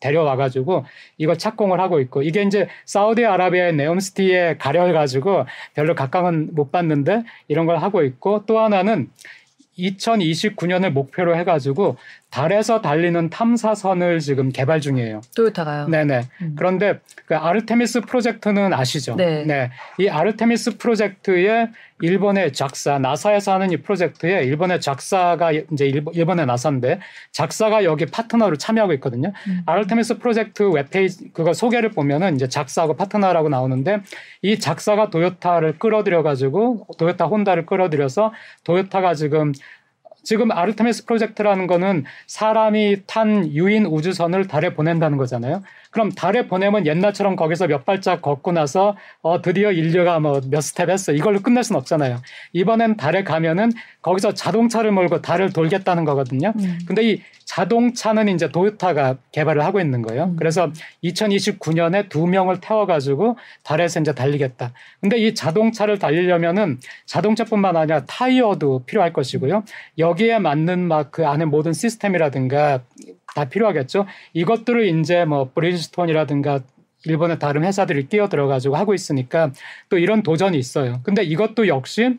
데려와 0.00 0.36
가지고 0.36 0.84
이거 1.18 1.34
착공을 1.34 1.78
하고 1.78 2.00
있고 2.00 2.22
이게 2.22 2.42
이제 2.42 2.68
사우디아라비아의 2.86 3.74
네옴시티에 3.74 4.56
가려 4.58 4.90
가지고 4.92 5.46
별로 5.74 5.94
각광은 5.94 6.54
못 6.54 6.72
받는데 6.72 7.24
이런 7.48 7.66
걸 7.66 7.76
하고 7.76 8.02
있고 8.02 8.44
또 8.46 8.58
하나는 8.58 9.10
2029년을 9.78 10.90
목표로 10.90 11.36
해가지고 11.36 11.96
달에서 12.30 12.80
달리는 12.80 13.28
탐사선을 13.28 14.20
지금 14.20 14.50
개발 14.50 14.80
중이에요. 14.80 15.20
토요타가요. 15.36 15.88
네네. 15.88 16.22
음. 16.42 16.54
그런데 16.56 17.00
그 17.26 17.36
아르테미스 17.36 18.02
프로젝트는 18.02 18.72
아시죠? 18.72 19.16
네. 19.16 19.70
이 19.98 20.08
아르테미스 20.08 20.76
프로젝트에 20.78 21.68
일본의 22.02 22.52
작사, 22.52 22.98
나사에서 22.98 23.52
하는 23.54 23.72
이 23.72 23.76
프로젝트에 23.78 24.42
일본의 24.44 24.80
작사가 24.80 25.50
이제 25.52 25.86
일본- 25.86 26.14
일본의 26.14 26.46
나사인데 26.46 27.00
JAXA가 27.32 27.82
여기 27.84 28.06
파트너로 28.06 28.56
참여하고 28.56 28.92
있거든요. 28.94 29.32
음. 29.48 29.62
아르테미스 29.66 30.18
프로젝트 30.18 30.62
웹페이지 30.62 31.32
그거 31.32 31.52
소개를 31.52 31.90
보면은 31.90 32.36
이제 32.36 32.48
JAXA하고 32.48 32.94
파트너라고 32.96 33.48
나오는데 33.48 34.00
이 34.42 34.58
JAXA가 34.60 35.10
도요타를 35.10 35.78
끌어들여 35.78 36.22
가지고 36.22 36.86
도요타 36.96 37.26
혼다를 37.26 37.66
끌어들여서 37.66 38.32
도요타가 38.64 39.14
지금 39.14 39.52
지금 40.22 40.50
아르테미스 40.50 41.06
프로젝트라는 41.06 41.66
거는 41.66 42.04
사람이 42.26 43.02
탄 43.06 43.46
유인 43.52 43.86
우주선을 43.86 44.46
달에 44.46 44.74
보낸다는 44.74 45.16
거잖아요. 45.16 45.62
그럼 45.90 46.12
달에 46.12 46.46
보내면 46.46 46.86
옛날처럼 46.86 47.34
거기서 47.34 47.66
몇 47.66 47.84
발짝 47.84 48.22
걷고 48.22 48.52
나서 48.52 48.96
어 49.22 49.42
드디어 49.42 49.72
인류가 49.72 50.20
뭐 50.20 50.40
몇 50.50 50.60
스텝 50.60 50.88
했어 50.90 51.12
이걸로 51.12 51.40
끝낼 51.40 51.64
수는 51.64 51.78
없잖아요. 51.80 52.20
이번엔 52.52 52.96
달에 52.96 53.24
가면은 53.24 53.70
거기서 54.02 54.34
자동차를 54.34 54.92
몰고 54.92 55.20
달을 55.22 55.52
돌겠다는 55.52 56.04
거거든요. 56.04 56.52
음. 56.58 56.78
근데 56.86 57.02
이 57.10 57.22
자동차는 57.44 58.28
이제 58.28 58.48
도요타가 58.48 59.16
개발을 59.32 59.64
하고 59.64 59.80
있는 59.80 60.02
거예요. 60.02 60.24
음. 60.24 60.36
그래서 60.36 60.70
2029년에 61.02 62.08
두 62.08 62.26
명을 62.26 62.60
태워가지고 62.60 63.36
달에서 63.64 64.00
이제 64.00 64.14
달리겠다. 64.14 64.72
근데 65.00 65.18
이 65.18 65.34
자동차를 65.34 65.98
달리려면은 65.98 66.78
자동차뿐만 67.06 67.76
아니라 67.76 68.04
타이어도 68.06 68.84
필요할 68.86 69.12
것이고요. 69.12 69.64
여 69.98 70.09
기에 70.14 70.38
맞는 70.38 70.80
막 70.80 71.10
그 71.10 71.26
안에 71.26 71.44
모든 71.44 71.72
시스템이라든가 71.72 72.82
다 73.34 73.44
필요하겠죠. 73.44 74.06
이것들을 74.32 74.86
이제 75.00 75.24
뭐 75.24 75.50
브리ヂ스톤이라든가 75.54 76.60
일본의 77.04 77.38
다른 77.38 77.64
회사들이 77.64 78.08
끼어 78.08 78.28
들어가지고 78.28 78.76
하고 78.76 78.94
있으니까 78.94 79.52
또 79.88 79.98
이런 79.98 80.22
도전이 80.22 80.58
있어요. 80.58 81.00
근데 81.02 81.22
이것도 81.22 81.68
역시 81.68 82.18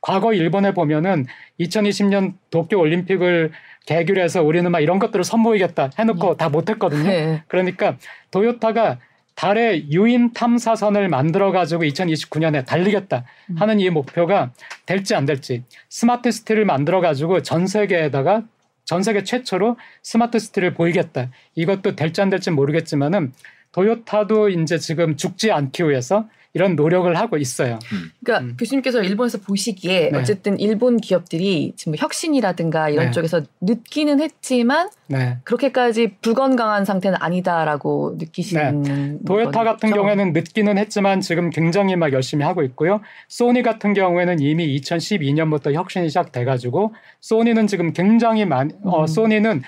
과거 0.00 0.32
일본에 0.32 0.74
보면은 0.74 1.26
2020년 1.60 2.34
도쿄 2.50 2.78
올림픽을 2.78 3.52
계기로 3.86 4.20
해서 4.20 4.42
우리는 4.42 4.70
막 4.70 4.80
이런 4.80 4.98
것들을 4.98 5.24
선보이겠다 5.24 5.90
해놓고 5.98 6.36
다 6.36 6.48
못했거든요. 6.50 7.04
네. 7.04 7.42
그러니까 7.48 7.96
도요타가 8.30 8.98
달에 9.38 9.88
유인 9.90 10.32
탐사선을 10.32 11.08
만들어 11.08 11.52
가지고 11.52 11.84
2029년에 11.84 12.66
달리겠다 12.66 13.24
하는 13.54 13.78
이 13.78 13.88
목표가 13.88 14.50
될지 14.84 15.14
안 15.14 15.26
될지 15.26 15.62
스마트 15.88 16.32
시티를 16.32 16.64
만들어 16.64 17.00
가지고 17.00 17.40
전 17.40 17.68
세계에다가 17.68 18.42
전 18.84 19.04
세계 19.04 19.22
최초로 19.22 19.76
스마트 20.02 20.40
시티를 20.40 20.74
보이겠다. 20.74 21.30
이것도 21.54 21.94
될지 21.94 22.20
안 22.20 22.30
될지 22.30 22.50
모르겠지만은 22.50 23.32
도요타도 23.70 24.48
이제 24.48 24.76
지금 24.76 25.16
죽지 25.16 25.52
않기 25.52 25.88
위해서 25.88 26.28
이런 26.54 26.76
노력을 26.76 27.14
하고 27.16 27.36
있어요. 27.36 27.78
그러니까 28.24 28.46
음. 28.46 28.56
교수님께서 28.58 29.02
일본에서 29.02 29.38
보시기에 29.38 30.10
네. 30.10 30.18
어쨌든 30.18 30.58
일본 30.58 30.96
기업들이 30.96 31.74
지금 31.76 31.94
혁신이라든가 31.96 32.88
이런 32.88 33.06
네. 33.06 33.10
쪽에서 33.12 33.42
늦기는 33.60 34.20
했지만 34.20 34.88
네. 35.08 35.38
그렇게까지 35.44 36.16
불건강한 36.22 36.84
상태는 36.84 37.18
아니다라고 37.20 38.16
느끼시는 38.18 39.24
도요타 39.24 39.64
같은? 39.64 39.90
경우에는 39.90 40.32
늦기는 40.32 40.78
했지만 40.78 41.20
지금 41.20 41.50
굉장히 41.50 41.96
막 41.96 42.12
열심히 42.12 42.44
하고 42.44 42.62
있고요. 42.62 43.00
소니 43.28 43.62
같은 43.62 43.92
경우에는 43.92 44.40
이미 44.40 44.78
2012년부터 44.80 45.72
혁신이 45.72 46.08
시작돼 46.08 46.44
가지고 46.44 46.94
소니는 47.20 47.66
지금 47.66 47.92
굉장히 47.92 48.44
많이 48.44 48.72
어, 48.84 49.02
음. 49.02 49.06
소니는 49.06 49.62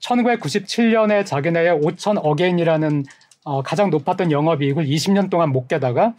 1997년에 0.00 1.26
자기네의 1.26 1.80
5천 1.80 2.20
어게인이라는 2.22 3.04
어, 3.48 3.62
가장 3.62 3.88
높았던 3.88 4.30
영업이익을 4.30 4.84
20년 4.84 5.30
동안 5.30 5.48
못 5.48 5.68
깨다가 5.68 6.12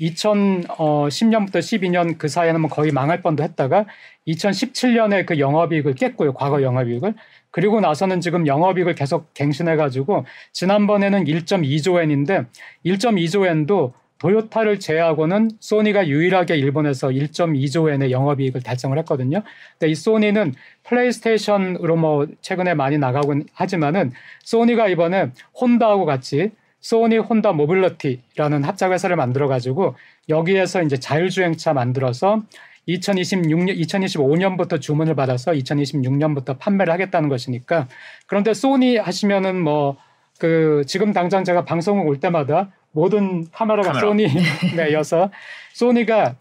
2010년부터 0.00 1.58
12년 1.58 2.18
그 2.18 2.28
사이에는 2.28 2.60
뭐 2.60 2.68
거의 2.68 2.92
망할 2.92 3.22
뻔도 3.22 3.42
했다가 3.42 3.86
2017년에 4.28 5.24
그 5.24 5.38
영업이익을 5.38 5.94
깼고요. 5.94 6.34
과거 6.34 6.60
영업이익을. 6.60 7.14
그리고 7.50 7.80
나서는 7.80 8.20
지금 8.20 8.46
영업이익을 8.46 8.96
계속 8.96 9.32
갱신해가지고 9.32 10.26
지난번에는 10.52 11.24
1.2조 11.24 12.02
엔인데 12.02 12.44
1.2조 12.84 13.46
엔도 13.46 13.94
도요타를 14.18 14.78
제외하고는 14.78 15.52
소니가 15.60 16.06
유일하게 16.08 16.56
일본에서 16.56 17.08
1.2조 17.08 17.90
엔의 17.90 18.10
영업이익을 18.10 18.62
달성을 18.62 18.98
했거든요. 18.98 19.42
근데 19.78 19.90
이 19.90 19.94
소니는 19.94 20.52
플레이스테이션으로 20.82 21.96
뭐 21.96 22.26
최근에 22.42 22.74
많이 22.74 22.98
나가곤 22.98 23.46
하지만은 23.54 24.12
소니가 24.42 24.88
이번에 24.88 25.30
혼다하고 25.58 26.04
같이 26.04 26.50
소니 26.84 27.18
혼다 27.18 27.52
모빌리티라는 27.52 28.64
합작 28.64 28.92
회사를 28.92 29.16
만들어 29.16 29.48
가지고 29.48 29.96
여기에서 30.28 30.82
이제 30.82 30.98
자율주행차 30.98 31.72
만들어서 31.72 32.42
2026년 32.88 33.78
2025년부터 33.80 34.80
주문을 34.80 35.14
받아서 35.14 35.52
2026년부터 35.52 36.58
판매를 36.58 36.92
하겠다는 36.92 37.28
것이니까 37.28 37.88
그런데 38.26 38.54
소니 38.54 38.98
하시면은 38.98 39.60
뭐 39.60 39.96
그 40.38 40.82
지금 40.86 41.12
당장 41.12 41.44
제가 41.44 41.64
방송을 41.64 42.06
올 42.06 42.18
때마다 42.18 42.70
모든 42.92 43.48
카메라가 43.50 43.92
카메라. 43.92 44.06
소니 44.06 44.26
네여서 44.76 45.30
소니가 45.72 46.36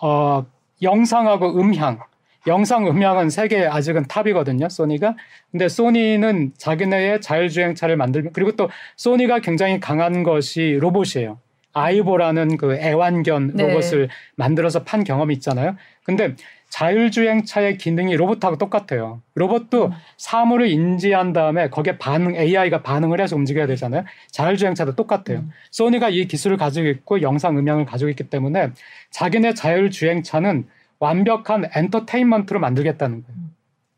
어 0.00 0.46
영상하고 0.82 1.60
음향 1.60 2.00
영상 2.48 2.88
음향은 2.88 3.30
세계 3.30 3.66
아직은 3.66 4.06
탑이거든요 4.08 4.68
소니가. 4.68 5.14
근데 5.52 5.68
소니는 5.68 6.52
자기네의 6.56 7.20
자율주행차를 7.20 7.96
만들고 7.96 8.30
그리고 8.32 8.52
또 8.52 8.68
소니가 8.96 9.38
굉장히 9.40 9.78
강한 9.78 10.24
것이 10.24 10.78
로봇이에요. 10.80 11.38
아이보라는 11.74 12.56
그 12.56 12.74
애완견 12.74 13.52
네. 13.54 13.68
로봇을 13.68 14.08
만들어서 14.34 14.82
판 14.82 15.04
경험이 15.04 15.34
있잖아요. 15.34 15.76
근데 16.02 16.34
자율주행차의 16.70 17.78
기능이 17.78 18.16
로봇하고 18.16 18.58
똑같아요. 18.58 19.22
로봇도 19.34 19.92
사물을 20.16 20.68
인지한 20.68 21.32
다음에 21.32 21.70
거기에 21.70 21.98
반응 21.98 22.34
AI가 22.36 22.82
반응을 22.82 23.20
해서 23.20 23.36
움직여야 23.36 23.66
되잖아요. 23.66 24.04
자율주행차도 24.30 24.94
똑같아요. 24.94 25.38
음. 25.38 25.50
소니가 25.70 26.10
이 26.10 26.26
기술을 26.26 26.56
가지고 26.56 26.88
있고 26.88 27.22
영상 27.22 27.56
음향을 27.58 27.86
가지고 27.86 28.10
있기 28.10 28.24
때문에 28.24 28.70
자기네 29.10 29.54
자율주행차는 29.54 30.66
완벽한 30.98 31.68
엔터테인먼트로 31.74 32.60
만들겠다는 32.60 33.22
거예요. 33.22 33.40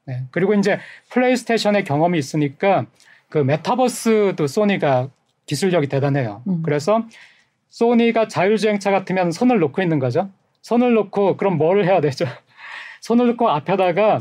네. 0.07 0.25
그리고 0.31 0.55
이제 0.55 0.79
플레이스테이션의 1.11 1.85
경험이 1.85 2.19
있으니까 2.19 2.87
그 3.29 3.39
메타버스도 3.39 4.47
소니가 4.47 5.09
기술력이 5.47 5.89
대단해요. 5.89 6.43
음. 6.47 6.63
그래서 6.63 7.05
소니가 7.71 8.29
자율주행차 8.29 8.91
같으면 8.91 9.31
손을 9.31 9.59
놓고 9.61 9.83
있는 9.83 9.99
거죠. 9.99 10.31
손을 10.63 10.93
놓고 10.95 11.37
그럼 11.37 11.57
뭘 11.57 11.85
해야 11.85 12.01
되죠? 12.01 12.27
손을 13.01 13.29
놓고 13.29 13.49
앞에다가 13.49 14.21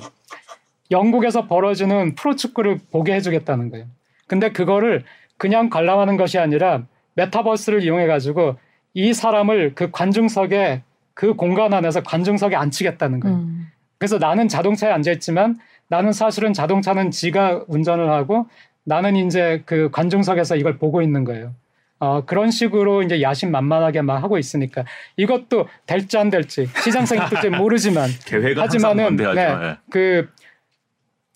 영국에서 0.92 1.48
벌어지는 1.48 2.16
프로축구를 2.16 2.80
보게 2.92 3.14
해주겠다는 3.14 3.70
거예요. 3.72 3.86
근데 4.28 4.52
그거를 4.52 5.04
그냥 5.38 5.70
관람하는 5.70 6.18
것이 6.18 6.38
아니라 6.38 6.84
메타버스를 7.16 7.84
이용해 7.84 8.08
가지고 8.08 8.58
이 8.94 9.14
사람을 9.14 9.74
그 9.76 9.92
관중석에 9.92 10.84
그 11.20 11.34
공간 11.34 11.74
안에서 11.74 12.02
관중석에 12.02 12.56
앉히겠다는 12.56 13.20
거예요. 13.20 13.40
음. 13.40 13.68
그래서 13.98 14.18
나는 14.20 14.48
자동차에 14.48 14.90
앉아 14.90 15.12
있지만 15.12 15.60
나는 15.90 16.14
사실은 16.14 16.54
자동차는 16.54 17.12
지가 17.12 17.66
운전을 17.68 18.10
하고 18.10 18.48
나는 18.86 19.18
이제 19.18 19.62
그 19.66 19.90
관중석에서 19.92 20.56
이걸 20.56 20.78
보고 20.78 21.02
있는 21.02 21.26
거예요. 21.26 21.54
어, 22.00 22.24
그런 22.24 22.52
식으로 22.52 23.04
이제 23.04 23.22
야심만만하게 23.22 24.02
막 24.02 24.24
하고 24.24 24.38
있으니까 24.38 24.86
이것도 25.18 25.68
될지 25.86 26.18
안 26.18 26.30
될지 26.30 26.70
시장성이 26.82 27.20
뜰지 27.30 27.50
모르지만 27.60 28.10
계획은 28.26 28.64
하지만은. 28.64 29.18
네, 29.18 29.26
예. 29.26 29.78
그 29.92 30.30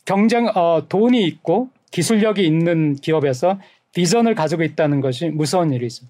경쟁 0.06 0.48
어, 0.56 0.86
돈이 0.88 1.26
있고 1.26 1.68
기술력이 1.92 2.48
있는 2.48 2.96
기업에서 2.96 3.60
비전을 3.94 4.34
가지고 4.36 4.64
있다는 4.64 5.02
것이 5.02 5.30
무서운 5.30 5.72
일이죠. 5.72 6.06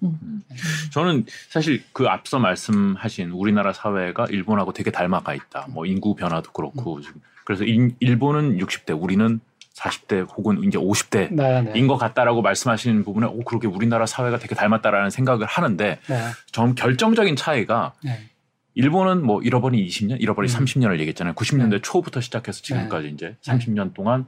저는 0.92 1.26
사실 1.50 1.82
그 1.92 2.06
앞서 2.06 2.38
말씀하신 2.38 3.30
우리나라 3.30 3.72
사회가 3.72 4.26
일본하고 4.30 4.72
되게 4.72 4.90
닮아가 4.90 5.34
있다. 5.34 5.66
뭐 5.70 5.84
인구 5.86 6.14
변화도 6.14 6.52
그렇고 6.52 7.00
지금 7.00 7.20
그래서 7.44 7.64
인- 7.64 7.94
일본은 8.00 8.58
60대, 8.58 9.00
우리는 9.00 9.40
40대 9.74 10.26
혹은 10.36 10.62
이제 10.64 10.78
50대인 10.78 11.32
네, 11.32 11.60
네. 11.62 11.86
것 11.86 11.96
같다라고 11.98 12.42
말씀하시는 12.42 13.04
부분에 13.04 13.26
오 13.26 13.40
그렇게 13.40 13.66
우리나라 13.66 14.06
사회가 14.06 14.38
되게 14.38 14.54
닮았다라는 14.54 15.10
생각을 15.10 15.46
하는데 15.46 15.98
네, 16.06 16.20
전 16.52 16.74
결정적인 16.74 17.36
차이가 17.36 17.92
네. 18.02 18.30
일본은 18.74 19.24
뭐 19.24 19.42
잃어버린 19.42 19.84
20년, 19.86 20.20
잃어버린 20.20 20.50
음. 20.50 20.64
30년을 20.64 20.94
얘기했잖아요. 21.00 21.34
90년대 21.34 21.80
초부터 21.82 22.20
시작해서 22.20 22.62
지금까지 22.62 23.08
이제 23.08 23.36
30년 23.42 23.94
동안 23.94 24.26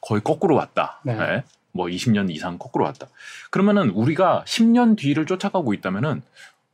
거의 0.00 0.22
거꾸로 0.22 0.54
왔다. 0.56 1.00
네. 1.04 1.42
네. 1.72 1.78
뭐 1.78 1.86
20년 1.86 2.30
이상 2.30 2.58
거꾸로 2.58 2.84
왔다. 2.84 3.08
그러면은 3.50 3.90
우리가 3.90 4.44
10년 4.46 4.96
뒤를 4.96 5.26
쫓아가고 5.26 5.74
있다면은 5.74 6.22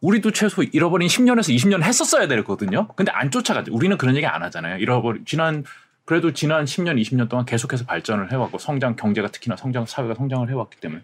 우리도 0.01 0.31
최소 0.33 0.63
잃어버린 0.63 1.09
10년에서 1.09 1.55
20년 1.55 1.83
했었어야 1.83 2.29
되거든요. 2.29 2.89
근데 2.95 3.11
안 3.13 3.31
쫓아가죠. 3.31 3.73
우리는 3.75 3.97
그런 3.99 4.15
얘기 4.17 4.27
안 4.27 4.43
하잖아요. 4.45 4.79
잃어버린 4.79 5.25
지난 5.25 5.65
그래도 6.05 6.33
지난 6.33 6.65
10년, 6.65 7.01
20년 7.01 7.29
동안 7.29 7.45
계속해서 7.45 7.85
발전을 7.85 8.33
해왔고 8.33 8.59
성장 8.59 8.97
경제가 8.97 9.29
특히나 9.29 9.57
성장 9.57 9.85
사회가 9.87 10.15
성장을 10.15 10.49
해왔기 10.49 10.79
때문에 10.81 11.03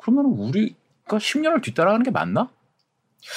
그러면 0.00 0.26
우리가 0.26 1.18
10년을 1.18 1.62
뒤따라가는 1.62 2.02
게 2.04 2.10
맞나? 2.10 2.48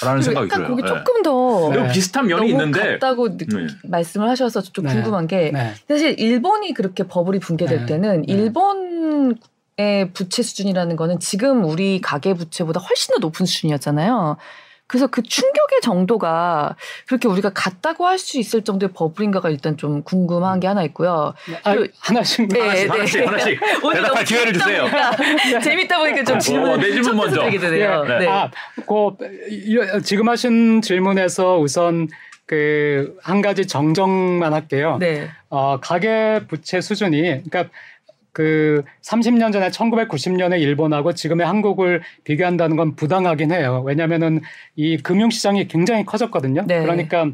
라는 0.04 0.22
생각이 0.22 0.46
약간 0.46 0.58
들어요. 0.60 0.70
거기 0.76 0.82
네. 0.82 0.88
조금 0.88 1.22
더 1.22 1.68
네. 1.70 1.76
그리고 1.76 1.92
비슷한 1.92 2.26
면이 2.26 2.40
너무 2.40 2.50
있는데 2.50 2.92
같다고 2.98 3.36
느- 3.36 3.44
네. 3.44 3.66
말씀을 3.84 4.28
하셔서 4.28 4.62
좀 4.62 4.84
네. 4.86 4.94
궁금한 4.94 5.26
게 5.26 5.50
네. 5.52 5.74
사실 5.88 6.18
일본이 6.18 6.72
그렇게 6.74 7.02
버블이 7.04 7.40
붕괴될 7.40 7.80
네. 7.80 7.86
때는 7.86 8.22
네. 8.22 8.32
일본 8.32 9.36
의 9.80 10.10
부채 10.12 10.42
수준이라는 10.42 10.94
거는 10.96 11.20
지금 11.20 11.64
우리 11.64 12.00
가계 12.02 12.34
부채보다 12.34 12.80
훨씬 12.80 13.14
더 13.14 13.18
높은 13.20 13.46
수준이었잖아요. 13.46 14.36
그래서 14.86 15.06
그 15.06 15.22
충격의 15.22 15.80
정도가 15.82 16.74
그렇게 17.06 17.28
우리가 17.28 17.50
같다고 17.54 18.06
할 18.06 18.18
수 18.18 18.38
있을 18.38 18.62
정도의 18.62 18.90
버블인가가 18.92 19.48
일단 19.48 19.76
좀 19.76 20.02
궁금한 20.02 20.58
게 20.60 20.66
하나 20.66 20.82
있고요. 20.82 21.32
아, 21.62 21.74
그- 21.76 21.88
하나씩 22.00 22.48
네, 22.48 22.60
하나씩 22.60 22.90
하나씩 22.90 23.26
하나씩 23.26 23.60
오늘 23.84 24.02
너무 24.02 24.24
기회를 24.24 24.52
주세요. 24.52 24.84
재밌다 24.90 25.10
보니까- 25.12 25.62
재밌다 25.62 25.98
보니까 25.98 26.24
좀 26.24 26.38
질문 26.40 26.70
어, 26.72 26.76
내 26.76 26.90
질문 26.92 27.16
먼저. 27.16 27.40
드리게 27.42 27.58
되네요. 27.58 28.04
네. 28.04 28.18
네. 28.18 28.26
아, 28.28 28.50
그 28.86 29.16
이- 29.48 30.02
지금 30.02 30.28
하신 30.28 30.82
질문에서 30.82 31.58
우선 31.58 32.08
그 32.46 33.14
한 33.22 33.40
가지 33.42 33.64
정정만 33.68 34.52
할게요. 34.52 34.96
네. 34.98 35.28
어, 35.50 35.78
가계 35.80 36.40
부채 36.48 36.80
수준이 36.80 37.22
그러니까 37.48 37.66
그 38.32 38.84
30년 39.02 39.52
전에 39.52 39.68
1990년에 39.68 40.60
일본하고 40.60 41.14
지금의 41.14 41.46
한국을 41.46 42.02
비교한다는 42.24 42.76
건 42.76 42.94
부당하긴 42.94 43.52
해요. 43.52 43.82
왜냐하면은 43.84 44.40
이 44.76 44.96
금융 44.98 45.30
시장이 45.30 45.68
굉장히 45.68 46.04
커졌거든요. 46.04 46.64
네. 46.66 46.80
그러니까 46.80 47.30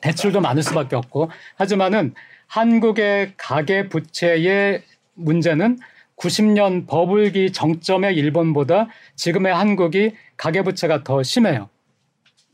대출도 0.00 0.40
많을 0.40 0.62
수밖에 0.62 0.96
없고 0.96 1.30
하지만은 1.56 2.14
한국의 2.46 3.32
가계 3.36 3.88
부채의 3.88 4.82
문제는 5.14 5.78
90년 6.16 6.86
버블기 6.86 7.52
정점의 7.52 8.14
일본보다 8.16 8.88
지금의 9.16 9.54
한국이 9.54 10.14
가계 10.36 10.62
부채가 10.62 11.02
더 11.02 11.22
심해요. 11.22 11.68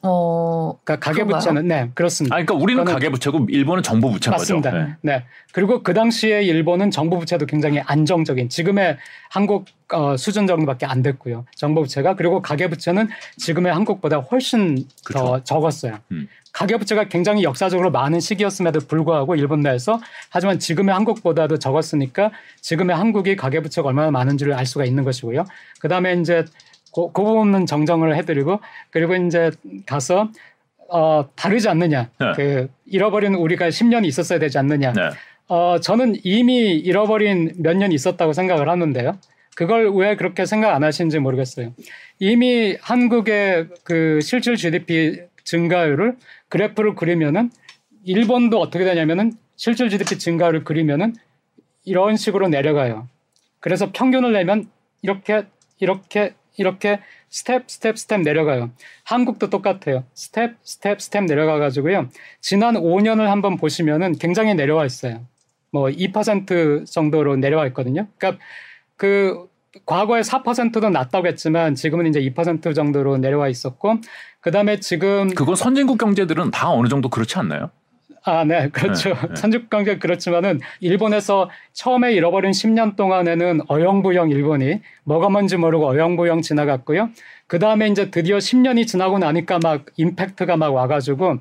어, 0.03 0.79
그러니까 0.85 1.05
가계 1.05 1.25
그런가요? 1.25 1.39
부채는 1.41 1.69
네 1.69 1.91
그렇습니다. 1.95 2.35
아, 2.35 2.39
그러니까 2.39 2.55
우리는 2.63 2.85
가계부채고 2.85 3.47
일본은 3.49 3.83
정부 3.83 4.11
부채인 4.11 4.33
맞습니다. 4.33 4.71
거죠. 4.71 4.85
네. 4.85 4.97
네. 5.01 5.25
그리고 5.53 5.83
그 5.83 5.93
당시에 5.93 6.43
일본은 6.43 6.91
정부 6.91 7.19
부채도 7.19 7.47
굉장히 7.47 7.81
안정적인 7.81 8.49
지금의 8.49 8.97
한국 9.29 9.67
어, 9.93 10.17
수준 10.17 10.47
정도밖에 10.47 10.87
안 10.87 11.03
됐고요. 11.03 11.47
정부 11.57 11.81
부채가 11.83 12.15
그리고 12.15 12.41
가계 12.43 12.69
부채는 12.69 13.09
지금의 13.39 13.73
한국보다 13.73 14.19
훨씬 14.19 14.77
더 15.13 15.33
그쵸. 15.33 15.41
적었어요. 15.45 15.99
음. 16.13 16.29
가계 16.53 16.77
부채가 16.77 17.05
굉장히 17.05 17.43
역사적으로 17.43 17.91
많은 17.91 18.21
시기였음에도 18.21 18.81
불구하고 18.81 19.35
일본 19.37 19.61
내에서 19.61 20.01
하지만 20.31 20.59
지금의 20.59 20.95
한국보다도 20.95 21.59
적었으니까 21.59 22.31
지금의 22.61 22.97
한국이 22.97 23.37
가계 23.37 23.61
부채가 23.61 23.89
얼마나 23.89 24.11
많은지를 24.11 24.55
알 24.55 24.65
수가 24.67 24.85
있는 24.85 25.05
것이고요. 25.05 25.45
그 25.81 25.89
다음에 25.89 26.15
이제 26.15 26.45
그, 26.95 27.13
그 27.13 27.23
부분은 27.23 27.67
정정을 27.67 28.17
해드리고 28.17 28.61
그리고 28.91 29.15
이제 29.15 29.51
가서 29.87 30.31
어, 30.91 31.29
다르지 31.37 31.69
않느냐. 31.69 32.11
네. 32.19 32.33
그 32.35 32.69
잃어버린 32.87 33.35
우리가 33.35 33.69
10년이 33.69 34.07
있었어야 34.07 34.39
되지 34.39 34.59
않느냐. 34.59 34.93
네. 34.95 35.11
어, 35.49 35.79
저는 35.81 36.17
이미 36.25 36.75
잃어버린 36.77 37.53
몇 37.59 37.77
년 37.77 37.93
있었다고 37.93 38.33
생각을 38.33 38.69
하는데요. 38.69 39.19
그걸 39.55 39.91
왜 39.95 40.17
그렇게 40.17 40.47
생각 40.47 40.75
안 40.75 40.85
하시는지 40.85 41.19
모르겠어요. 41.19 41.75
이미 42.21 42.77
한국의 42.81 43.69
그 43.85 44.21
실질 44.23 44.57
GDP 44.57 45.21
증가율을 45.45 46.17
그래프를 46.49 46.95
그리면은 46.95 47.51
일본도 48.05 48.61
어떻게 48.61 48.85
되냐면은 48.85 49.33
실질 49.57 49.89
GDP 49.91 50.19
증가율을 50.19 50.65
그리면은 50.65 51.15
이런 51.85 52.17
식으로 52.17 52.49
내려가요. 52.49 53.09
그래서 53.61 53.91
평균을 53.93 54.33
내면 54.33 54.69
이렇게 55.03 55.45
이렇게 55.81 56.35
이렇게 56.59 57.01
스텝 57.31 57.71
스텝 57.71 57.99
스텝 57.99 58.21
내려가요. 58.21 58.71
한국도 59.05 59.49
똑같아요. 59.49 60.05
스텝 60.13 60.57
스텝 60.63 61.01
스텝 61.01 61.25
내려가 61.25 61.59
가지고요. 61.59 62.09
지난 62.41 62.75
5년을 62.75 63.27
한번 63.27 63.57
보시면은 63.57 64.13
굉장히 64.19 64.55
내려와 64.55 64.85
있어요. 64.85 65.25
뭐 65.71 65.89
2% 65.89 66.91
정도로 66.91 67.37
내려와 67.37 67.67
있거든요. 67.69 68.07
그러니까 68.19 68.43
그 68.97 69.49
과거에 69.87 70.23
4%도 70.23 70.91
낮다고 70.91 71.27
했지만 71.27 71.75
지금은 71.75 72.07
이제 72.07 72.21
2% 72.21 72.75
정도로 72.75 73.19
내려와 73.19 73.49
있었고 73.49 73.99
그다음에 74.41 74.81
지금 74.81 75.29
그건 75.31 75.55
선진국 75.55 75.99
경제들은 75.99 76.51
다 76.51 76.71
어느 76.71 76.89
정도 76.89 77.09
그렇지 77.09 77.39
않나요? 77.39 77.71
아, 78.25 78.45
네, 78.45 78.69
그렇죠. 78.71 79.11
네, 79.11 79.51
네. 79.51 79.59
관계 79.71 79.99
그렇지만은 79.99 80.61
일본에서 80.81 81.51
처음에 81.73 82.13
잃어버린 82.13 82.51
10년 82.51 82.97
동안에는 82.97 83.61
어영부영 83.69 84.31
일본이 84.31 84.81
뭐가 85.05 85.29
뭔지 85.29 85.57
모르고 85.57 85.89
어영부영 85.89 86.43
지나갔고요. 86.43 87.11
그 87.47 87.59
다음에 87.59 87.89
이제 87.89 88.11
드디어 88.11 88.39
10년이 88.39 88.87
지나고 88.87 89.19
나니까 89.19 89.59
막 89.63 89.87
임팩트가 89.97 90.57
막 90.57 90.75
와가지고 90.75 91.39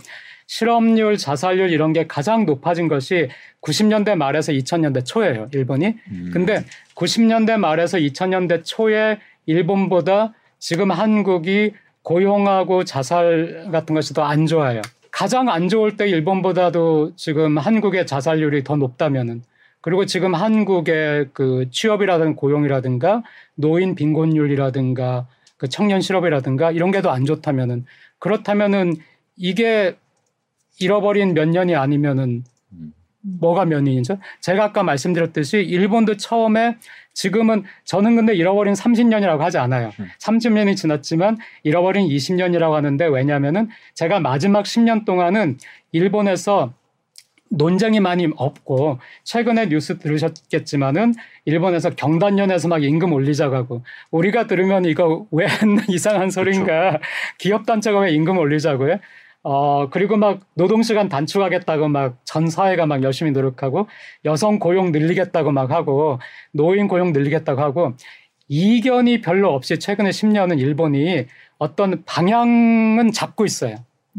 실업률, 0.48 1.18
자살률 1.18 1.72
이런 1.72 1.92
게 1.92 2.08
가장 2.08 2.46
높아진 2.46 2.88
것이 2.88 3.28
90년대 3.62 4.16
말에서 4.16 4.54
2000년대 4.54 5.06
초예요, 5.06 5.48
일본이. 5.54 5.96
음. 6.10 6.32
근데 6.34 6.64
90년대 6.96 7.58
말에서 7.58 7.98
2000년대 7.98 8.64
초에 8.64 9.20
일본보다 9.46 10.34
지금 10.60 10.92
한국이 10.92 11.74
고용하고 12.02 12.86
자살 12.86 13.68
같은 13.74 13.94
것이 13.94 14.14
더 14.14 14.24
안 14.24 14.46
좋아요. 14.46 14.82
가장 15.18 15.50
안 15.50 15.68
좋을 15.68 15.98
때 15.98 16.08
일본보다도 16.08 17.16
지금 17.16 17.58
한국의 17.58 18.06
자살률이 18.06 18.64
더 18.64 18.76
높다면은 18.76 19.42
그리고 19.82 20.06
지금 20.06 20.36
한국의 20.36 21.30
그 21.34 21.66
취업이라든가 21.72 22.40
고용이라든가 22.40 23.24
노인 23.56 23.96
빈곤율이라든가 23.96 25.26
그 25.58 25.68
청년 25.70 26.02
실업이라든가 26.02 26.70
이런 26.72 26.92
게 26.92 27.02
더 27.02 27.10
안 27.10 27.26
좋다면은 27.26 27.86
그렇다면은 28.20 28.94
이게 29.38 29.98
잃어버린 30.80 31.34
몇 31.34 31.48
년이 31.48 31.76
아니면은 31.76 32.44
음. 32.74 32.94
뭐가 33.22 33.66
몇 33.66 33.82
년이죠? 33.82 34.20
제가 34.42 34.66
아까 34.66 34.84
말씀드렸듯이 34.84 35.58
일본도 35.58 36.18
처음에 36.18 36.78
지금은 37.14 37.64
저는 37.84 38.16
근데 38.16 38.36
잃어버린 38.36 38.74
30년이라고 38.74 39.40
하지 39.40 39.58
않아요. 39.58 39.92
음. 40.00 40.08
30년이 40.20 40.76
지났지만 40.76 41.38
잃어버린 41.64 42.08
20년이라고 42.08 42.72
하는데 42.72 43.06
왜냐하면은 43.08 43.70
제가 43.96 44.20
마지막 44.20 44.66
10년 44.66 45.04
동안은 45.04 45.58
일본에서 45.92 46.74
논쟁이 47.50 48.00
많이 48.00 48.28
없고 48.36 49.00
최근에 49.24 49.70
뉴스 49.70 49.98
들으셨겠지만은 49.98 51.14
일본에서 51.46 51.92
경단련에서 51.92 52.68
막 52.68 52.84
임금 52.84 53.14
올리자고 53.14 53.56
하고 53.56 53.84
우리가 54.12 54.48
들으면 54.48 54.86
이거 54.86 55.26
왜 55.32 55.48
이상한 55.88 56.30
소린가 56.30 57.00
기업 57.38 57.66
단체가 57.66 58.00
왜 58.00 58.12
임금 58.12 58.38
올리자고 58.38 58.90
해? 58.92 59.00
어 59.44 59.90
그리고 59.90 60.18
막 60.18 60.40
노동시간 60.56 61.10
단축하겠다고 61.10 61.88
막 61.90 62.18
전 62.26 62.50
사회가 62.50 62.86
막 62.86 63.04
열심히 63.04 63.32
노력하고 63.32 63.88
여성 64.26 64.60
고용 64.60 64.92
늘리겠다고 64.92 65.52
막 65.52 65.72
하고 65.72 66.20
노인 66.52 66.88
고용 66.88 67.14
늘리겠다고 67.14 67.62
하고 67.62 67.94
이견이 68.50 69.22
별로 69.22 69.54
없이 69.54 69.80
최근에 69.80 70.10
10년은 70.12 70.60
일본이 70.60 71.26
어떤 71.58 72.04
방향은 72.06 73.12
잡고 73.12 73.46
있어요. 73.46 73.78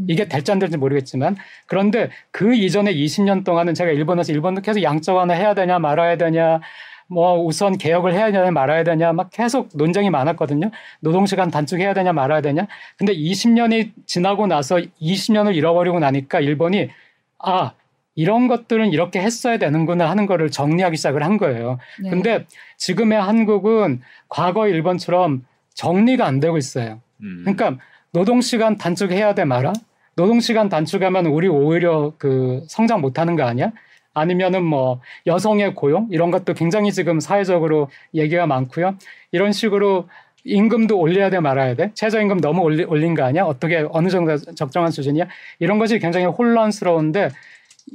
이게 0.09 0.29
될지 0.29 0.53
안 0.53 0.59
될지 0.59 0.77
모르겠지만 0.77 1.37
그런데 1.67 2.11
그 2.31 2.55
이전에 2.55 2.95
20년 2.95 3.45
동안은 3.45 3.75
제가 3.75 3.91
일본에서 3.91 4.33
일본도 4.33 4.63
계속 4.63 4.83
양적완화 4.83 5.35
해야 5.35 5.55
되냐 5.55 5.79
말아야 5.79 6.17
되냐 6.17 6.61
뭐 7.09 7.43
우선 7.43 7.79
개혁을 7.79 8.13
해야 8.13 8.31
되냐 8.31 8.51
말아야 8.51 8.85
되냐 8.85 9.13
막 9.13 9.31
계속 9.31 9.71
논쟁이 9.75 10.11
많았거든요. 10.11 10.71
노동시간 11.01 11.51
단축해야 11.51 11.95
되냐 11.95 12.13
말아야 12.13 12.43
되냐. 12.43 12.67
근데 12.97 13.15
20년이 13.15 13.93
지나고 14.07 14.47
나서 14.47 14.77
20년을 15.01 15.55
잃어버리고 15.57 15.99
나니까 15.99 16.41
일본이 16.41 16.91
아 17.39 17.73
이런 18.15 18.49
것들은 18.49 18.93
이렇게 18.93 19.21
했어야 19.21 19.59
되는구나 19.59 20.11
하는 20.11 20.27
거를 20.27 20.51
정리하기 20.51 20.97
시작을 20.97 21.23
한 21.23 21.39
거예요. 21.39 21.79
네. 22.03 22.11
근데 22.11 22.47
지금의 22.77 23.21
한국은 23.21 24.03
과거 24.29 24.69
일본처럼 24.69 25.47
정리가 25.75 26.27
안 26.27 26.41
되고 26.41 26.59
있어요. 26.59 27.01
음. 27.23 27.43
그러니까 27.45 27.83
노동시간 28.13 28.77
단축해야 28.77 29.35
돼 29.35 29.45
말아? 29.45 29.73
노동시간 30.17 30.69
단축하면 30.69 31.27
우리 31.27 31.47
오히려 31.47 32.13
그 32.19 32.65
성장 32.69 33.01
못하는 33.01 33.37
거 33.37 33.45
아니야? 33.45 33.71
아니면은 34.15 34.65
뭐 34.65 35.01
여성의 35.27 35.75
고용 35.75 36.09
이런 36.11 36.31
것도 36.31 36.55
굉장히 36.55 36.93
지금 36.93 37.21
사회적으로 37.21 37.89
얘기가 38.15 38.47
많고요. 38.47 38.97
이런 39.33 39.53
식으로 39.53 40.09
임금도 40.45 40.99
올려야 40.99 41.31
돼 41.31 41.41
말아야 41.41 41.75
돼? 41.75 41.91
최저임금 41.95 42.41
너무 42.41 42.63
올리, 42.63 42.85
올린 42.85 43.15
거 43.15 43.23
아니야? 43.23 43.45
어떻게 43.45 43.87
어느 43.91 44.09
정도 44.09 44.37
적정한 44.37 44.91
수준이야? 44.91 45.27
이런 45.59 45.79
것이 45.79 45.99
굉장히 45.99 46.27
혼란스러운데 46.27 47.31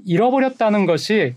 잃어버렸다는 0.06 0.86
것이 0.86 1.36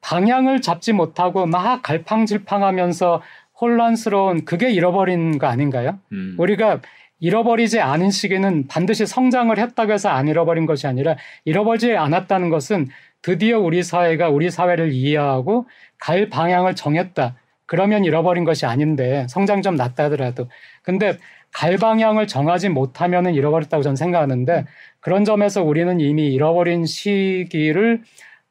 방향을 0.00 0.60
잡지 0.60 0.92
못하고 0.92 1.46
막 1.46 1.82
갈팡질팡하면서 1.82 3.22
혼란스러운 3.60 4.44
그게 4.44 4.70
잃어버린 4.70 5.38
거 5.38 5.46
아닌가요? 5.46 5.98
음. 6.12 6.34
우리가 6.38 6.80
잃어버리지 7.20 7.80
않은 7.80 8.10
시기는 8.10 8.66
반드시 8.66 9.06
성장을 9.06 9.56
했다고 9.56 9.92
해서 9.92 10.08
안 10.08 10.26
잃어버린 10.26 10.66
것이 10.66 10.88
아니라 10.88 11.16
잃어버리지 11.44 11.96
않았다는 11.96 12.50
것은 12.50 12.88
드디어 13.22 13.58
우리 13.58 13.82
사회가 13.82 14.28
우리 14.28 14.50
사회를 14.50 14.92
이해하고 14.92 15.66
갈 15.98 16.28
방향을 16.28 16.74
정했다. 16.74 17.36
그러면 17.66 18.04
잃어버린 18.04 18.44
것이 18.44 18.66
아닌데 18.66 19.26
성장 19.30 19.62
좀 19.62 19.76
낮다 19.76 20.04
하더라도 20.04 20.48
근데 20.82 21.16
갈 21.52 21.76
방향을 21.76 22.26
정하지 22.26 22.68
못하면은 22.68 23.34
잃어버렸다고 23.34 23.82
저는 23.82 23.96
생각하는데 23.96 24.66
그런 25.00 25.24
점에서 25.24 25.62
우리는 25.62 26.00
이미 26.00 26.32
잃어버린 26.32 26.84
시기를 26.84 28.02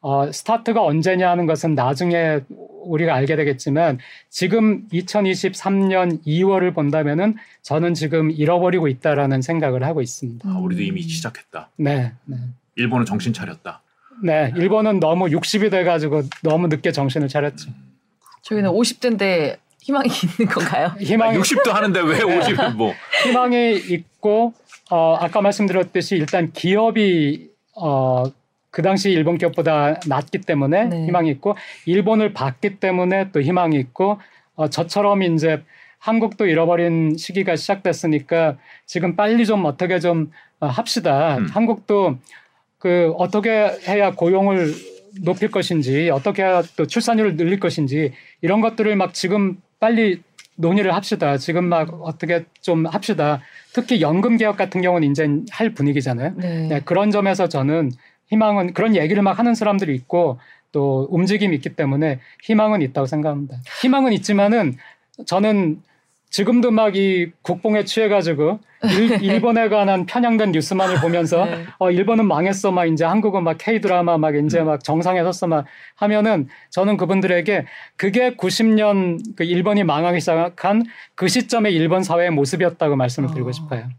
어, 0.02 0.32
스타트가 0.32 0.84
언제냐 0.84 1.30
하는 1.30 1.46
것은 1.46 1.76
나중에 1.76 2.40
우리가 2.84 3.14
알게 3.14 3.36
되겠지만 3.36 4.00
지금 4.30 4.88
2023년 4.90 6.26
2월을 6.26 6.74
본다면은 6.74 7.36
저는 7.62 7.94
지금 7.94 8.32
잃어버리고 8.32 8.88
있다라는 8.88 9.44
생각을 9.44 9.84
하고 9.84 10.02
있습니다. 10.02 10.50
아, 10.50 10.58
우리도 10.58 10.82
이미 10.82 11.02
음. 11.02 11.08
시작했다. 11.08 11.70
네, 11.78 12.14
네. 12.26 12.38
일본은 12.76 13.06
정신 13.06 13.32
차렸다. 13.34 13.82
네, 14.24 14.54
일본은 14.56 15.00
너무 15.00 15.26
60이 15.26 15.72
돼가지고 15.72 16.24
너무 16.44 16.68
늦게 16.68 16.92
정신을 16.92 17.28
차렸죠. 17.28 17.72
저희는 18.44 18.72
50대인데 18.72 19.58
희망이 19.80 20.08
있는 20.08 20.54
건가요? 20.54 20.94
희망이, 21.00 21.38
아, 21.38 21.40
60도 21.40 21.72
하는데 21.72 22.00
왜 22.02 22.20
50을 22.20 22.76
뭐. 22.76 22.94
희망이 23.26 23.74
있고, 23.76 24.54
어, 24.90 25.18
아까 25.20 25.42
말씀드렸듯이 25.42 26.16
일단 26.16 26.52
기업이, 26.52 27.50
어, 27.76 28.24
그 28.70 28.82
당시 28.82 29.10
일본 29.12 29.38
기업보다 29.38 30.00
낮기 30.08 30.42
때문에 30.42 30.86
네. 30.86 31.06
희망이 31.06 31.30
있고, 31.32 31.56
일본을 31.86 32.34
봤기 32.34 32.80
때문에 32.80 33.32
또 33.32 33.42
희망이 33.42 33.78
있고, 33.78 34.20
어, 34.56 34.70
저처럼 34.70 35.24
이제 35.24 35.64
한국도 35.98 36.48
잃어버린 36.48 37.16
시기가 37.16 37.56
시작됐으니까 37.56 38.58
지금 38.86 39.16
빨리 39.16 39.46
좀 39.46 39.66
어떻게 39.66 40.00
좀 40.00 40.32
어, 40.60 40.68
합시다. 40.68 41.38
음. 41.38 41.48
한국도 41.48 42.18
그 42.82 43.14
어떻게 43.18 43.50
해야 43.88 44.12
고용을 44.12 44.74
높일 45.24 45.52
것인지, 45.52 46.10
어떻게 46.10 46.42
해야 46.42 46.64
또 46.76 46.88
출산율을 46.88 47.38
늘릴 47.38 47.60
것인지 47.60 48.12
이런 48.42 48.60
것들을 48.60 48.96
막 48.96 49.14
지금 49.14 49.62
빨리 49.80 50.22
논의를 50.56 50.96
합시다. 50.96 51.38
지금 51.38 51.66
막 51.66 52.02
어떻게 52.02 52.44
좀 52.60 52.88
합시다. 52.88 53.42
특히 53.74 54.02
연금 54.02 54.36
개혁 54.38 54.58
같은 54.58 54.82
경우는 54.82 55.12
이제 55.12 55.28
할 55.52 55.76
분위기잖아요. 55.76 56.34
네. 56.38 56.68
네, 56.68 56.82
그런 56.84 57.12
점에서 57.12 57.48
저는 57.48 57.92
희망은 58.30 58.74
그런 58.74 58.96
얘기를 58.96 59.22
막 59.22 59.38
하는 59.38 59.54
사람들이 59.54 59.94
있고 59.94 60.40
또 60.72 61.08
움직임이 61.12 61.56
있기 61.58 61.70
때문에 61.70 62.20
희망은 62.44 62.82
있다고 62.82 63.06
생각합니다. 63.06 63.58
희망은 63.82 64.12
있지만은 64.14 64.76
저는 65.28 65.82
지금도 66.32 66.72
막 66.72 66.96
이 66.96 67.32
국뽕에 67.42 67.86
취해가지고 67.86 68.60
일, 68.84 69.22
일본에 69.24 69.70
관한 69.70 70.06
편향된 70.06 70.52
뉴스만을 70.52 71.00
보면서 71.00 71.46
네. 71.46 71.66
어 71.80 71.92
일본은 71.92 72.28
망했어 72.28 72.72
막 72.72 72.86
이제 72.86 73.06
한국은 73.06 73.44
막 73.44 73.58
K 73.58 73.80
드라마 73.80 74.18
막 74.18 74.36
이제 74.36 74.62
막 74.62 74.84
정상에 74.84 75.24
섰어 75.24 75.48
막 75.48 75.66
하면은 75.96 76.50
저는 76.70 76.98
그분들에게 76.98 77.66
그게 77.96 78.36
90년 78.36 79.20
그 79.38 79.44
일본이 79.44 79.84
망하기 79.84 80.20
시작한 80.20 80.84
그 81.16 81.28
시점의 81.28 81.74
일본 81.74 82.04
사회의 82.04 82.32
모습이었다고 82.32 82.96
말씀을 82.96 83.30
드리고 83.30 83.50
어. 83.50 83.52
싶어요. 83.52 83.90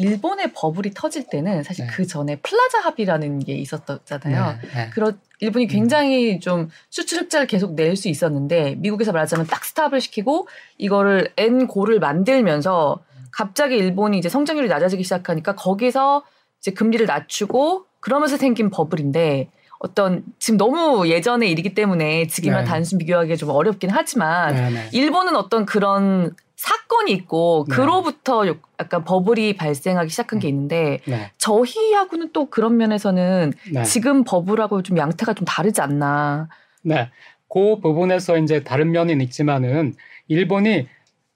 일본의 0.00 0.52
버블이 0.54 0.92
터질 0.94 1.26
때는 1.26 1.62
사실 1.62 1.86
네. 1.86 1.92
그 1.92 2.06
전에 2.06 2.36
플라자 2.36 2.80
합의라는 2.80 3.40
게 3.40 3.54
있었잖아요. 3.54 4.58
네, 4.62 4.68
네. 4.74 4.90
그런 4.90 5.18
일본이 5.40 5.66
굉장히 5.66 6.40
좀 6.40 6.68
수출 6.90 7.20
흑자를 7.20 7.46
계속 7.46 7.74
낼 7.74 7.96
수 7.96 8.08
있었는데 8.08 8.76
미국에서 8.78 9.12
말하자면 9.12 9.46
딱 9.46 9.64
stop을 9.64 10.00
시키고 10.00 10.48
이거를 10.78 11.32
엔고를 11.36 11.98
만들면서 11.98 13.00
갑자기 13.30 13.76
일본이 13.76 14.18
이제 14.18 14.28
성장률이 14.28 14.68
낮아지기 14.68 15.02
시작하니까 15.02 15.54
거기서 15.54 16.24
이제 16.60 16.70
금리를 16.72 17.04
낮추고 17.06 17.84
그러면서 18.00 18.36
생긴 18.36 18.70
버블인데 18.70 19.50
어떤 19.80 20.22
지금 20.38 20.58
너무 20.58 21.08
예전의 21.08 21.50
일이기 21.50 21.74
때문에 21.74 22.26
지금이랑 22.26 22.64
네. 22.64 22.68
단순 22.70 22.98
비교하기 22.98 23.36
좀 23.38 23.48
어렵긴 23.48 23.88
하지만 23.90 24.54
네, 24.54 24.70
네. 24.70 24.88
일본은 24.92 25.34
어떤 25.36 25.64
그런 25.64 26.34
사건이 26.56 27.10
있고 27.12 27.64
네. 27.66 27.74
그로부터 27.74 28.46
요- 28.46 28.56
약간 28.78 29.04
버블이 29.04 29.56
발생하기 29.56 30.10
시작한 30.10 30.38
게 30.38 30.48
있는데 30.48 31.00
네, 31.06 31.32
저희하고는 31.38 32.30
또 32.34 32.50
그런 32.50 32.76
면에서는 32.76 33.54
네. 33.72 33.82
지금 33.84 34.22
버블하고 34.24 34.82
좀 34.82 34.98
양태가 34.98 35.32
좀 35.32 35.46
다르지 35.46 35.80
않나. 35.80 36.48
네. 36.82 37.10
그 37.52 37.80
부분에서 37.80 38.36
이제 38.36 38.62
다른 38.62 38.90
면은 38.92 39.22
있지만은 39.22 39.94
일본이 40.28 40.86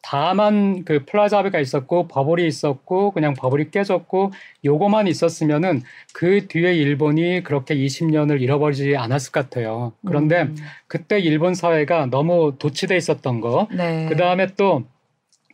다만 0.06 0.84
그 0.84 1.02
플라자 1.06 1.38
합의가 1.38 1.58
있었고 1.58 2.08
버블이 2.08 2.46
있었고 2.46 3.12
그냥 3.12 3.32
버블이 3.32 3.70
깨졌고 3.70 4.32
요거만 4.62 5.06
있었으면은 5.06 5.80
그 6.12 6.46
뒤에 6.46 6.74
일본이 6.74 7.42
그렇게 7.42 7.74
20년을 7.74 8.42
잃어버리지 8.42 8.98
않았을 8.98 9.32
것 9.32 9.48
같아요. 9.48 9.94
그런데 10.06 10.42
음. 10.42 10.56
그때 10.88 11.18
일본 11.18 11.54
사회가 11.54 12.06
너무 12.06 12.56
도취돼 12.58 12.94
있었던 12.98 13.40
거. 13.40 13.66
네. 13.72 14.06
그 14.10 14.16
다음에 14.16 14.48
또 14.58 14.84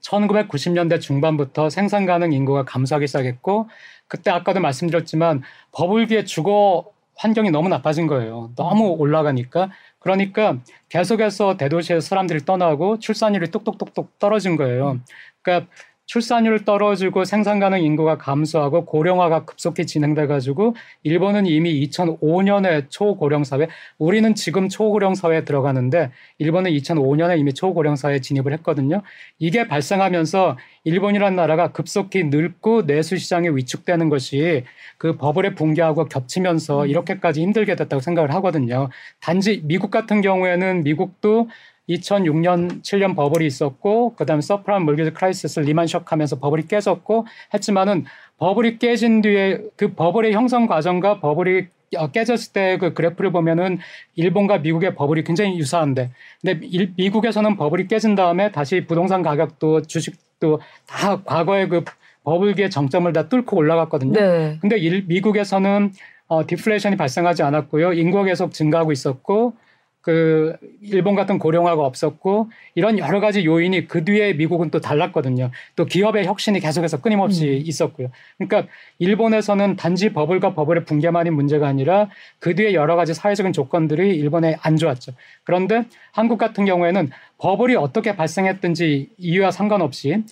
1990년대 0.03 1.01
중반부터 1.01 1.71
생산 1.71 2.05
가능 2.05 2.33
인구가 2.33 2.65
감소하기 2.65 3.07
시작했고 3.07 3.69
그때 4.09 4.33
아까도 4.33 4.59
말씀드렸지만 4.59 5.43
버블기의 5.71 6.27
주거 6.27 6.91
환경이 7.15 7.53
너무 7.53 7.69
나빠진 7.69 8.09
거예요. 8.09 8.51
너무 8.57 8.97
올라가니까 8.99 9.71
그러니까 10.01 10.59
계속해서 10.89 11.57
대도시에서 11.57 12.01
사람들이 12.01 12.45
떠나고 12.45 12.99
출산율이 12.99 13.51
뚝뚝뚝뚝 13.51 14.19
떨어진 14.19 14.57
거예요. 14.57 14.99
그러니까 15.43 15.71
출산율 16.11 16.65
떨어지고 16.65 17.25
생산 17.25 17.61
가능 17.61 17.85
인구가 17.85 18.19
감소하고 18.19 18.85
고령화가 18.85 19.45
급속히 19.45 19.87
진행돼 19.87 20.27
가지고 20.27 20.75
일본은 21.05 21.47
이미 21.47 21.87
2005년에 21.87 22.91
초고령 22.91 23.45
사회, 23.45 23.69
우리는 23.97 24.35
지금 24.35 24.69
초고령 24.69 25.15
사회에 25.15 25.45
들어가는데 25.45 26.11
일본은 26.39 26.73
2005년에 26.73 27.39
이미 27.39 27.55
초고령 27.55 27.95
사회에 27.95 28.21
진입을 28.23 28.53
했거든요. 28.55 29.03
이게 29.39 29.69
발생하면서 29.69 30.59
일본이라는 30.83 31.37
나라가 31.37 31.71
급속히 31.71 32.25
늙고 32.25 32.87
내수 32.87 33.17
시장이 33.17 33.51
위축되는 33.51 34.09
것이 34.09 34.65
그 34.99 35.17
버블의 35.17 35.55
붕괴하고 35.55 36.07
겹치면서 36.07 36.87
이렇게까지 36.87 37.41
힘들게 37.41 37.77
됐다고 37.77 38.01
생각을 38.01 38.35
하거든요. 38.35 38.89
단지 39.21 39.61
미국 39.63 39.93
같은 39.93 40.23
경우에는 40.23 40.83
미국도 40.83 41.49
2006년, 41.97 42.83
7년 42.83 43.15
버블이 43.17 43.47
있었고, 43.47 44.15
그 44.17 44.25
다음에 44.27 44.41
subprime 44.41 44.85
mortgage 44.85 45.13
crisis 45.13 45.61
리만 45.61 45.85
shock하면서 45.85 46.39
버블이 46.39 46.67
깨졌고 46.69 47.27
했지만은 47.55 48.05
버블이 48.39 48.79
깨진 48.79 49.21
뒤에 49.23 49.61
그 49.77 49.93
버블의 49.95 50.33
형성 50.33 50.67
과정과 50.67 51.21
버블이 51.21 51.67
어, 51.97 52.07
깨졌을 52.13 52.53
때 52.53 52.79
그 52.79 52.95
그래프를 52.95 53.33
보면은 53.33 53.79
일본과 54.15 54.59
미국의 54.59 54.95
버블이 54.95 55.25
굉장히 55.25 55.59
유사한데, 55.59 56.11
근데 56.41 56.65
일- 56.67 56.93
미국에서는 56.97 57.57
버블이 57.57 57.89
깨진 57.89 58.15
다음에 58.15 58.53
다시 58.53 58.87
부동산 58.87 59.23
가격도 59.23 59.83
주식도 59.83 60.61
다 60.87 61.21
과거의 61.25 61.69
그 61.69 61.83
버블기의 62.23 62.71
정점을 62.71 63.13
다 63.13 63.29
뚫고 63.29 63.57
올라갔거든요. 63.57 64.13
네. 64.13 64.59
근데 64.61 64.77
일, 64.79 65.05
미국에서는 65.09 65.93
어, 66.29 66.47
디플레이션이 66.47 66.97
발생하지 66.97 67.43
않았고요. 67.43 67.93
인구가 67.95 68.23
계속 68.23 68.53
증가하고 68.53 68.93
있었고, 68.93 69.55
그 70.03 70.57
일본 70.81 71.15
같은 71.15 71.39
고령화가 71.39 71.85
없었고 71.85 72.51
이런 72.75 72.99
여러 72.99 73.21
가지 73.21 73.45
요인이 73.45 73.87
그 73.87 74.05
뒤에 74.05 74.33
미국은 74.33 74.71
또 74.71 74.81
달랐거든요. 74.81 75.51
또 75.77 75.85
기업의 75.85 76.25
혁신이 76.25 76.61
계속해서 76.61 77.03
끊임없이 77.03 77.47
음. 77.47 77.63
있었고요. 77.67 78.09
그러니까 78.39 78.71
일본에서는 78.99 79.77
단지 79.77 80.13
버블과 80.13 80.55
버블의 80.55 80.85
붕괴만이 80.85 81.31
문제가 81.31 81.69
아니라 81.69 82.09
그 82.39 82.55
뒤에 82.55 82.73
여러 82.73 82.97
가지 82.97 83.13
사회적인 83.13 83.53
조건들이 83.53 84.17
일본에 84.17 84.57
안 84.63 84.77
좋았죠. 84.77 85.13
그런데 85.45 85.85
한국 86.13 86.39
같은 86.39 86.65
경우에는 86.65 87.11
버블이 87.39 87.77
어떻게 87.77 88.17
발생했든지 88.17 89.11
이유와 89.19 89.51
상관없이 89.51 90.25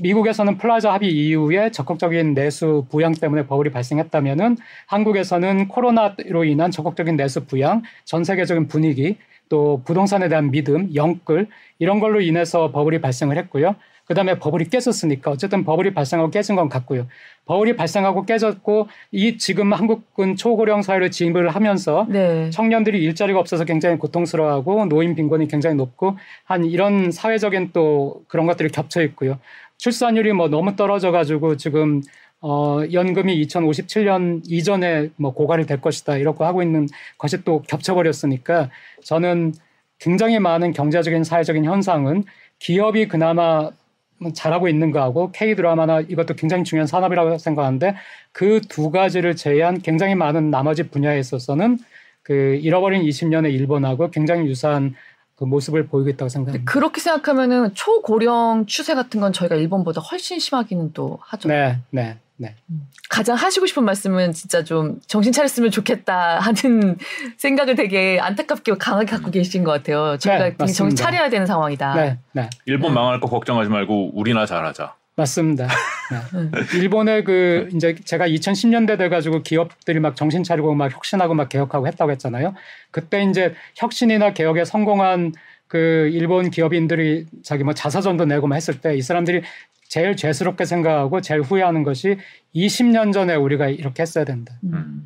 미국에서는 0.00 0.58
플라자 0.58 0.92
합의 0.92 1.10
이후에 1.10 1.70
적극적인 1.70 2.34
내수 2.34 2.86
부양 2.90 3.12
때문에 3.12 3.46
버블이 3.46 3.70
발생했다면은 3.70 4.56
한국에서는 4.86 5.68
코로나로 5.68 6.44
인한 6.44 6.70
적극적인 6.70 7.16
내수 7.16 7.44
부양, 7.46 7.82
전 8.04 8.24
세계적인 8.24 8.68
분위기, 8.68 9.16
또 9.48 9.82
부동산에 9.84 10.28
대한 10.28 10.50
믿음, 10.50 10.94
영끌 10.94 11.48
이런 11.78 12.00
걸로 12.00 12.20
인해서 12.20 12.70
버블이 12.70 13.00
발생을 13.00 13.36
했고요. 13.36 13.74
그다음에 14.10 14.40
버블이 14.40 14.70
깨졌으니까 14.70 15.30
어쨌든 15.30 15.64
버블이 15.64 15.94
발생하고 15.94 16.32
깨진 16.32 16.56
건 16.56 16.68
같고요. 16.68 17.06
버블이 17.46 17.76
발생하고 17.76 18.26
깨졌고 18.26 18.88
이 19.12 19.38
지금 19.38 19.72
한국은 19.72 20.34
초고령 20.34 20.82
사회로 20.82 21.10
진입을 21.10 21.50
하면서 21.50 22.06
네. 22.08 22.50
청년들이 22.50 23.00
일자리가 23.04 23.38
없어서 23.38 23.64
굉장히 23.64 23.98
고통스러워하고 23.98 24.86
노인 24.86 25.14
빈곤이 25.14 25.46
굉장히 25.46 25.76
높고 25.76 26.16
한 26.44 26.64
이런 26.64 27.12
사회적인 27.12 27.70
또 27.72 28.24
그런 28.26 28.46
것들이 28.46 28.70
겹쳐 28.70 29.00
있고요. 29.02 29.38
출산율이 29.80 30.32
뭐 30.34 30.48
너무 30.48 30.76
떨어져 30.76 31.10
가지고 31.10 31.56
지금 31.56 32.02
어 32.42 32.80
연금이 32.92 33.42
2057년 33.46 34.42
이전에 34.46 35.08
뭐 35.16 35.32
고갈이 35.32 35.66
될 35.66 35.80
것이다 35.80 36.16
이렇게 36.18 36.44
하고 36.44 36.62
있는 36.62 36.86
것이 37.18 37.42
또 37.44 37.62
겹쳐 37.62 37.94
버렸으니까 37.94 38.70
저는 39.02 39.54
굉장히 39.98 40.38
많은 40.38 40.72
경제적인 40.72 41.24
사회적인 41.24 41.64
현상은 41.64 42.24
기업이 42.58 43.08
그나마 43.08 43.70
잘하고 44.34 44.68
있는 44.68 44.90
거하고 44.90 45.32
K 45.32 45.54
드라마나 45.56 46.00
이것도 46.00 46.34
굉장히 46.34 46.64
중요한 46.64 46.86
산업이라고 46.86 47.38
생각하는데 47.38 47.94
그 48.32 48.60
두 48.68 48.90
가지를 48.90 49.34
제외한 49.34 49.80
굉장히 49.80 50.14
많은 50.14 50.50
나머지 50.50 50.84
분야에 50.90 51.18
있어서는 51.18 51.78
그 52.22 52.58
잃어버린 52.62 53.02
20년의 53.02 53.52
일본하고 53.54 54.10
굉장히 54.10 54.46
유사한 54.46 54.94
그 55.40 55.46
모습을 55.46 55.86
보이고 55.86 56.10
있다고 56.10 56.28
생각합니다. 56.28 56.70
그렇게 56.70 57.00
생각하면은 57.00 57.72
초고령 57.72 58.66
추세 58.66 58.94
같은 58.94 59.20
건 59.22 59.32
저희가 59.32 59.56
일본보다 59.56 60.02
훨씬 60.02 60.38
심하기는 60.38 60.92
또 60.92 61.18
하죠. 61.22 61.48
네, 61.48 61.78
네, 61.88 62.18
네. 62.36 62.56
가장 63.08 63.36
하시고 63.36 63.64
싶은 63.64 63.82
말씀은 63.84 64.32
진짜 64.34 64.62
좀 64.62 65.00
정신 65.06 65.32
차렸으면 65.32 65.70
좋겠다 65.70 66.40
하는 66.44 66.98
생각을 67.38 67.74
되게 67.74 68.20
안타깝게 68.20 68.74
강하게 68.74 69.06
갖고 69.06 69.30
계신 69.30 69.64
것 69.64 69.72
같아요. 69.72 70.18
저희가 70.18 70.44
네, 70.44 70.56
되게 70.58 70.72
정신. 70.72 70.94
차려야 70.94 71.30
되는 71.30 71.46
상황이다. 71.46 71.94
네, 71.94 72.18
네. 72.32 72.50
일본 72.66 72.90
네. 72.90 72.96
망할 72.96 73.18
거 73.18 73.26
걱정하지 73.26 73.70
말고 73.70 74.10
우리나 74.12 74.44
잘하자. 74.44 74.94
맞습니다. 75.20 75.68
네. 76.32 76.78
일본의 76.78 77.24
그 77.24 77.68
이제 77.74 77.94
제가 78.04 78.26
2010년대 78.26 78.96
돼가지고 78.98 79.42
기업들이 79.42 80.00
막 80.00 80.16
정신 80.16 80.42
차리고 80.42 80.74
막 80.74 80.92
혁신하고 80.94 81.34
막 81.34 81.48
개혁하고 81.48 81.86
했다고 81.86 82.10
했잖아요. 82.12 82.54
그때 82.90 83.22
이제 83.22 83.54
혁신이나 83.76 84.32
개혁에 84.32 84.64
성공한 84.64 85.32
그 85.68 86.10
일본 86.12 86.50
기업인들이 86.50 87.26
자기 87.44 87.62
뭐 87.64 87.74
자사전도 87.74 88.24
내고 88.24 88.46
막 88.48 88.56
했을 88.56 88.80
때 88.80 88.96
이 88.96 89.02
사람들이 89.02 89.42
제일 89.88 90.16
죄스럽게 90.16 90.64
생각하고 90.64 91.20
제일 91.20 91.42
후회하는 91.42 91.82
것이 91.82 92.16
20년 92.54 93.12
전에 93.12 93.34
우리가 93.34 93.68
이렇게 93.68 94.02
했어야 94.02 94.24
된다. 94.24 94.54
음. 94.64 95.04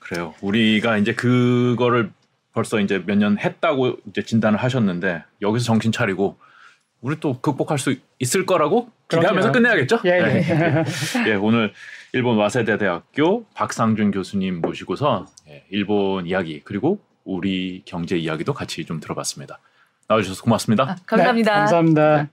그래요. 0.00 0.34
우리가 0.42 0.98
이제 0.98 1.14
그거를 1.14 2.10
벌써 2.52 2.78
이제 2.80 3.02
몇 3.04 3.16
년 3.18 3.38
했다고 3.38 3.96
이제 4.08 4.22
진단을 4.22 4.58
하셨는데 4.62 5.22
여기서 5.42 5.64
정신 5.64 5.90
차리고 5.92 6.36
우리 7.04 7.20
또 7.20 7.38
극복할 7.38 7.78
수 7.78 7.94
있을 8.18 8.46
거라고 8.46 8.88
기대하면서 9.08 9.52
그럼요. 9.52 9.52
끝내야겠죠? 9.52 10.00
예, 10.06 10.10
예. 10.10 10.22
네. 10.22 10.84
예, 11.28 11.34
오늘 11.34 11.74
일본 12.14 12.38
와세대 12.38 12.78
대학교 12.78 13.44
박상준 13.52 14.10
교수님 14.10 14.62
모시고서 14.62 15.26
예, 15.50 15.66
일본 15.68 16.26
이야기 16.26 16.62
그리고 16.64 16.98
우리 17.24 17.82
경제 17.84 18.16
이야기도 18.16 18.54
같이 18.54 18.86
좀 18.86 19.00
들어봤습니다. 19.00 19.58
나와주셔서 20.08 20.44
고맙습니다. 20.44 20.84
아, 20.84 20.96
감사합니다. 21.04 21.52
네, 21.52 21.58
감사합니다. 21.58 22.28